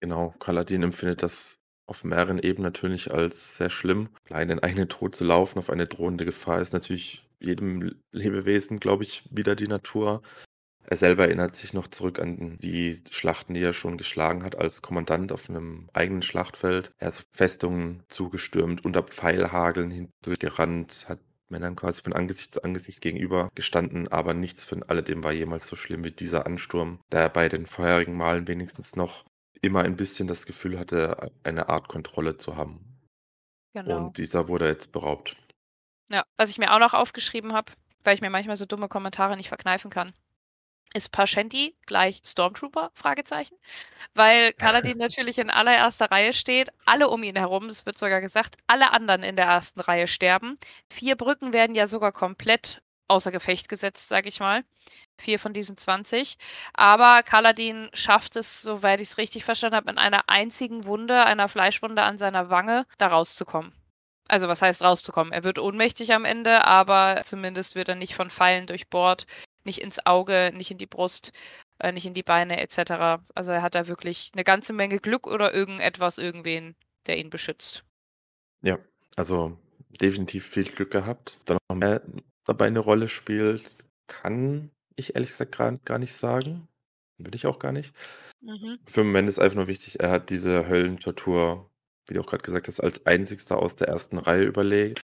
Genau, 0.00 0.34
Kaladin 0.38 0.82
empfindet 0.82 1.22
das 1.22 1.58
auf 1.86 2.04
mehreren 2.04 2.38
Ebenen 2.38 2.64
natürlich 2.64 3.12
als 3.12 3.56
sehr 3.56 3.70
schlimm. 3.70 4.10
Allein 4.28 4.48
den 4.48 4.58
eigenen 4.62 4.88
Tod 4.88 5.14
zu 5.14 5.24
laufen 5.24 5.58
auf 5.58 5.70
eine 5.70 5.86
drohende 5.86 6.24
Gefahr 6.24 6.60
ist 6.60 6.72
natürlich 6.72 7.26
jedem 7.40 7.94
Lebewesen, 8.12 8.80
glaube 8.80 9.04
ich, 9.04 9.24
wieder 9.30 9.54
die 9.54 9.68
Natur. 9.68 10.22
Er 10.88 10.96
selber 10.96 11.24
erinnert 11.24 11.56
sich 11.56 11.74
noch 11.74 11.88
zurück 11.88 12.20
an 12.20 12.56
die 12.58 13.02
Schlachten, 13.10 13.54
die 13.54 13.62
er 13.62 13.72
schon 13.72 13.96
geschlagen 13.96 14.44
hat 14.44 14.56
als 14.56 14.82
Kommandant 14.82 15.32
auf 15.32 15.48
einem 15.48 15.88
eigenen 15.92 16.22
Schlachtfeld. 16.22 16.92
Er 16.98 17.08
ist 17.08 17.26
Festungen 17.32 18.04
zugestürmt, 18.08 18.84
unter 18.84 19.02
Pfeilhageln 19.02 19.90
hindurchgerannt, 19.90 21.06
hat 21.08 21.18
Männern 21.48 21.76
quasi 21.76 22.02
von 22.02 22.12
Angesicht 22.12 22.54
zu 22.54 22.64
Angesicht 22.64 23.00
gegenüber 23.00 23.50
gestanden, 23.54 24.08
aber 24.08 24.34
nichts 24.34 24.64
von 24.64 24.82
alledem 24.82 25.24
war 25.24 25.32
jemals 25.32 25.66
so 25.66 25.76
schlimm 25.76 26.04
wie 26.04 26.10
dieser 26.10 26.46
Ansturm, 26.46 27.00
da 27.10 27.20
er 27.20 27.28
bei 27.28 27.48
den 27.48 27.66
vorherigen 27.66 28.16
Malen 28.16 28.48
wenigstens 28.48 28.96
noch 28.96 29.24
immer 29.62 29.82
ein 29.82 29.96
bisschen 29.96 30.28
das 30.28 30.46
Gefühl 30.46 30.78
hatte, 30.78 31.32
eine 31.44 31.68
Art 31.68 31.88
Kontrolle 31.88 32.36
zu 32.36 32.56
haben. 32.56 33.00
Genau. 33.74 33.96
Und 33.96 34.18
dieser 34.18 34.48
wurde 34.48 34.66
jetzt 34.66 34.92
beraubt. 34.92 35.36
Ja, 36.08 36.24
was 36.36 36.50
ich 36.50 36.58
mir 36.58 36.72
auch 36.72 36.78
noch 36.78 36.94
aufgeschrieben 36.94 37.52
habe, 37.52 37.72
weil 38.04 38.14
ich 38.14 38.20
mir 38.20 38.30
manchmal 38.30 38.56
so 38.56 38.64
dumme 38.64 38.88
Kommentare 38.88 39.36
nicht 39.36 39.48
verkneifen 39.48 39.90
kann. 39.90 40.12
Ist 40.96 41.12
Paschenti 41.12 41.76
gleich 41.84 42.22
Stormtrooper? 42.24 42.90
Fragezeichen. 42.94 43.54
Weil 44.14 44.54
Kaladin 44.54 44.96
natürlich 44.96 45.38
in 45.38 45.50
allererster 45.50 46.10
Reihe 46.10 46.32
steht, 46.32 46.70
alle 46.86 47.10
um 47.10 47.22
ihn 47.22 47.36
herum, 47.36 47.66
es 47.66 47.84
wird 47.84 47.98
sogar 47.98 48.22
gesagt, 48.22 48.56
alle 48.66 48.92
anderen 48.92 49.22
in 49.22 49.36
der 49.36 49.44
ersten 49.44 49.80
Reihe 49.80 50.06
sterben. 50.06 50.58
Vier 50.90 51.14
Brücken 51.16 51.52
werden 51.52 51.76
ja 51.76 51.86
sogar 51.86 52.12
komplett 52.12 52.80
außer 53.08 53.30
Gefecht 53.30 53.68
gesetzt, 53.68 54.08
sag 54.08 54.24
ich 54.24 54.40
mal. 54.40 54.64
Vier 55.18 55.38
von 55.38 55.52
diesen 55.52 55.76
20. 55.76 56.38
Aber 56.72 57.22
Kaladin 57.22 57.90
schafft 57.92 58.34
es, 58.36 58.62
soweit 58.62 59.02
ich 59.02 59.10
es 59.10 59.18
richtig 59.18 59.44
verstanden 59.44 59.76
habe, 59.76 59.90
in 59.90 59.98
einer 59.98 60.30
einzigen 60.30 60.86
Wunde, 60.86 61.26
einer 61.26 61.50
Fleischwunde 61.50 62.04
an 62.04 62.16
seiner 62.16 62.48
Wange, 62.48 62.86
da 62.96 63.08
rauszukommen. 63.08 63.74
Also 64.28 64.48
was 64.48 64.62
heißt 64.62 64.82
rauszukommen? 64.82 65.34
Er 65.34 65.44
wird 65.44 65.58
ohnmächtig 65.58 66.14
am 66.14 66.24
Ende, 66.24 66.64
aber 66.64 67.20
zumindest 67.22 67.74
wird 67.74 67.90
er 67.90 67.96
nicht 67.96 68.14
von 68.14 68.30
Pfeilen 68.30 68.66
durchbohrt, 68.66 69.26
nicht 69.66 69.82
ins 69.82 70.04
Auge, 70.06 70.50
nicht 70.54 70.70
in 70.70 70.78
die 70.78 70.86
Brust, 70.86 71.32
äh, 71.78 71.92
nicht 71.92 72.06
in 72.06 72.14
die 72.14 72.22
Beine 72.22 72.60
etc. 72.60 73.20
Also 73.34 73.52
er 73.52 73.62
hat 73.62 73.74
da 73.74 73.86
wirklich 73.86 74.30
eine 74.32 74.44
ganze 74.44 74.72
Menge 74.72 74.98
Glück 74.98 75.26
oder 75.26 75.52
irgendetwas, 75.52 76.18
irgendwen, 76.18 76.74
der 77.06 77.18
ihn 77.18 77.28
beschützt. 77.30 77.84
Ja, 78.62 78.78
also 79.16 79.58
definitiv 80.00 80.46
viel 80.46 80.64
Glück 80.64 80.90
gehabt. 80.90 81.38
Dann 81.44 81.58
noch 81.68 81.76
mehr 81.76 82.02
dabei 82.44 82.66
eine 82.66 82.80
Rolle 82.80 83.08
spielt, 83.08 83.76
kann 84.06 84.70
ich 84.96 85.14
ehrlich 85.14 85.30
gesagt 85.30 85.56
gar, 85.56 85.72
gar 85.78 85.98
nicht 85.98 86.14
sagen. 86.14 86.68
Will 87.18 87.34
ich 87.34 87.46
auch 87.46 87.58
gar 87.58 87.72
nicht. 87.72 87.94
Mhm. 88.40 88.78
Für 88.86 89.00
den 89.00 89.08
Moment 89.08 89.28
ist 89.28 89.38
einfach 89.38 89.56
nur 89.56 89.68
wichtig, 89.68 90.00
er 90.00 90.10
hat 90.10 90.30
diese 90.30 90.68
Höllentortur, 90.68 91.70
wie 92.08 92.14
du 92.14 92.20
auch 92.20 92.26
gerade 92.26 92.42
gesagt 92.42 92.68
hast, 92.68 92.80
als 92.80 93.04
einzigster 93.06 93.58
aus 93.58 93.76
der 93.76 93.88
ersten 93.88 94.18
Reihe 94.18 94.44
überlegt. 94.44 95.00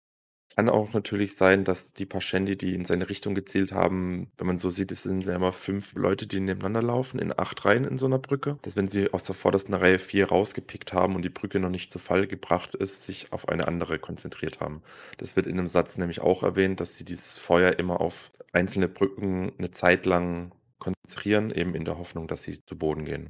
Kann 0.60 0.68
auch 0.68 0.92
natürlich 0.92 1.38
sein, 1.38 1.64
dass 1.64 1.94
die 1.94 2.06
Paschendi, 2.06 2.58
die 2.58 2.76
in 2.76 2.84
seine 2.84 3.08
Richtung 3.08 3.34
gezielt 3.34 3.72
haben, 3.72 4.30
wenn 4.38 4.46
man 4.46 4.58
so 4.58 4.70
sieht, 4.70 4.92
es 4.92 5.04
sind 5.04 5.24
ja 5.24 5.34
immer 5.34 5.54
fünf 5.54 5.94
Leute, 5.94 6.28
die 6.28 6.42
nebeneinander 6.42 6.82
laufen, 6.82 7.18
in 7.18 7.32
acht 7.40 7.64
Reihen 7.64 7.86
in 7.86 7.98
so 7.98 8.08
einer 8.08 8.20
Brücke. 8.20 8.58
Dass 8.64 8.76
wenn 8.76 8.90
sie 8.90 9.14
aus 9.14 9.24
der 9.24 9.36
vordersten 9.36 9.74
Reihe 9.74 10.00
vier 10.00 10.28
rausgepickt 10.28 10.92
haben 10.92 11.16
und 11.16 11.22
die 11.22 11.30
Brücke 11.30 11.62
noch 11.62 11.70
nicht 11.70 11.94
zu 11.94 11.98
Fall 11.98 12.28
gebracht 12.28 12.76
ist, 12.76 13.06
sich 13.06 13.32
auf 13.32 13.48
eine 13.48 13.70
andere 13.70 14.00
konzentriert 14.00 14.60
haben. 14.60 14.82
Das 15.18 15.38
wird 15.38 15.48
in 15.48 15.58
einem 15.58 15.68
Satz 15.68 15.98
nämlich 15.98 16.20
auch 16.20 16.44
erwähnt, 16.44 16.82
dass 16.82 16.98
sie 16.98 17.06
dieses 17.06 17.38
Feuer 17.38 17.80
immer 17.80 18.02
auf 18.02 18.30
einzelne 18.52 18.90
Brücken 18.90 19.54
eine 19.58 19.72
Zeit 19.72 20.06
lang 20.06 20.52
konzentrieren, 20.78 21.52
eben 21.52 21.74
in 21.74 21.86
der 21.86 21.98
Hoffnung, 21.98 22.28
dass 22.28 22.44
sie 22.44 22.66
zu 22.66 22.78
Boden 22.78 23.06
gehen. 23.06 23.30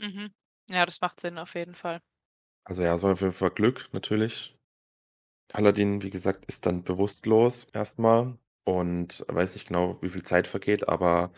Mhm. 0.00 0.32
Ja, 0.70 0.86
das 0.86 1.02
macht 1.02 1.20
Sinn 1.20 1.36
auf 1.36 1.54
jeden 1.54 1.74
Fall. 1.74 2.00
Also 2.64 2.82
ja, 2.82 2.94
es 2.94 3.02
war 3.02 3.12
auf 3.12 3.20
jeden 3.20 3.34
Fall 3.34 3.50
Glück 3.50 3.90
natürlich. 3.92 4.56
Paladin, 5.52 6.00
wie 6.02 6.08
gesagt, 6.08 6.46
ist 6.46 6.64
dann 6.64 6.82
bewusstlos 6.82 7.66
erstmal 7.74 8.38
und 8.64 9.22
weiß 9.28 9.54
nicht 9.54 9.68
genau, 9.68 10.00
wie 10.00 10.08
viel 10.08 10.22
Zeit 10.22 10.46
vergeht, 10.46 10.88
aber 10.88 11.30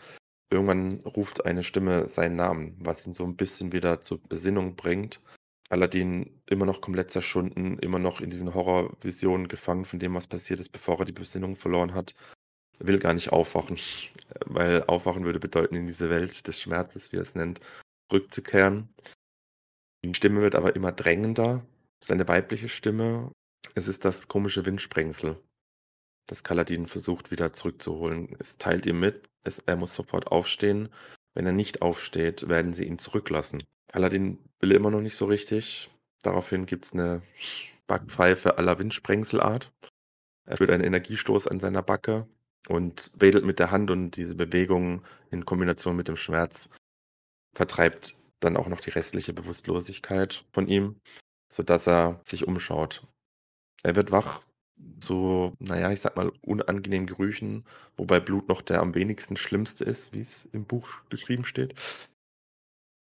irgendwann 0.49 1.01
ruft 1.01 1.45
eine 1.45 1.65
Stimme 1.65 2.07
seinen 2.07 2.37
Namen, 2.37 2.77
was 2.79 3.05
ihn 3.05 3.13
so 3.13 3.25
ein 3.25 3.35
bisschen 3.35 3.73
wieder 3.73 3.99
zur 3.99 4.21
Besinnung 4.23 4.77
bringt. 4.77 5.21
Aladdin 5.69 6.41
immer 6.49 6.65
noch 6.65 6.79
komplett 6.79 7.11
zerschunden, 7.11 7.77
immer 7.79 7.99
noch 7.99 8.21
in 8.21 8.29
diesen 8.29 8.53
Horrorvisionen 8.53 9.49
gefangen 9.49 9.83
von 9.83 9.99
dem, 9.99 10.13
was 10.13 10.27
passiert 10.27 10.61
ist, 10.61 10.69
bevor 10.69 10.99
er 10.99 11.05
die 11.05 11.11
Besinnung 11.11 11.57
verloren 11.57 11.93
hat. 11.93 12.15
Will 12.79 12.99
gar 12.99 13.13
nicht 13.13 13.33
aufwachen, 13.33 13.77
weil 14.45 14.83
aufwachen 14.85 15.25
würde 15.25 15.39
bedeuten, 15.39 15.75
in 15.75 15.87
diese 15.87 16.09
Welt 16.09 16.47
des 16.47 16.61
Schmerzes, 16.61 17.11
wie 17.11 17.17
er 17.17 17.23
es 17.23 17.35
nennt, 17.35 17.59
zurückzukehren. 18.09 18.87
Die 20.05 20.13
Stimme 20.13 20.41
wird 20.41 20.55
aber 20.55 20.73
immer 20.73 20.93
drängender, 20.93 21.65
seine 21.99 22.27
weibliche 22.29 22.69
Stimme. 22.69 23.31
Es 23.75 23.87
ist 23.87 24.05
das 24.05 24.27
komische 24.27 24.65
Windsprengsel, 24.65 25.37
das 26.27 26.43
Kaladin 26.43 26.87
versucht 26.87 27.29
wieder 27.29 27.53
zurückzuholen. 27.53 28.35
Es 28.39 28.57
teilt 28.57 28.85
ihm 28.85 28.99
mit, 28.99 29.29
es, 29.43 29.59
er 29.59 29.75
muss 29.75 29.93
sofort 29.93 30.27
aufstehen. 30.27 30.89
Wenn 31.33 31.45
er 31.45 31.51
nicht 31.51 31.81
aufsteht, 31.81 32.47
werden 32.47 32.73
sie 32.73 32.85
ihn 32.85 32.97
zurücklassen. 32.97 33.63
Kaladin 33.91 34.39
will 34.59 34.71
immer 34.71 34.89
noch 34.89 35.01
nicht 35.01 35.15
so 35.15 35.25
richtig. 35.25 35.89
Daraufhin 36.23 36.65
gibt 36.65 36.85
es 36.85 36.93
eine 36.93 37.21
Backpfeife 37.87 38.57
aller 38.57 38.79
Windsprengselart. 38.79 39.71
Er 40.47 40.55
spürt 40.55 40.71
einen 40.71 40.83
Energiestoß 40.83 41.47
an 41.47 41.59
seiner 41.59 41.83
Backe 41.83 42.27
und 42.67 43.11
wedelt 43.15 43.45
mit 43.45 43.59
der 43.59 43.69
Hand 43.69 43.91
und 43.91 44.11
diese 44.11 44.35
Bewegung 44.35 45.03
in 45.29 45.45
Kombination 45.45 45.95
mit 45.95 46.07
dem 46.07 46.17
Schmerz 46.17 46.69
vertreibt 47.53 48.17
dann 48.39 48.57
auch 48.57 48.67
noch 48.67 48.79
die 48.79 48.89
restliche 48.89 49.33
Bewusstlosigkeit 49.33 50.45
von 50.51 50.67
ihm, 50.67 50.99
sodass 51.51 51.87
er 51.87 52.21
sich 52.23 52.47
umschaut. 52.47 53.07
Er 53.83 53.95
wird 53.95 54.11
wach 54.11 54.41
zu, 54.99 55.53
naja, 55.59 55.91
ich 55.91 56.01
sag 56.01 56.15
mal, 56.15 56.31
unangenehmen 56.41 57.07
Gerüchen, 57.07 57.65
wobei 57.97 58.19
Blut 58.19 58.47
noch 58.49 58.61
der 58.61 58.81
am 58.81 58.95
wenigsten 58.95 59.37
schlimmste 59.37 59.85
ist, 59.85 60.13
wie 60.13 60.21
es 60.21 60.47
im 60.51 60.65
Buch 60.65 60.87
geschrieben 61.09 61.45
steht. 61.45 61.75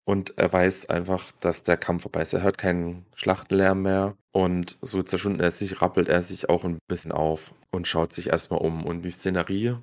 Und 0.05 0.37
er 0.37 0.51
weiß 0.51 0.89
einfach, 0.89 1.31
dass 1.39 1.63
der 1.63 1.77
Kampf 1.77 2.03
vorbei 2.03 2.23
ist. 2.23 2.33
Er 2.33 2.41
hört 2.41 2.57
keinen 2.57 3.05
Schlachtenlärm 3.15 3.83
mehr. 3.83 4.17
Und 4.31 4.77
so 4.81 5.03
zerschunden 5.03 5.41
er 5.41 5.51
sich, 5.51 5.81
rappelt 5.81 6.09
er 6.09 6.23
sich 6.23 6.49
auch 6.49 6.63
ein 6.63 6.79
bisschen 6.87 7.11
auf 7.11 7.53
und 7.71 7.87
schaut 7.87 8.11
sich 8.11 8.27
erstmal 8.27 8.61
um. 8.61 8.85
Und 8.85 9.03
die 9.03 9.11
Szenerie 9.11 9.77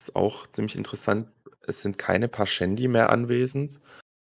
ist 0.00 0.14
auch 0.14 0.46
ziemlich 0.46 0.76
interessant. 0.76 1.28
Es 1.66 1.82
sind 1.82 1.98
keine 1.98 2.28
paar 2.28 2.46
Shandy 2.46 2.88
mehr 2.88 3.10
anwesend, 3.10 3.80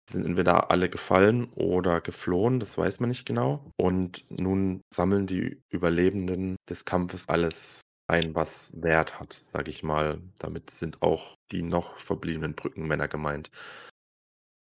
sind 0.10 0.26
entweder 0.26 0.72
alle 0.72 0.90
gefallen 0.90 1.46
oder 1.56 2.02
geflohen, 2.02 2.60
das 2.60 2.78
weiß 2.78 3.00
man 3.00 3.10
nicht 3.10 3.26
genau. 3.26 3.72
Und 3.78 4.26
nun 4.30 4.82
sammeln 4.94 5.28
die 5.28 5.62
Überlebenden 5.70 6.56
des 6.70 6.86
Kampfes 6.86 7.28
alles 7.30 7.82
ein, 8.08 8.36
was 8.36 8.72
Wert 8.74 9.20
hat, 9.20 9.44
sage 9.52 9.70
ich 9.70 9.84
mal. 9.84 10.22
Damit 10.40 10.70
sind 10.70 11.02
auch 11.02 11.36
die 11.52 11.62
noch 11.62 11.98
verbliebenen 11.98 12.56
Brückenmänner 12.56 13.08
gemeint. 13.08 13.52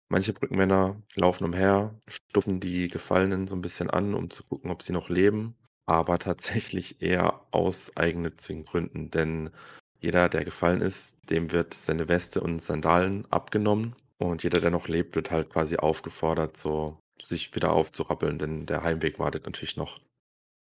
Manche 0.09 0.33
Brückenmänner 0.33 1.03
laufen 1.17 1.45
umher, 1.45 1.99
stoßen 2.07 2.61
die 2.61 2.89
Gefallenen 2.89 3.47
so 3.47 3.57
ein 3.57 3.61
bisschen 3.61 3.91
an, 3.91 4.15
um 4.15 4.31
zu 4.31 4.45
gucken, 4.45 4.71
ob 4.71 4.83
sie 4.83 4.93
noch 4.93 5.09
leben, 5.09 5.57
aber 5.87 6.19
tatsächlich 6.19 7.03
eher 7.03 7.47
aus 7.51 7.95
eigennützigen 7.97 8.65
Gründen, 8.65 9.11
denn 9.11 9.51
jeder, 9.99 10.29
der 10.29 10.45
gefallen 10.45 10.83
ist, 10.83 11.19
dem 11.31 11.53
wird 11.53 11.75
seine 11.75 12.09
Weste 12.09 12.41
und 12.41 12.63
Sandalen 12.63 13.27
abgenommen 13.33 13.97
und 14.19 14.43
jeder, 14.43 14.61
der 14.61 14.71
noch 14.71 14.89
lebt, 14.89 15.15
wird 15.15 15.31
halt 15.31 15.51
quasi 15.51 15.77
aufgefordert, 15.77 16.57
so 16.57 16.99
sich 17.21 17.55
wieder 17.55 17.73
aufzurappeln, 17.73 18.39
denn 18.39 18.67
der 18.67 18.83
Heimweg 18.83 19.19
wartet 19.19 19.45
natürlich 19.45 19.77
noch. 19.77 20.01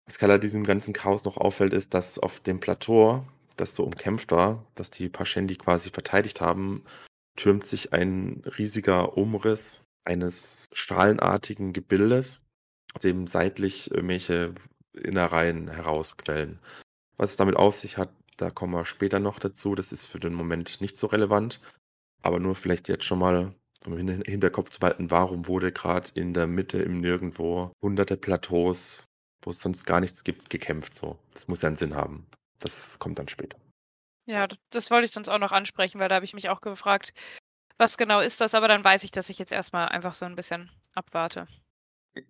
Was 0.07 0.18
Keller 0.18 0.38
diesem 0.38 0.64
ganzen 0.64 0.92
Chaos 0.92 1.24
noch 1.24 1.36
auffällt, 1.36 1.72
ist, 1.72 1.94
dass 1.94 2.18
auf 2.18 2.40
dem 2.40 2.61
Plateau, 2.61 3.24
das 3.57 3.74
so 3.74 3.84
umkämpft 3.84 4.32
war, 4.32 4.66
dass 4.74 4.90
die 4.90 5.09
Paschendi 5.09 5.57
quasi 5.57 5.90
verteidigt 5.90 6.40
haben, 6.40 6.84
türmt 7.36 7.66
sich 7.66 7.92
ein 7.92 8.42
riesiger 8.59 9.16
Umriss 9.16 9.82
eines 10.05 10.66
strahlenartigen 10.72 11.72
Gebildes, 11.72 12.42
dem 13.03 13.26
seitlich 13.26 13.90
irgendwelche 13.90 14.55
Innereien 14.92 15.68
herausquellen. 15.68 16.59
Was 17.16 17.30
es 17.30 17.36
damit 17.36 17.57
auf 17.57 17.76
sich 17.76 17.96
hat, 17.96 18.11
da 18.36 18.51
kommen 18.51 18.72
wir 18.72 18.84
später 18.84 19.20
noch 19.20 19.38
dazu. 19.38 19.74
Das 19.74 19.92
ist 19.92 20.07
für 20.07 20.18
den 20.18 20.34
Moment 20.34 20.80
nicht 20.80 20.96
so 20.96 21.07
relevant. 21.07 21.61
Aber 22.23 22.39
nur 22.39 22.55
vielleicht 22.55 22.89
jetzt 22.89 23.05
schon 23.05 23.18
mal, 23.18 23.55
um 23.85 23.99
im 23.99 24.09
Hin 24.09 24.23
Hinterkopf 24.27 24.71
zu 24.71 24.81
behalten, 24.81 25.11
warum 25.11 25.47
wurde 25.47 25.73
gerade 25.73 26.11
in 26.14 26.35
der 26.35 26.47
Mitte 26.47 26.83
im 26.83 27.01
Nirgendwo 27.01 27.73
hunderte 27.83 28.16
Plateaus, 28.16 29.05
wo 29.43 29.51
es 29.51 29.61
sonst 29.61 29.87
gar 29.87 30.01
nichts 30.01 30.25
gibt, 30.25 30.51
gekämpft 30.51 30.95
so. 30.95 31.18
Das 31.33 31.49
muss 31.49 31.62
ja 31.62 31.68
einen 31.68 31.77
Sinn 31.77 31.95
haben. 31.95 32.27
Das 32.59 32.99
kommt 32.99 33.18
dann 33.18 33.29
später. 33.29 33.59
Ja, 34.27 34.47
das 34.71 34.91
wollte 34.91 35.07
ich 35.07 35.12
sonst 35.12 35.29
auch 35.29 35.39
noch 35.39 35.53
ansprechen, 35.53 35.99
weil 35.99 36.09
da 36.09 36.16
habe 36.16 36.25
ich 36.25 36.35
mich 36.35 36.51
auch 36.51 36.61
gefragt, 36.61 37.12
was 37.79 37.97
genau 37.97 38.21
ist 38.21 38.41
das, 38.41 38.55
aber 38.55 38.68
dann 38.68 38.85
weiß 38.85 39.05
ich, 39.05 39.11
dass 39.11 39.31
ich 39.31 39.39
jetzt 39.39 39.53
erstmal 39.53 39.89
einfach 39.89 40.14
so 40.14 40.27
ein 40.27 40.37
bisschen 40.37 40.71
abwarte. 40.95 41.49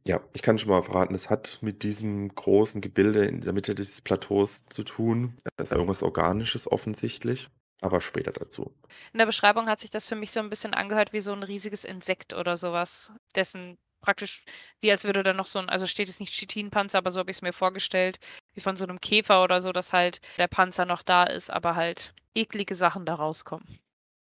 Ja, 0.04 0.20
ich 0.32 0.42
kann 0.42 0.58
schon 0.58 0.68
mal 0.68 0.82
verraten, 0.82 1.14
es 1.14 1.30
hat 1.30 1.58
mit 1.62 1.82
diesem 1.82 2.34
großen 2.34 2.80
Gebilde 2.80 3.24
in 3.24 3.40
der 3.40 3.52
Mitte 3.52 3.74
dieses 3.74 4.00
Plateaus 4.00 4.64
zu 4.66 4.84
tun. 4.84 5.38
Das 5.56 5.70
ist 5.70 5.72
irgendwas 5.72 6.02
Organisches 6.02 6.70
offensichtlich, 6.70 7.48
aber 7.80 8.00
später 8.00 8.32
dazu. 8.32 8.74
In 9.12 9.18
der 9.18 9.26
Beschreibung 9.26 9.68
hat 9.68 9.80
sich 9.80 9.90
das 9.90 10.06
für 10.06 10.16
mich 10.16 10.30
so 10.30 10.40
ein 10.40 10.50
bisschen 10.50 10.74
angehört 10.74 11.12
wie 11.12 11.20
so 11.20 11.32
ein 11.32 11.42
riesiges 11.42 11.84
Insekt 11.84 12.34
oder 12.34 12.56
sowas, 12.56 13.10
dessen 13.34 13.78
praktisch 14.00 14.44
wie 14.80 14.90
als 14.90 15.04
würde 15.04 15.22
da 15.22 15.32
noch 15.32 15.46
so 15.46 15.58
ein 15.58 15.68
also 15.68 15.86
steht 15.86 16.08
jetzt 16.08 16.20
nicht 16.20 16.32
Chitinpanzer, 16.32 16.98
aber 16.98 17.10
so 17.10 17.20
habe 17.20 17.30
ich 17.30 17.38
es 17.38 17.42
mir 17.42 17.52
vorgestellt, 17.52 18.18
wie 18.54 18.60
von 18.60 18.76
so 18.76 18.84
einem 18.84 19.00
Käfer 19.00 19.44
oder 19.44 19.62
so, 19.62 19.72
dass 19.72 19.92
halt 19.92 20.20
der 20.38 20.48
Panzer 20.48 20.86
noch 20.86 21.02
da 21.02 21.24
ist, 21.24 21.50
aber 21.50 21.74
halt 21.74 22.14
eklige 22.34 22.74
Sachen 22.74 23.04
da 23.04 23.14
rauskommen. 23.14 23.78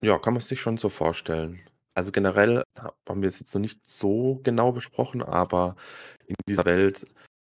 Ja, 0.02 0.18
kann 0.18 0.34
man 0.34 0.40
sich 0.40 0.60
schon 0.60 0.78
so 0.78 0.88
vorstellen. 0.88 1.60
Also 1.94 2.12
generell 2.12 2.62
haben 3.08 3.20
wir 3.20 3.28
es 3.28 3.40
jetzt 3.40 3.54
noch 3.54 3.60
nicht 3.60 3.84
so 3.86 4.40
genau 4.42 4.72
besprochen, 4.72 5.22
aber 5.22 5.76
in 6.26 6.36
dieser 6.48 6.64
Welt 6.64 7.04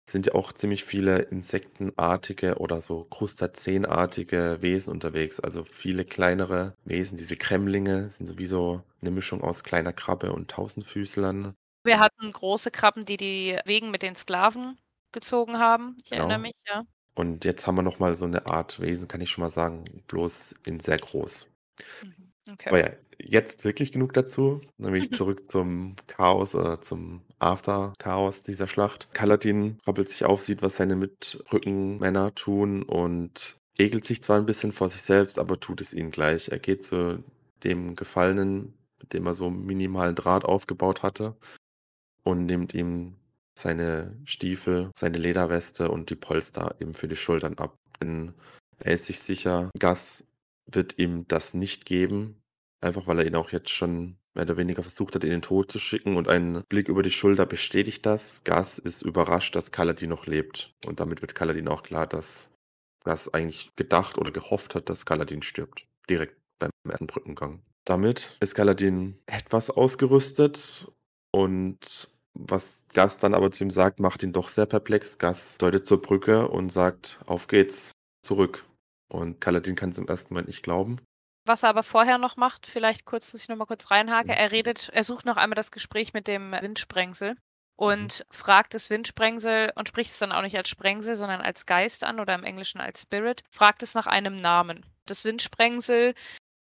sind 0.09 0.27
ja 0.27 0.35
auch 0.35 0.53
ziemlich 0.53 0.83
viele 0.83 1.19
insektenartige 1.19 2.57
oder 2.59 2.81
so 2.81 3.05
Krustazenartige 3.05 4.57
Wesen 4.61 4.91
unterwegs. 4.93 5.39
Also 5.39 5.63
viele 5.63 6.05
kleinere 6.05 6.75
Wesen. 6.85 7.17
Diese 7.17 7.35
Kremlinge 7.37 8.09
sind 8.11 8.25
sowieso 8.27 8.83
eine 9.01 9.11
Mischung 9.11 9.41
aus 9.43 9.63
kleiner 9.63 9.93
Krabbe 9.93 10.31
und 10.33 10.49
Tausendfüßlern. 10.51 11.55
Wir 11.83 11.99
hatten 11.99 12.31
große 12.31 12.71
Krabben, 12.71 13.05
die 13.05 13.15
die 13.17 13.59
Wegen 13.65 13.91
mit 13.91 14.01
den 14.01 14.15
Sklaven 14.15 14.77
gezogen 15.13 15.59
haben. 15.59 15.95
Ich 16.03 16.11
erinnere 16.11 16.39
Genau. 16.39 16.39
mich, 16.39 16.53
ja. 16.67 16.85
Und 17.15 17.45
jetzt 17.45 17.67
haben 17.67 17.75
wir 17.75 17.81
noch 17.83 17.99
mal 17.99 18.15
so 18.15 18.25
eine 18.25 18.45
Art 18.47 18.79
Wesen, 18.81 19.07
kann 19.07 19.21
ich 19.21 19.31
schon 19.31 19.43
mal 19.43 19.49
sagen, 19.51 19.85
bloß 20.07 20.53
in 20.65 20.79
sehr 20.81 20.99
groß. 20.99 21.49
Mhm. 22.01 22.31
Aber 22.67 22.79
Okay. 22.79 22.79
ja, 22.79 22.89
jetzt 23.19 23.63
wirklich 23.63 23.91
genug 23.91 24.13
dazu. 24.13 24.61
Nämlich 24.77 25.11
Mhm. 25.11 25.15
zurück 25.15 25.47
zum 25.47 25.95
Chaos 26.07 26.55
oder 26.55 26.81
zum 26.81 27.21
After-Chaos 27.39 28.41
dieser 28.43 28.67
Schlacht. 28.67 29.09
Kaladin 29.13 29.77
rappelt 29.85 30.09
sich 30.09 30.25
auf, 30.25 30.41
sieht, 30.41 30.61
was 30.61 30.77
seine 30.77 30.95
Mitrückenmänner 30.95 32.33
tun 32.35 32.83
und 32.83 33.57
ekelt 33.77 34.05
sich 34.05 34.21
zwar 34.23 34.37
ein 34.37 34.45
bisschen 34.45 34.71
vor 34.71 34.89
sich 34.89 35.01
selbst, 35.01 35.39
aber 35.39 35.59
tut 35.59 35.81
es 35.81 35.93
ihnen 35.93 36.11
gleich. 36.11 36.49
Er 36.49 36.59
geht 36.59 36.83
zu 36.85 37.23
dem 37.63 37.95
Gefallenen, 37.95 38.73
mit 38.99 39.13
dem 39.13 39.25
er 39.27 39.35
so 39.35 39.49
minimalen 39.49 40.15
Draht 40.15 40.45
aufgebaut 40.45 41.03
hatte, 41.03 41.35
und 42.23 42.45
nimmt 42.45 42.73
ihm 42.73 43.15
seine 43.57 44.17
Stiefel, 44.25 44.91
seine 44.95 45.17
Lederweste 45.17 45.89
und 45.91 46.09
die 46.09 46.15
Polster 46.15 46.75
eben 46.79 46.93
für 46.93 47.07
die 47.07 47.15
Schultern 47.15 47.57
ab. 47.57 47.75
Denn 48.01 48.33
er 48.79 48.93
ist 48.93 49.05
sich 49.05 49.19
sicher, 49.19 49.69
Gas 49.79 50.25
wird 50.65 50.97
ihm 50.97 51.27
das 51.27 51.53
nicht 51.53 51.85
geben, 51.85 52.41
einfach 52.85 53.07
weil 53.07 53.19
er 53.19 53.25
ihn 53.25 53.35
auch 53.35 53.51
jetzt 53.51 53.69
schon 53.69 54.17
mehr 54.33 54.43
oder 54.43 54.57
weniger 54.57 54.81
versucht 54.81 55.15
hat, 55.15 55.23
in 55.23 55.29
den 55.31 55.41
Tod 55.41 55.71
zu 55.71 55.79
schicken 55.79 56.15
und 56.17 56.27
ein 56.27 56.63
Blick 56.69 56.87
über 56.87 57.03
die 57.03 57.11
Schulter 57.11 57.45
bestätigt 57.45 58.05
das. 58.05 58.43
Gas 58.43 58.77
ist 58.77 59.01
überrascht, 59.01 59.55
dass 59.55 59.71
Kaladin 59.71 60.09
noch 60.09 60.25
lebt 60.27 60.73
und 60.85 60.99
damit 60.99 61.21
wird 61.21 61.35
Kaladin 61.35 61.67
auch 61.67 61.83
klar, 61.83 62.07
dass 62.07 62.51
Gas 63.03 63.33
eigentlich 63.33 63.71
gedacht 63.75 64.17
oder 64.17 64.31
gehofft 64.31 64.75
hat, 64.75 64.89
dass 64.89 65.05
Kaladin 65.05 65.41
stirbt, 65.41 65.87
direkt 66.09 66.37
beim 66.59 66.71
ersten 66.89 67.07
Brückengang. 67.07 67.61
Damit 67.85 68.37
ist 68.39 68.55
Kaladin 68.55 69.19
etwas 69.27 69.69
ausgerüstet 69.69 70.91
und 71.31 72.09
was 72.33 72.83
Gas 72.93 73.17
dann 73.17 73.33
aber 73.33 73.51
zu 73.51 73.63
ihm 73.63 73.69
sagt, 73.69 73.99
macht 73.99 74.23
ihn 74.23 74.33
doch 74.33 74.49
sehr 74.49 74.65
perplex. 74.65 75.17
Gas 75.17 75.57
deutet 75.57 75.87
zur 75.87 76.01
Brücke 76.01 76.47
und 76.49 76.71
sagt: 76.71 77.21
„Auf 77.27 77.47
geht's, 77.47 77.91
zurück.“ 78.25 78.65
Und 79.07 79.39
Kaladin 79.39 79.75
kann's 79.75 79.97
im 79.97 80.07
ersten 80.07 80.33
Moment 80.33 80.47
nicht 80.47 80.63
glauben. 80.63 80.99
Was 81.45 81.63
er 81.63 81.69
aber 81.69 81.83
vorher 81.83 82.17
noch 82.17 82.37
macht, 82.37 82.65
vielleicht 82.65 83.05
kurz, 83.05 83.31
dass 83.31 83.41
ich 83.41 83.49
noch 83.49 83.55
mal 83.55 83.65
kurz 83.65 83.91
reinhake. 83.91 84.31
Mhm. 84.31 84.37
Er 84.37 84.51
redet 84.51 84.89
er 84.93 85.03
sucht 85.03 85.25
noch 85.25 85.37
einmal 85.37 85.55
das 85.55 85.71
Gespräch 85.71 86.13
mit 86.13 86.27
dem 86.27 86.51
Windsprengsel 86.53 87.31
Mhm. 87.31 87.37
und 87.77 88.25
fragt 88.31 88.73
das 88.73 88.89
Windsprengsel 88.89 89.71
und 89.75 89.87
spricht 89.87 90.11
es 90.11 90.17
dann 90.19 90.31
auch 90.31 90.41
nicht 90.41 90.57
als 90.57 90.69
Sprengsel, 90.69 91.15
sondern 91.15 91.41
als 91.41 91.65
Geist 91.65 92.03
an 92.03 92.19
oder 92.19 92.33
im 92.35 92.43
Englischen 92.43 92.81
als 92.81 93.01
Spirit, 93.03 93.43
fragt 93.51 93.83
es 93.83 93.93
nach 93.93 94.07
einem 94.07 94.37
Namen. 94.37 94.85
Das 95.05 95.23
Windsprengsel 95.25 96.15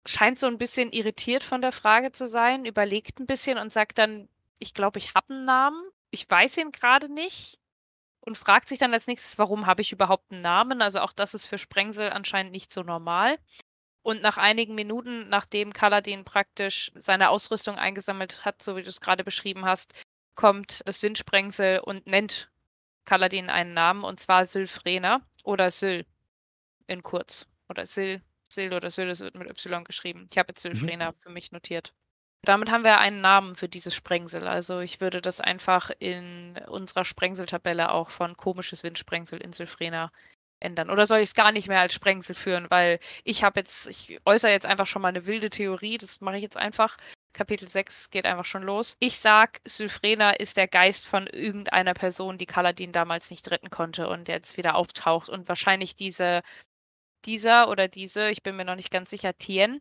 scheint 0.06 0.38
so 0.40 0.46
ein 0.48 0.58
bisschen 0.58 0.92
irritiert 0.92 1.42
von 1.44 1.62
der 1.62 1.72
Frage 1.72 2.12
zu 2.12 2.26
sein, 2.28 2.64
überlegt 2.66 3.20
ein 3.20 3.26
bisschen 3.26 3.58
und 3.58 3.72
sagt 3.72 3.98
dann: 3.98 4.28
„Ich 4.60 4.74
glaube, 4.74 4.98
ich 4.98 5.14
habe 5.14 5.34
einen 5.34 5.44
Namen. 5.46 5.82
Ich 6.10 6.28
weiß 6.30 6.58
ihn 6.58 6.72
gerade 6.72 7.12
nicht.“ 7.12 7.58
Und 8.20 8.38
fragt 8.38 8.68
sich 8.68 8.78
dann 8.78 8.94
als 8.94 9.06
Nächstes: 9.08 9.38
„Warum 9.38 9.66
habe 9.66 9.82
ich 9.82 9.92
überhaupt 9.92 10.32
einen 10.32 10.42
Namen?“ 10.42 10.82
Also, 10.82 11.00
auch 11.00 11.12
das 11.12 11.34
ist 11.34 11.46
für 11.46 11.58
Sprengsel 11.58 12.10
anscheinend 12.10 12.52
nicht 12.52 12.72
so 12.72 12.82
normal. 12.82 13.38
Und 14.04 14.20
nach 14.20 14.36
einigen 14.36 14.74
Minuten, 14.74 15.30
nachdem 15.30 15.72
Kaladin 15.72 16.24
praktisch 16.24 16.92
seine 16.94 17.30
Ausrüstung 17.30 17.76
eingesammelt 17.76 18.44
hat, 18.44 18.62
so 18.62 18.76
wie 18.76 18.82
du 18.82 18.90
es 18.90 19.00
gerade 19.00 19.24
beschrieben 19.24 19.64
hast, 19.64 19.94
kommt 20.34 20.82
das 20.86 21.02
Windsprengsel 21.02 21.80
und 21.80 22.06
nennt 22.06 22.50
Kaladin 23.06 23.48
einen 23.48 23.72
Namen, 23.72 24.04
und 24.04 24.20
zwar 24.20 24.44
Sylphrena 24.44 25.22
oder 25.42 25.70
Syl 25.70 26.04
in 26.86 27.02
kurz. 27.02 27.46
Oder 27.70 27.86
Sil, 27.88 28.20
Sil 28.44 28.74
oder 28.74 28.90
Syl, 28.90 29.08
es 29.08 29.20
wird 29.20 29.36
mit 29.36 29.48
Y 29.48 29.84
geschrieben. 29.84 30.26
Ich 30.30 30.36
habe 30.36 30.50
jetzt 30.50 30.62
Mhm. 30.64 30.76
Sylphrena 30.76 31.14
für 31.22 31.30
mich 31.30 31.50
notiert. 31.50 31.94
Damit 32.42 32.70
haben 32.70 32.84
wir 32.84 32.98
einen 32.98 33.22
Namen 33.22 33.54
für 33.54 33.70
dieses 33.70 33.94
Sprengsel. 33.94 34.46
Also 34.46 34.80
ich 34.80 35.00
würde 35.00 35.22
das 35.22 35.40
einfach 35.40 35.90
in 35.98 36.58
unserer 36.68 37.06
Sprengseltabelle 37.06 37.90
auch 37.90 38.10
von 38.10 38.36
komisches 38.36 38.82
Windsprengsel 38.84 39.40
in 39.40 39.54
Sylphrena 39.54 40.12
ändern. 40.64 40.90
Oder 40.90 41.06
soll 41.06 41.18
ich 41.18 41.28
es 41.28 41.34
gar 41.34 41.52
nicht 41.52 41.68
mehr 41.68 41.80
als 41.80 41.94
Sprengsel 41.94 42.34
führen? 42.34 42.66
Weil 42.70 42.98
ich 43.22 43.44
habe 43.44 43.60
jetzt, 43.60 43.86
ich 43.88 44.20
äußere 44.24 44.50
jetzt 44.50 44.66
einfach 44.66 44.86
schon 44.86 45.02
mal 45.02 45.08
eine 45.08 45.26
wilde 45.26 45.50
Theorie, 45.50 45.98
das 45.98 46.20
mache 46.20 46.36
ich 46.36 46.42
jetzt 46.42 46.56
einfach. 46.56 46.96
Kapitel 47.32 47.68
6 47.68 48.10
geht 48.10 48.26
einfach 48.26 48.44
schon 48.44 48.62
los. 48.62 48.96
Ich 49.00 49.18
sag, 49.18 49.60
Sylphrena 49.66 50.30
ist 50.30 50.56
der 50.56 50.68
Geist 50.68 51.06
von 51.06 51.26
irgendeiner 51.26 51.94
Person, 51.94 52.38
die 52.38 52.46
Kaladin 52.46 52.92
damals 52.92 53.30
nicht 53.30 53.50
retten 53.50 53.70
konnte 53.70 54.08
und 54.08 54.28
jetzt 54.28 54.56
wieder 54.56 54.76
auftaucht. 54.76 55.28
Und 55.28 55.48
wahrscheinlich 55.48 55.96
diese, 55.96 56.42
dieser 57.24 57.68
oder 57.68 57.88
diese, 57.88 58.30
ich 58.30 58.42
bin 58.42 58.56
mir 58.56 58.64
noch 58.64 58.76
nicht 58.76 58.90
ganz 58.90 59.10
sicher, 59.10 59.36
Tien. 59.36 59.80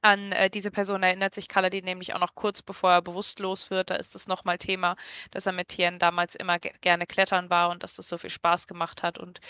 An 0.00 0.32
äh, 0.32 0.48
diese 0.48 0.70
Person 0.70 1.02
erinnert 1.02 1.34
sich 1.34 1.48
Kaladin 1.48 1.84
nämlich 1.84 2.14
auch 2.14 2.20
noch 2.20 2.34
kurz 2.34 2.62
bevor 2.62 2.90
er 2.92 3.02
bewusstlos 3.02 3.70
wird. 3.70 3.90
Da 3.90 3.96
ist 3.96 4.14
es 4.14 4.28
nochmal 4.28 4.58
Thema, 4.58 4.96
dass 5.30 5.46
er 5.46 5.52
mit 5.52 5.68
Tien 5.68 5.98
damals 5.98 6.34
immer 6.34 6.58
ge 6.58 6.72
gerne 6.80 7.06
klettern 7.06 7.50
war 7.50 7.70
und 7.70 7.82
dass 7.82 7.96
das 7.96 8.08
so 8.08 8.18
viel 8.18 8.30
Spaß 8.30 8.66
gemacht 8.66 9.02
hat. 9.02 9.18
Und 9.18 9.40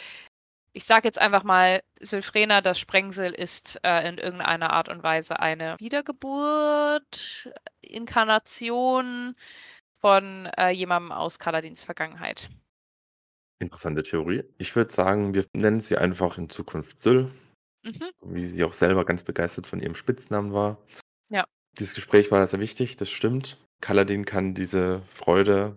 ich 0.73 0.85
sage 0.85 1.07
jetzt 1.07 1.21
einfach 1.21 1.45
mal, 1.45 1.83
Sylphrena, 2.01 2.61
das 2.61 2.79
Sprengsel, 2.79 3.33
ist 3.33 3.81
äh, 3.83 4.09
in 4.09 4.19
irgendeiner 4.19 4.73
Art 4.73 4.89
und 4.89 5.03
Weise 5.03 5.41
eine 5.41 5.77
Wiedergeburt, 5.79 7.53
Inkarnation 7.81 9.35
von 10.01 10.47
äh, 10.57 10.71
jemandem 10.71 11.13
aus 11.13 11.39
Kaladins 11.39 11.83
Vergangenheit. 11.83 12.49
Interessante 13.61 14.05
Theorie. 14.05 14.45
Ich 14.59 14.77
würde 14.77 14.95
sagen, 14.95 15.35
wir 15.35 15.45
nennen 15.53 15.81
sie 15.81 15.99
einfach 15.99 16.39
in 16.39 16.49
Zukunft 16.49 17.01
Syl, 17.01 17.29
Mhm. 17.89 18.11
wie 18.35 18.47
sie 18.47 18.65
auch 18.65 18.73
selber 18.73 19.05
ganz 19.05 19.25
begeistert 19.25 19.67
von 19.67 19.81
ihrem 19.81 19.95
Spitznamen 19.95 20.53
war. 20.53 20.79
Ja. 21.29 21.45
Dieses 21.79 21.95
Gespräch 21.95 22.31
war 22.31 22.47
sehr 22.47 22.61
wichtig, 22.61 22.97
das 22.97 23.11
stimmt. 23.11 23.59
Kaladin 23.81 24.25
kann 24.25 24.55
diese 24.55 25.03
Freude 25.07 25.77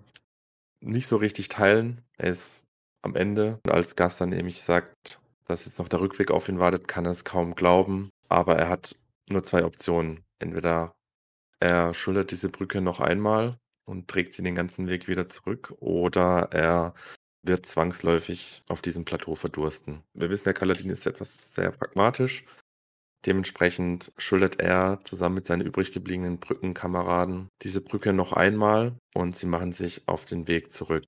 nicht 0.80 1.08
so 1.08 1.18
richtig 1.18 1.48
teilen. 1.50 2.02
Er 2.18 2.32
ist 2.32 2.64
am 3.04 3.16
Ende, 3.16 3.60
als 3.68 3.96
Gas 3.96 4.18
dann 4.18 4.30
nämlich 4.30 4.62
sagt, 4.62 5.20
dass 5.46 5.66
jetzt 5.66 5.80
noch 5.80 5.88
der 5.88 6.02
Rückweg 6.02 6.32
auf 6.32 6.50
ihn 6.50 6.60
wartet, 6.60 6.88
kann 6.88 7.06
er 7.06 7.12
es 7.12 7.26
kaum 7.26 7.56
glauben. 7.56 8.10
Aber 8.30 8.58
er 8.58 8.70
hat 8.70 8.96
nur 9.30 9.44
zwei 9.44 9.64
Optionen. 9.64 10.24
Entweder 10.40 10.92
er 11.60 11.94
schultert 11.94 12.32
diese 12.32 12.50
Brücke 12.50 12.82
noch 12.82 13.00
einmal 13.00 13.58
und 13.86 14.08
trägt 14.08 14.34
sie 14.34 14.44
den 14.44 14.56
ganzen 14.56 14.90
Weg 14.90 15.08
wieder 15.08 15.30
zurück, 15.30 15.74
oder 15.80 16.50
er 16.52 16.94
wird 17.44 17.66
zwangsläufig 17.66 18.62
auf 18.70 18.82
diesem 18.82 19.06
Plateau 19.06 19.36
verdursten. 19.36 20.04
Wir 20.14 20.30
wissen, 20.30 20.46
der 20.46 20.54
Kaladin 20.54 20.90
ist 20.90 21.08
etwas 21.08 21.54
sehr 21.54 21.72
pragmatisch. 21.72 22.46
Dementsprechend 23.26 24.12
schultert 24.18 24.60
er 24.60 25.00
zusammen 25.04 25.36
mit 25.36 25.46
seinen 25.46 25.62
übrig 25.62 25.92
gebliebenen 25.92 26.40
Brückenkameraden 26.40 27.50
diese 27.62 27.82
Brücke 27.82 28.14
noch 28.14 28.34
einmal 28.34 28.98
und 29.14 29.36
sie 29.36 29.46
machen 29.46 29.74
sich 29.74 30.08
auf 30.08 30.26
den 30.26 30.48
Weg 30.48 30.72
zurück. 30.72 31.06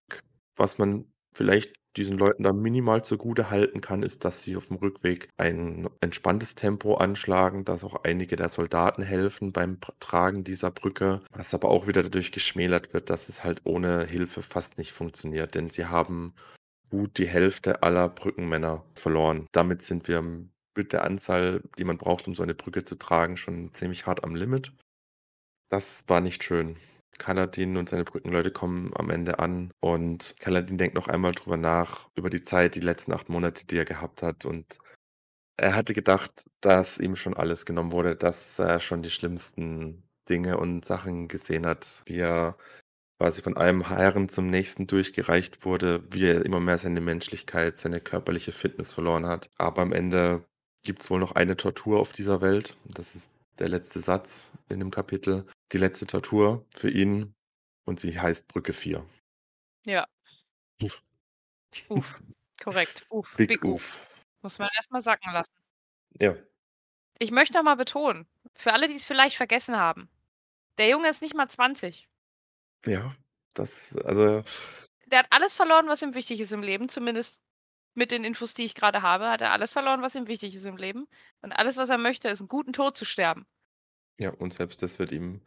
Was 0.56 0.78
man 0.78 1.12
vielleicht 1.36 1.74
diesen 1.98 2.18
Leuten 2.18 2.44
da 2.44 2.54
minimal 2.54 3.04
zugute 3.04 3.50
halten 3.50 3.82
kann, 3.82 4.04
ist, 4.04 4.26
dass 4.26 4.42
sie 4.42 4.56
auf 4.56 4.68
dem 4.68 4.78
Rückweg 4.78 5.30
ein 5.38 5.90
entspanntes 6.02 6.56
Tempo 6.56 6.96
anschlagen, 6.96 7.66
dass 7.66 7.84
auch 7.84 8.04
einige 8.04 8.36
der 8.36 8.50
Soldaten 8.50 9.04
helfen 9.04 9.52
beim 9.52 9.78
Tragen 10.00 10.44
dieser 10.44 10.72
Brücke, 10.72 11.22
was 11.32 11.54
aber 11.54 11.70
auch 11.70 11.88
wieder 11.88 12.04
dadurch 12.04 12.32
geschmälert 12.32 12.94
wird, 12.94 13.10
dass 13.10 13.30
es 13.30 13.44
halt 13.44 13.62
ohne 13.64 14.06
Hilfe 14.06 14.42
fast 14.42 14.78
nicht 14.78 14.92
funktioniert, 14.92 15.56
denn 15.56 15.70
sie 15.70 15.86
haben 15.86 16.34
gut 16.90 17.18
die 17.18 17.28
Hälfte 17.28 17.84
aller 17.84 18.10
Brückenmänner 18.10 18.84
verloren. 18.94 19.48
Damit 19.52 19.82
sind 19.82 20.08
wir 20.08 20.24
mit 20.76 20.94
der 20.94 21.04
Anzahl, 21.04 21.62
die 21.78 21.84
man 21.84 21.98
braucht, 21.98 22.28
um 22.28 22.36
so 22.36 22.44
eine 22.44 22.56
Brücke 22.56 22.84
zu 22.84 22.96
tragen, 22.96 23.38
schon 23.38 23.74
ziemlich 23.74 24.06
hart 24.06 24.24
am 24.24 24.36
Limit. 24.36 24.72
Das 25.70 26.06
war 26.08 26.22
nicht 26.22 26.44
schön. 26.44 26.78
Kaladin 27.18 27.78
und 27.78 27.90
seine 27.90 28.04
Brückenleute 28.04 28.52
kommen 28.52 28.92
am 28.96 29.10
Ende 29.10 29.40
an 29.40 29.72
und 29.80 30.36
Kaladin 30.40 30.78
denkt 30.78 30.96
noch 30.96 31.08
einmal 31.08 31.34
drüber 31.34 31.58
nach, 31.58 32.10
über 32.16 32.30
die 32.30 32.42
Zeit, 32.42 32.76
die 32.76 32.80
letzten 32.80 33.14
8 33.14 33.30
Monate, 33.30 33.66
die 33.66 33.78
er 33.78 33.86
gehabt 33.86 34.24
hat 34.24 34.46
und 34.46 34.80
er 35.58 35.76
hatte 35.76 35.94
gedacht, 35.94 36.50
dass 36.62 36.98
ihm 37.00 37.16
schon 37.16 37.36
alles 37.36 37.66
genommen 37.66 37.92
wurde, 37.92 38.16
dass 38.16 38.58
er 38.60 38.80
schon 38.80 39.04
die 39.04 39.12
schlimmsten 39.12 40.04
Dinge 40.30 40.58
und 40.58 40.86
Sachen 40.86 41.28
gesehen 41.28 41.66
hat, 41.66 42.02
wie 42.06 42.20
er 42.20 42.58
quasi 43.20 43.42
von 43.42 43.58
einem 43.58 43.88
Herren 43.88 44.30
zum 44.30 44.50
nächsten 44.50 44.88
durchgereicht 44.88 45.66
wurde, 45.66 46.04
wie 46.12 46.26
er 46.26 46.46
immer 46.46 46.60
mehr 46.60 46.78
seine 46.78 47.02
Menschlichkeit, 47.02 47.78
seine 47.78 48.02
körperliche 48.02 48.52
Fitness 48.52 48.94
verloren 48.94 49.28
hat. 49.28 49.50
Aber 49.58 49.82
am 49.82 49.94
Ende 49.94 50.46
gibt's 50.84 51.10
wohl 51.10 51.20
noch 51.20 51.34
eine 51.34 51.56
Tortur 51.56 52.00
auf 52.00 52.14
dieser 52.14 52.42
Welt. 52.42 52.78
Das 52.94 53.16
ist 53.16 53.33
der 53.60 53.70
letzte 53.70 54.00
Satz 54.00 54.54
in 54.70 54.80
dem 54.80 54.92
Kapitel. 54.92 55.46
Die 55.72 55.78
letzte 55.78 56.06
Tortur 56.06 56.66
für 56.76 56.90
ihn 56.90 57.34
und 57.86 58.00
sie 58.00 58.20
heißt 58.20 58.48
Brücke 58.48 58.74
4. 58.74 59.06
Ja. 59.86 60.08
Uff. 60.82 61.04
Uff. 61.90 62.22
Korrekt. 62.62 63.06
Uff. 63.10 63.34
Big, 63.36 63.50
Big 63.50 63.66
Uff. 63.66 64.06
Muss 64.42 64.60
man 64.60 64.70
erst 64.76 64.92
mal 64.92 65.02
sacken 65.02 65.32
lassen. 65.34 65.54
Ja. 66.20 66.36
Ich 67.20 67.32
möchte 67.32 67.54
noch 67.54 67.64
mal 67.64 67.76
betonen, 67.76 68.28
für 68.56 68.74
alle, 68.74 68.88
die 68.88 68.96
es 68.96 69.06
vielleicht 69.06 69.38
vergessen 69.38 69.78
haben, 69.78 70.10
der 70.78 70.90
Junge 70.90 71.10
ist 71.10 71.22
nicht 71.22 71.36
mal 71.36 71.48
20. 71.48 72.08
Ja, 72.86 73.16
das 73.54 73.96
also 73.98 74.44
Der 75.08 75.20
hat 75.20 75.28
alles 75.30 75.56
verloren, 75.56 75.88
was 75.88 76.02
ihm 76.02 76.16
wichtig 76.16 76.40
ist 76.40 76.52
im 76.52 76.62
Leben, 76.62 76.90
zumindest 76.90 77.42
mit 77.96 78.12
den 78.12 78.24
Infos, 78.24 78.54
die 78.54 78.66
ich 78.66 78.76
gerade 78.76 79.02
habe, 79.02 79.30
hat 79.30 79.42
er 79.42 79.52
alles 79.52 79.74
verloren, 79.74 80.02
was 80.02 80.16
ihm 80.16 80.28
wichtig 80.28 80.56
ist 80.56 80.66
im 80.66 80.78
Leben. 80.78 81.06
Und 81.42 81.52
alles, 81.54 81.78
was 81.78 81.90
er 81.90 81.98
möchte, 81.98 82.28
ist 82.30 82.42
'n 82.42 82.48
guten 82.48 82.74
Tod 82.74 82.98
zu 82.98 83.06
sterben. 83.06 83.46
Ja, 84.20 84.30
und 84.32 84.54
selbst 84.54 84.82
das 84.84 85.00
wird 85.00 85.12
ihm 85.12 85.42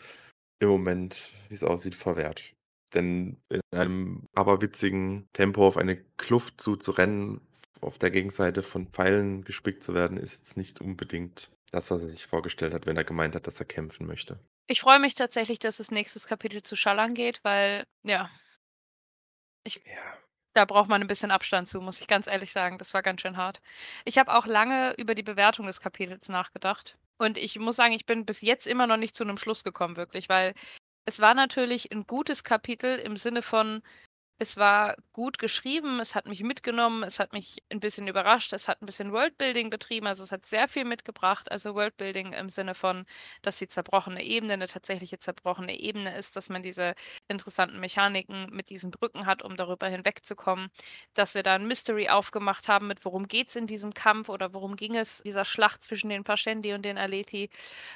im 0.60 0.68
Moment, 0.68 1.32
wie's 1.48 1.64
aussieht, 1.64 1.94
verwehrt. 1.94 2.54
Denn 2.94 3.38
in 3.50 3.60
einem 3.72 4.26
aberwitzigen 4.34 5.28
Tempo 5.34 5.66
auf 5.66 5.76
eine 5.76 5.96
Kluft 6.18 6.60
zuzurennen, 6.60 7.40
auf 7.80 7.98
der 7.98 8.10
Gegenseite 8.10 8.62
von 8.62 8.88
Pfeilen 8.88 9.44
gespickt 9.44 9.82
zu 9.82 9.94
werden, 9.94 10.16
ist 10.18 10.34
jetzt 10.38 10.56
nicht 10.56 10.80
unbedingt 10.80 11.52
das, 11.72 11.90
was 11.90 12.02
er 12.02 12.08
sich 12.10 12.26
vorgestellt 12.26 12.74
hat, 12.74 12.86
wenn 12.86 12.96
er 12.96 13.04
gemeint 13.04 13.34
hat, 13.36 13.46
dass 13.46 13.60
er 13.60 13.66
kämpfen 13.66 14.06
möchte. 14.06 14.40
Ich 14.68 14.80
freue 14.80 14.98
mich 14.98 15.14
tatsächlich, 15.14 15.60
dass 15.60 15.76
das 15.76 15.92
nächstes 15.92 16.26
Kapitel 16.26 16.60
zu 16.62 16.74
Shallan 16.74 17.14
geht, 17.14 17.38
weil 17.44 17.84
ja 18.02 18.28
ich 19.66 19.82
Ja. 19.84 20.25
Da 20.56 20.64
braucht 20.64 20.88
man 20.88 21.02
'n 21.02 21.06
bisschen 21.06 21.30
Abstand 21.30 21.68
zu, 21.68 21.80
muss 21.80 22.00
ich 22.00 22.08
ganz 22.08 22.26
ehrlich 22.26 22.52
sagen. 22.52 22.78
Das 22.78 22.94
war 22.94 23.02
ganz 23.02 23.20
schön 23.22 23.36
hart. 23.36 23.60
Ich 24.04 24.18
habe 24.18 24.34
auch 24.34 24.46
lange 24.46 24.94
über 24.98 25.14
die 25.14 25.22
Bewertung 25.22 25.66
des 25.66 25.80
Kapitels 25.80 26.28
nachgedacht. 26.28 26.96
Und 27.18 27.38
ich 27.38 27.58
muss 27.58 27.76
sagen, 27.76 27.92
ich 27.94 28.06
bin 28.06 28.24
bis 28.26 28.40
jetzt 28.42 28.66
immer 28.66 28.86
noch 28.86 28.96
nicht 28.96 29.14
zu 29.16 29.24
'nem 29.24 29.38
Schluss 29.38 29.64
gekommen 29.64 29.96
wirklich, 29.96 30.28
weil 30.28 30.54
es 31.06 31.20
war 31.20 31.34
natürlich 31.34 31.92
'n 31.92 32.06
gutes 32.06 32.44
Kapitel 32.44 32.98
im 33.00 33.16
Sinne 33.16 33.42
von, 33.42 33.82
es 34.38 34.56
war 34.58 34.96
gut 35.12 35.38
geschrieben, 35.38 36.00
es 36.00 36.14
hat 36.14 36.26
mich 36.26 36.42
mitgenommen, 36.42 37.02
es 37.04 37.18
hat 37.20 37.32
mich 37.32 37.58
'n 37.70 37.80
bisschen 37.80 38.08
überrascht, 38.08 38.52
es 38.52 38.68
hat 38.68 38.82
'n 38.82 38.86
bisschen 38.86 39.12
Worldbuilding 39.12 39.70
betrieben, 39.70 40.06
also, 40.06 40.24
es 40.24 40.32
hat 40.32 40.46
sehr 40.46 40.68
viel 40.68 40.84
mitgebracht. 40.84 41.50
Also, 41.50 41.74
Worldbuilding 41.74 42.32
im 42.34 42.50
Sinne 42.50 42.74
von, 42.74 43.06
dass 43.42 43.58
die 43.58 43.68
zerbrochene 43.68 44.22
Ebene 44.22 44.56
'ne 44.58 44.66
tatsächliche 44.66 45.18
zerbrochene 45.18 45.78
Ebene 45.80 46.16
ist, 46.16 46.36
dass 46.36 46.48
man 46.50 46.62
diese 46.62 46.94
interessanten 47.28 47.80
Mechaniken 47.80 48.48
mit 48.52 48.70
diesen 48.70 48.90
Brücken 48.90 49.26
hat, 49.26 49.42
um 49.42 49.56
darüber 49.56 49.88
hinwegzukommen. 49.88 50.68
Dass 51.14 51.34
wir 51.34 51.42
da 51.42 51.54
'n 51.56 51.66
Mystery 51.66 52.08
aufgemacht 52.10 52.68
haben 52.68 52.88
mit 52.88 53.04
worum 53.04 53.28
geht's 53.28 53.56
in 53.56 53.66
diesem 53.66 53.94
Kampf 53.94 54.28
oder 54.28 54.52
worum 54.52 54.76
ging 54.76 54.96
es 54.96 55.22
dieser 55.24 55.44
Schlacht 55.44 55.82
zwischen 55.82 56.10
den 56.10 56.24
Paschendi 56.24 56.74
und 56.74 56.82
den 56.84 56.98
Alethi. 56.98 57.48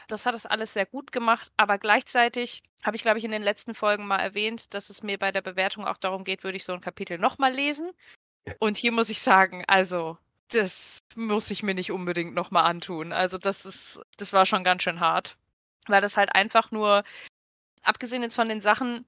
Das 0.09 0.27
hat 0.27 0.35
es 0.35 0.47
alles 0.47 0.75
sehr 0.75 0.87
gut 0.87 1.13
gemacht, 1.13 1.51
aber 1.57 1.79
gleichzeitig 1.79 2.63
habe 2.85 2.97
ich, 2.97 3.03
glaube 3.03 3.19
ich, 3.19 3.25
in 3.25 3.31
den 3.33 3.43
letzten 3.43 3.75
Folgen 3.75 4.07
mal 4.07 4.19
erwähnt, 4.19 4.75
dass 4.75 4.91
es 4.91 5.03
mir 5.03 5.19
bei 5.19 5.33
der 5.33 5.43
Bewertung 5.43 5.85
auch 5.87 5.99
darum 5.99 6.25
geht, 6.25 6.45
würde 6.45 6.57
ich 6.57 6.65
so 6.65 6.73
'n 6.75 6.81
Kapitel 6.81 7.19
noch 7.19 7.39
mal 7.39 7.53
lesen? 7.53 7.93
Und 8.63 8.77
hier 8.77 8.93
muss 8.93 9.09
ich 9.09 9.21
sagen, 9.23 9.65
also, 9.69 10.19
das 10.53 10.99
muss 11.17 11.51
ich 11.51 11.63
mir 11.63 11.75
nicht 11.75 11.93
unbedingt 11.93 12.35
noch 12.35 12.51
mal 12.51 12.63
antun. 12.65 13.13
Also, 13.13 13.39
das 13.39 13.65
ist 13.65 14.01
das 14.19 14.33
war 14.35 14.45
schon 14.45 14.65
ganz 14.65 14.83
schön 14.83 15.01
hart, 15.01 15.39
weil 15.87 16.03
das 16.03 16.17
halt 16.19 16.35
einfach 16.35 16.71
nur 16.71 17.03
abgesehen 17.83 18.23
jetzt 18.23 18.37
von 18.37 18.49
den 18.49 18.61
Sachen, 18.63 19.07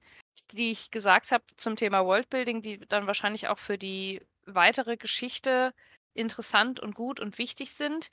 die 0.53 0.71
ich 0.71 0.91
gesagt 0.91 1.31
habe 1.31 1.43
zum 1.57 1.75
Thema 1.77 2.05
Worldbuilding, 2.05 2.61
die 2.63 2.79
dann 2.79 3.07
wahrscheinlich 3.07 3.47
auch 3.49 3.59
für 3.59 3.77
die 3.77 4.21
weitere 4.45 4.97
Geschichte 4.97 5.73
interessant 6.15 6.79
und 6.81 6.95
gut 6.95 7.19
und 7.19 7.37
wichtig 7.39 7.73
sind, 7.73 8.11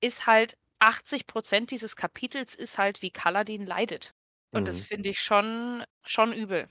ist 0.00 0.26
halt 0.26 0.58
80 0.80 1.26
% 1.28 1.70
dieses 1.72 1.96
Kapitels 1.96 2.54
ist 2.56 2.78
halt, 2.78 3.02
wie 3.02 3.10
Kaladin 3.12 3.66
leidet. 3.66 4.12
Und 4.54 4.68
das 4.68 4.82
Mhm. 4.82 4.84
finde 4.84 5.08
ich 5.08 5.20
schon 5.20 5.84
schon 6.04 6.32
übel. 6.32 6.68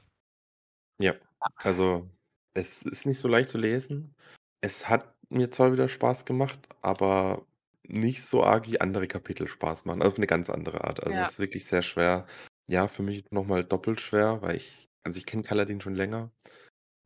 Ja, 1.00 1.16
also, 1.64 2.10
es 2.54 2.84
ist 2.84 3.06
nicht 3.06 3.20
so 3.20 3.28
leicht 3.28 3.50
zu 3.50 3.58
lesen. 3.58 4.16
Es 4.62 4.88
hat 4.90 5.16
mir 5.30 5.50
zwar 5.52 5.72
wieder 5.74 5.88
Spaß 5.90 6.26
gemacht, 6.26 6.60
aber 6.82 7.48
nicht 7.88 8.24
so 8.24 8.44
arg 8.44 8.68
wie 8.68 8.80
andere 8.82 9.08
Kapitel 9.08 9.48
Spaß 9.48 9.86
machen, 9.86 10.04
auf 10.04 10.18
'ne 10.18 10.28
ganz 10.28 10.50
andere 10.50 10.84
Art. 10.84 11.04
Also, 11.04 11.22
Ja. 11.22 11.22
es 11.22 11.32
ist 11.32 11.40
wirklich 11.40 11.66
sehr 11.66 11.82
schwer. 11.82 12.26
Ja, 12.70 12.88
für 12.88 13.04
mich 13.04 13.18
jetzt 13.18 13.34
noch 13.34 13.46
mal 13.46 13.64
doppelt 13.64 14.00
schwer, 14.02 14.42
weil 14.42 14.58
ich 14.58 14.88
also, 15.04 15.18
ich 15.18 15.26
kenne 15.26 15.42
Kaladin 15.44 15.82
schon 15.82 15.96
länger. 15.96 16.32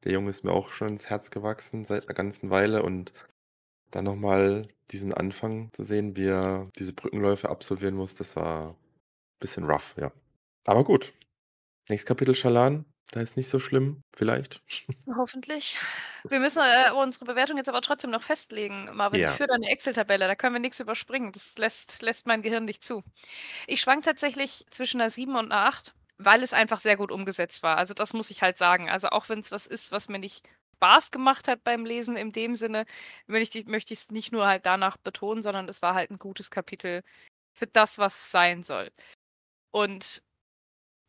Der 0.03 0.13
Junge 0.13 0.30
ist 0.32 0.43
mir 0.43 0.51
auch 0.53 0.71
schon 0.71 0.89
ins 0.89 1.09
Herz 1.09 1.32
gewachsen 1.32 1.86
seit 1.86 2.07
'ner 2.07 2.13
ganzen 2.15 2.49
Weile 2.51 2.84
und 2.84 3.13
dann 3.91 4.05
noch 4.05 4.15
mal 4.17 4.67
diesen 4.91 5.13
Anfang 5.13 5.71
zu 5.73 5.84
sehen, 5.84 6.15
wie 6.17 6.28
er 6.28 6.69
diese 6.78 6.93
Brückenläufe 6.93 7.49
absolvieren 7.49 7.95
muss, 7.95 8.15
das 8.15 8.36
war 8.38 8.78
bisschen 9.39 9.65
rough, 9.65 9.95
ja. 9.99 10.11
Aber 10.68 10.84
gut. 10.84 11.13
Nächstes 11.89 12.07
Kapitel 12.07 12.36
Shallan, 12.36 12.86
da 13.11 13.22
ist 13.22 13.38
nicht 13.38 13.49
so 13.49 13.59
schlimm, 13.59 14.03
vielleicht. 14.16 14.63
Hoffentlich. 15.07 15.78
Wir 16.30 16.39
müssen, 16.39 16.61
äh, 16.63 16.91
unsere 16.91 17.26
Bewertung 17.26 17.57
jetzt 17.57 17.70
aber 17.70 17.82
trotzdem 17.82 18.09
noch 18.09 18.24
festlegen, 18.24 18.89
Marvin. 18.95 19.22
Ich 19.24 19.32
Ja. 19.32 19.38
führe 19.38 19.49
da 19.49 19.57
'ne 19.57 19.70
Excel-Tabelle, 19.70 20.26
da 20.28 20.34
können 20.36 20.55
wir 20.55 20.59
nix 20.59 20.80
überspringen. 20.80 21.32
Das 21.32 21.55
lässt 21.59 22.01
lässt 22.01 22.26
mein 22.26 22.41
Gehirn 22.41 22.66
nicht 22.66 22.84
zu. 22.84 23.03
Ich 23.68 23.82
schwanke 23.82 24.05
tatsächlich 24.05 24.66
zwischen 24.72 24.99
'ner 24.99 25.11
7 25.11 25.36
und 25.38 25.49
'ner 25.49 25.66
8, 25.68 25.95
weil 26.18 26.43
es 26.43 26.53
einfach 26.53 26.80
sehr 26.80 26.97
gut 26.97 27.11
umgesetzt 27.11 27.63
war. 27.63 27.78
Also, 27.78 27.93
das 27.93 28.13
muss 28.13 28.32
ich 28.32 28.41
halt 28.43 28.57
sagen. 28.57 28.89
Also, 28.89 29.09
auch 29.09 29.30
wenn's 29.30 29.51
was 29.51 29.68
ist, 29.68 29.91
was 29.91 30.09
mir 30.09 30.20
nicht 30.20 30.45
Spaß 30.78 31.11
gemacht 31.11 31.47
hat 31.47 31.63
beim 31.63 31.86
Lesen 31.86 32.16
in 32.18 32.32
dem 32.32 32.55
Sinne, 32.55 32.86
will 33.28 33.41
ich 33.41 33.51
die 33.51 33.66
möchte 33.66 33.93
ich's 33.93 34.11
nicht 34.11 34.32
nur 34.34 34.47
halt 34.47 34.66
danach 34.66 34.97
betonen, 34.97 35.43
sondern 35.43 35.70
es 35.70 35.82
war 35.84 35.95
halt 35.95 36.11
'n 36.11 36.20
gutes 36.20 36.51
Kapitel 36.51 37.03
für 37.53 37.68
das, 37.68 37.99
was 37.99 38.16
es 38.18 38.32
sein 38.32 38.63
soll. 38.63 38.91
Und 39.72 40.24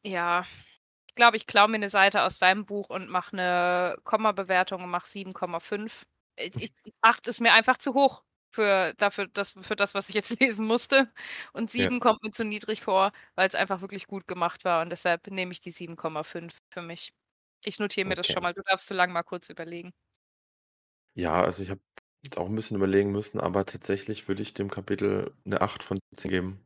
ja, 0.05 0.47
ich 1.09 1.14
glaube, 1.16 1.36
ich 1.36 1.47
klaue 1.47 1.68
mir 1.68 1.78
'ne 1.78 1.90
Seite 1.90 2.22
aus 2.24 2.38
deinem 2.38 2.66
Buch 2.66 2.90
und 2.90 3.09
mache 3.11 3.36
'ne 3.36 3.97
Kommabewertung 4.05 4.84
und 4.84 4.90
mache 4.90 5.09
7,5. 5.09 6.07
Äh, 6.36 6.51
ich 6.57 6.70
8 7.03 7.26
ist 7.28 7.40
mir 7.40 7.53
einfach 7.55 7.78
zu 7.78 7.94
hoch 7.94 8.24
für 8.53 8.94
dafür 8.99 9.28
das 9.28 9.55
für 9.62 9.76
das, 9.76 9.94
was 9.94 10.09
ich 10.09 10.14
jetzt 10.16 10.30
lesen 10.40 10.66
musste. 10.66 11.12
Und 11.53 11.70
Ja. 11.76 11.90
7 11.90 12.01
kommt 12.01 12.22
mir 12.24 12.30
zu 12.32 12.44
niedrig 12.44 12.82
vor, 12.82 13.12
weil's 13.36 13.55
einfach 13.57 13.80
wirklich 13.82 14.07
gut 14.09 14.26
gemacht 14.28 14.64
war 14.64 14.82
und 14.82 14.90
deshalb 14.90 15.26
nehme 15.28 15.53
ich 15.53 15.61
die 15.61 15.70
7,5 15.72 16.59
für 16.70 16.82
mich. 16.82 17.12
Ich 17.64 17.78
notiere 17.80 18.07
mir 18.09 18.14
das 18.16 18.28
schon 18.28 18.42
Okay. 18.42 18.44
mal. 18.44 18.55
Du 18.55 18.62
darfst 18.64 18.88
so 18.88 18.94
lang 18.97 19.12
mal 19.12 19.22
kurz 19.24 19.51
überlegen. 19.51 19.92
Ja, 21.18 21.42
also, 21.42 21.62
ich 21.62 21.70
habe 21.70 21.80
jetzt 22.22 22.36
auch 22.36 22.47
'n 22.47 22.55
bisschen 22.55 22.76
überlegen 22.76 23.11
müssen, 23.11 23.40
aber 23.40 23.64
tatsächlich 23.64 24.28
würde 24.28 24.42
ich 24.42 24.53
dem 24.53 24.70
Kapitel 24.70 25.32
'ne 25.44 25.62
8 25.62 25.82
von 25.82 25.99
10 26.14 26.30
geben, 26.30 26.61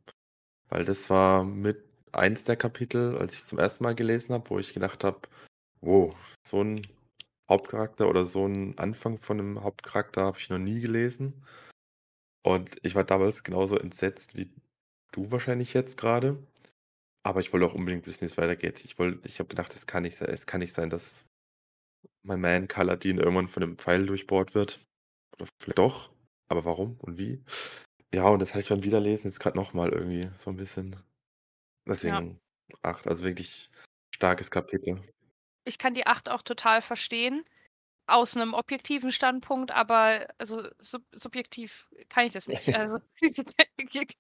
weil 0.69 0.85
das 0.85 1.11
war 1.11 1.45
mit 1.45 1.85
eins 2.13 2.45
der 2.45 2.57
Kapitel, 2.57 3.17
als 3.19 3.35
ich's 3.35 3.47
zum 3.49 3.59
1. 3.59 3.83
Mal 3.85 3.95
gelesen 3.95 4.33
habe, 4.35 4.49
wo 4.51 4.59
ich 4.59 4.75
gedacht 4.75 5.05
habe: 5.05 5.21
„Wow, 5.83 6.17
so 6.47 6.61
'n 6.63 6.83
Hauptcharakter 7.51 8.09
oder 8.09 8.25
so 8.27 8.47
'n 8.47 8.79
Anfang 8.79 9.19
von 9.19 9.39
'nem 9.39 9.63
Hauptcharakter 9.65 10.23
habe 10.25 10.39
ich 10.39 10.51
noch 10.51 10.59
nie 10.59 10.81
gelesen.“ 10.81 11.45
Und 12.45 12.77
ich 12.83 12.95
war 12.95 13.05
damals 13.05 13.45
genauso 13.45 13.77
entsetzt 13.79 14.37
wie 14.37 14.51
du 15.13 15.31
wahrscheinlich 15.31 15.75
jetzt 15.75 15.97
grade. 15.99 16.39
Aber 17.25 17.41
ich 17.41 17.53
wollte 17.53 17.67
auch 17.67 17.75
unbedingt 17.75 18.07
wissen, 18.07 18.23
wie's 18.23 18.39
weitergeht. 18.39 18.85
Ich 18.85 18.99
ich 19.25 19.39
habe 19.41 19.49
gedacht, 19.49 19.75
es 19.77 19.87
kann 19.87 20.05
nicht 20.05 20.17
sei 20.17 20.27
es 20.27 20.47
kann 20.47 20.61
nicht 20.61 20.75
sein, 20.75 20.91
dass 20.91 21.27
mein 22.25 22.41
Man 22.41 22.69
Kaladin 22.69 23.19
irgendwann 23.19 23.49
von 23.49 23.63
'nem 23.63 23.79
Pfeil 23.79 24.07
durchbohrt 24.07 24.55
wird. 24.55 24.81
Oder 25.39 25.49
vielleicht 25.63 25.79
doch, 25.79 26.11
aber 26.49 26.65
warum 26.67 26.97
und 27.01 27.19
wie? 27.19 27.43
Ja, 28.15 28.29
und 28.29 28.41
das 28.43 28.51
hatte 28.51 28.61
ich 28.63 28.71
beim 28.71 28.85
Wiederlesen 28.85 29.29
jetzt 29.31 29.41
grad 29.41 29.57
noch 29.57 29.75
mal 29.75 29.91
irgendwie 29.93 30.31
so 30.37 30.51
'n 30.51 30.57
bisschen. 30.57 30.97
Ja. 32.05 32.21
Deswegen 32.21 32.41
8, 32.83 33.07
also, 33.07 33.25
wirklich 33.25 33.71
starkes 34.15 34.51
Kapitel. 34.51 35.03
Ich 35.67 35.79
kann 35.79 35.95
die 35.95 36.07
8 36.07 36.29
auch 36.29 36.43
total 36.43 36.83
verstehen 36.83 37.45
aus 38.07 38.37
'nem 38.37 38.55
objektiven 38.55 39.13
Standpunkt, 39.13 39.71
aber 39.73 40.29
also, 40.39 40.69
sub 40.81 41.05
subjektiv 41.13 41.89
kann 42.11 42.27
ich 42.27 42.33
das 42.35 42.49
nicht. 42.49 42.69
Also 42.75 42.99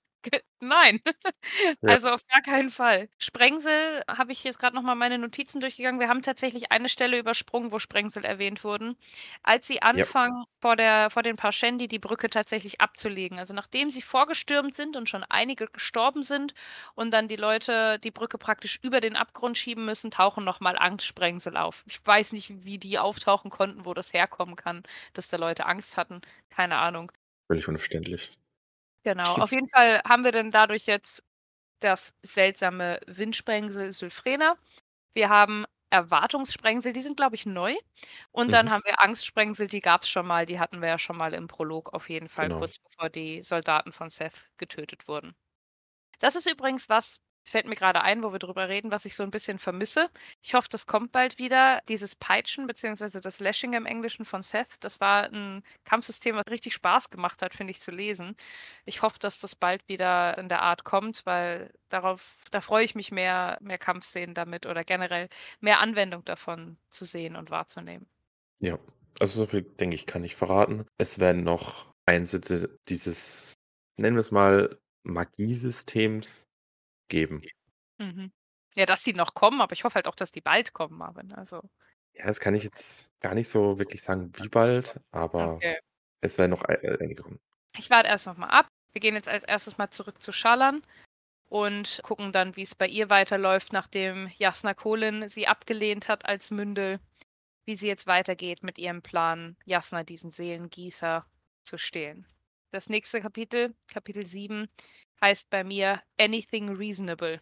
nein, 0.61 1.01
Ja. 1.83 1.97
also 1.97 2.11
auf 2.11 2.21
gar 2.29 2.43
keinen 2.43 2.71
Fall. 2.71 3.09
Sprengsel 3.19 4.03
habe 4.09 4.33
ich 4.33 4.45
jetzt 4.45 4.59
grad 4.59 4.75
noch 4.75 4.83
mal 4.83 4.95
meine 4.95 5.19
Notizen 5.19 5.61
durchgegangen. 5.61 6.01
Wir 6.01 6.09
haben 6.09 6.23
tatsächlich 6.23 6.71
eine 6.73 6.89
Stelle 6.89 7.19
übersprungen, 7.19 7.73
wo 7.73 7.79
Sprengsel 7.79 8.25
erwähnt 8.25 8.65
wurden. 8.65 8.97
Als 9.43 9.67
sie 9.67 9.83
Ja. 9.93 10.07
anfangen, 10.07 10.45
vor 10.61 10.77
der 10.77 11.11
vor 11.11 11.23
den 11.23 11.37
Parshendi 11.37 11.89
die 11.89 11.99
Brücke 11.99 12.29
tatsächlich 12.31 12.81
abzulegen. 12.81 13.39
Also, 13.39 13.55
nachdem 13.55 13.91
sie 13.91 14.03
vorgestürmt 14.03 14.75
sind 14.75 14.97
und 14.97 15.09
schon 15.09 15.25
einige 15.25 15.67
gestorben 15.69 16.23
sind 16.23 16.55
und 16.95 17.11
dann 17.13 17.29
die 17.29 17.37
Leute 17.37 17.99
die 18.01 18.11
Brücke 18.11 18.39
praktisch 18.39 18.79
über 18.83 19.01
den 19.01 19.17
Abgrund 19.17 19.59
schieben 19.59 19.85
müssen, 19.85 20.11
tauchen 20.11 20.45
noch 20.45 20.61
mal 20.61 20.79
Angstsprengsel 20.79 21.57
auf. 21.57 21.85
Ich 21.87 22.05
weiß 22.05 22.33
nicht, 22.33 22.65
wie 22.65 22.79
die 22.79 22.99
auftauchen 22.99 23.51
konnten, 23.51 23.85
wo 23.87 23.95
das 23.95 24.13
herkommen 24.13 24.57
kann, 24.57 24.83
dass 25.15 25.29
da 25.29 25.37
Leute 25.37 25.67
Angst 25.67 25.97
hatten. 25.97 26.21
Keine 26.51 26.77
Ahnung. 26.79 27.13
Völlig 27.49 27.69
unverständlich. 27.69 28.33
Genau. 29.07 29.37
Auf 29.37 29.53
jeden 29.53 29.69
Fall 29.69 30.03
haben 30.07 30.25
wir 30.25 30.33
dann 30.33 30.51
dadurch 30.51 30.87
jetzt 30.87 31.23
das 31.81 32.15
seltsame 32.25 33.01
Windsprengsel 33.07 33.93
Sylphrena. 33.93 34.57
Wir 35.15 35.29
haben 35.31 35.67
Erwartungssprengsel, 35.91 36.93
die 36.93 37.03
sind, 37.03 37.17
glaube 37.17 37.37
ich, 37.37 37.47
neu. 37.47 37.75
Und 38.33 38.53
dann 38.55 38.71
Mhm. 38.71 38.73
haben 38.73 38.83
wir 38.85 39.01
Angstsprengsel, 39.03 39.69
die 39.69 39.81
gab's 39.81 40.09
schon 40.11 40.27
mal, 40.27 40.47
die 40.47 40.61
hatten 40.61 40.81
wir 40.83 40.89
ja 40.89 40.99
schon 40.99 41.17
mal 41.19 41.35
im 41.35 41.49
Prolog 41.49 41.95
auf 41.95 42.11
jeden 42.11 42.29
Fall, 42.29 42.51
Genau. 42.51 42.53
kurz 42.53 42.79
bevor 42.81 43.11
die 43.11 43.43
Soldaten 43.45 43.93
von 43.93 44.11
Seth 44.11 44.49
getötet 44.59 45.09
wurden. 45.09 45.35
Das 46.21 46.37
ist 46.37 46.51
übrigens 46.51 46.89
was 46.89 47.19
fällt 47.51 47.67
mir 47.67 47.75
grade 47.75 48.03
ein, 48.03 48.23
wo 48.23 48.33
wir 48.33 48.39
drüber 48.39 48.69
reden, 48.69 48.91
was 48.91 49.05
ich 49.05 49.15
so 49.17 49.23
'n 49.23 49.31
bisschen 49.31 49.59
vermisse. 49.59 50.09
Ich 50.43 50.55
hoffe, 50.55 50.69
das 50.71 50.87
kommt 50.87 51.13
bald 51.13 51.39
wieder. 51.39 51.81
Dieses 51.89 52.15
Peitschen 52.17 52.67
beziehungsweise 52.67 53.21
das 53.21 53.41
Lashing 53.41 53.73
im 53.75 53.87
Englischen 53.87 54.25
von 54.25 54.43
Seth, 54.43 54.77
das 54.81 55.01
war 55.01 55.25
'n 55.33 55.63
Kampfsystem, 55.85 56.37
was 56.37 56.47
richtig 56.49 56.75
Spaß 56.75 57.11
gemacht 57.11 57.43
hat, 57.43 57.55
finde 57.55 57.73
ich, 57.73 57.81
zu 57.81 57.91
lesen. 57.91 58.37
Ich 58.85 59.03
hoffe, 59.03 59.19
dass 59.19 59.39
das 59.41 59.55
bald 59.57 59.87
wieder 59.89 60.39
in 60.39 60.49
der 60.49 60.63
Art 60.63 60.85
kommt, 60.85 61.27
weil 61.27 61.73
darauf 61.89 62.45
da 62.51 62.61
freue 62.61 62.85
ich 62.85 62.95
mich 62.95 63.13
mehr 63.13 63.59
mehr 63.61 63.79
Kampfszenen 63.79 64.35
damit 64.35 64.67
oder 64.67 64.85
generell 64.85 65.29
mehr 65.61 65.81
Anwendung 65.81 66.25
davon 66.25 66.79
zu 66.91 67.05
sehen 67.05 67.37
und 67.37 67.51
wahrzunehmen. 67.51 68.07
Ja, 68.63 68.79
also 69.19 69.41
so 69.41 69.47
viel, 69.47 69.63
denke 69.63 69.97
ich, 69.97 70.05
kann 70.07 70.23
ich 70.23 70.37
verraten. 70.37 70.85
Es 70.99 71.19
werden 71.19 71.43
noch 71.45 71.95
Einsätze 72.05 72.77
dieses, 72.89 73.55
nennen 73.97 74.17
wir's 74.17 74.31
mal, 74.33 74.79
Magiesystems 75.03 76.45
geben. 77.11 77.43
Mhm. 77.99 78.33
Ja, 78.77 78.87
dass 78.87 79.03
die 79.03 79.13
noch 79.13 79.35
kommen, 79.35 79.61
aber 79.61 79.73
ich 79.73 79.85
hoffe 79.85 79.97
halt 79.97 80.09
auch, 80.09 80.15
dass 80.15 80.31
die 80.31 80.41
bald 80.41 80.73
kommen, 80.73 80.97
Marvin, 80.97 81.33
also 81.33 81.63
Ja, 82.15 82.27
das 82.27 82.41
kann 82.41 82.55
ich 82.55 82.65
jetzt 82.65 83.11
gar 83.21 83.35
nicht 83.35 83.49
so 83.49 83.79
wirklich 83.79 84.03
sagen, 84.03 84.33
wie 84.37 84.49
bald, 84.49 85.01
aber 85.11 85.57
Okay. 85.57 85.79
es 86.21 86.39
werden 86.39 86.51
noch 86.53 86.69
äh, 86.69 86.99
einige 87.01 87.23
kommen. 87.23 87.41
Ich 87.77 87.91
warte 87.91 88.09
erst 88.09 88.27
noch 88.27 88.37
mal 88.37 88.49
ab. 88.49 88.69
Wir 88.93 89.01
gehen 89.01 89.15
jetzt 89.15 89.29
als 89.29 89.45
Erstes 89.45 89.79
mal 89.79 89.91
zurück 89.91 90.23
zu 90.23 90.33
Shallan 90.33 90.83
und 91.49 92.01
gucken 92.05 92.33
dann, 92.33 92.57
wie's 92.57 92.75
bei 92.75 92.87
ihr 92.89 93.11
weiterläuft, 93.11 93.73
nachdem 93.73 94.29
Jasna 94.39 94.75
Kholin 94.75 95.29
sie 95.29 95.49
abgelehnt 95.49 96.09
hat 96.09 96.27
als 96.27 96.51
Mündel, 96.51 97.01
wie 97.67 97.77
sie 97.77 97.89
jetzt 97.89 98.07
weitergeht 98.07 98.63
mit 98.63 98.79
ihrem 98.79 99.03
Plan, 99.03 99.57
Jasna, 99.65 100.05
diesen 100.05 100.31
Seelengießer, 100.31 101.27
zu 101.65 101.79
stehlen. 101.79 102.27
Das 102.73 102.89
nächste 102.89 103.21
Kapitel, 103.21 103.75
Kapitel 103.89 104.27
7, 104.27 104.69
heißt 105.23 105.51
bei 105.51 105.65
mir 105.65 106.03
„Anything 106.21 106.71
Reasonable“. 106.77 107.41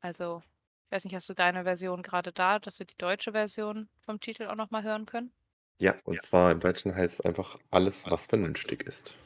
Also, 0.00 0.42
ich 0.86 0.92
weiß 0.96 1.04
nicht, 1.06 1.14
hast 1.16 1.28
du 1.28 1.34
deine 1.34 1.64
Version 1.64 2.02
grade 2.02 2.32
da, 2.32 2.58
dass 2.60 2.78
wir 2.80 2.86
die 2.86 2.96
deutsche 2.98 3.32
Version 3.32 3.90
vom 4.00 4.20
Titel 4.20 4.46
auch 4.48 4.56
noch 4.56 4.70
mal 4.70 4.82
hören 4.84 5.06
können? 5.06 5.32
Ja, 5.80 5.94
und 6.04 6.22
zwar 6.22 6.52
im 6.52 6.60
Deutschen 6.60 6.94
heißt's 6.94 7.20
einfach 7.22 7.58
„Alles, 7.70 8.04
was 8.10 8.26
vernünftig 8.26 8.82
ist“. 8.84 9.16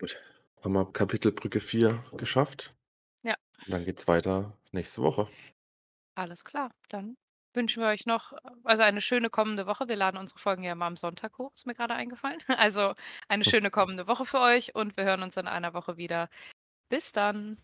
Gut, 0.00 0.22
haben 0.62 0.74
wir 0.74 0.92
Kapitel 0.92 1.32
Brücke 1.32 1.60
4 1.60 2.04
geschafft. 2.16 2.76
Ja. 3.24 3.36
Und 3.66 3.72
dann 3.72 3.84
geht's 3.84 4.08
weiter 4.08 4.58
nächste 4.72 5.02
Woche. 5.02 5.28
Alles 6.16 6.44
klar, 6.44 6.70
dann 6.88 7.16
wünschen 7.54 7.82
wir 7.82 7.88
euch 7.88 8.06
noch, 8.06 8.32
also, 8.64 8.82
eine 8.82 9.00
schöne 9.00 9.30
kommende 9.30 9.66
Woche. 9.66 9.88
Wir 9.88 9.96
laden 9.96 10.18
unsere 10.18 10.38
Folgen 10.38 10.62
ja 10.62 10.72
immer 10.72 10.86
am 10.86 10.96
Sonntag 10.96 11.38
hoch, 11.38 11.52
ist 11.54 11.66
mir 11.66 11.74
grade 11.74 11.94
eingefallen. 11.94 12.40
Also, 12.64 12.94
eine 13.28 13.44
schöne 13.44 13.70
kommende 13.70 14.06
Woche 14.06 14.24
für 14.26 14.40
euch 14.40 14.74
und 14.74 14.96
wir 14.96 15.04
hören 15.04 15.22
uns 15.22 15.36
in 15.36 15.46
einer 15.48 15.74
Woche 15.74 15.96
wieder. 15.96 16.28
Bis 16.90 17.12
dann. 17.12 17.56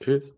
Tschüss. 0.00 0.32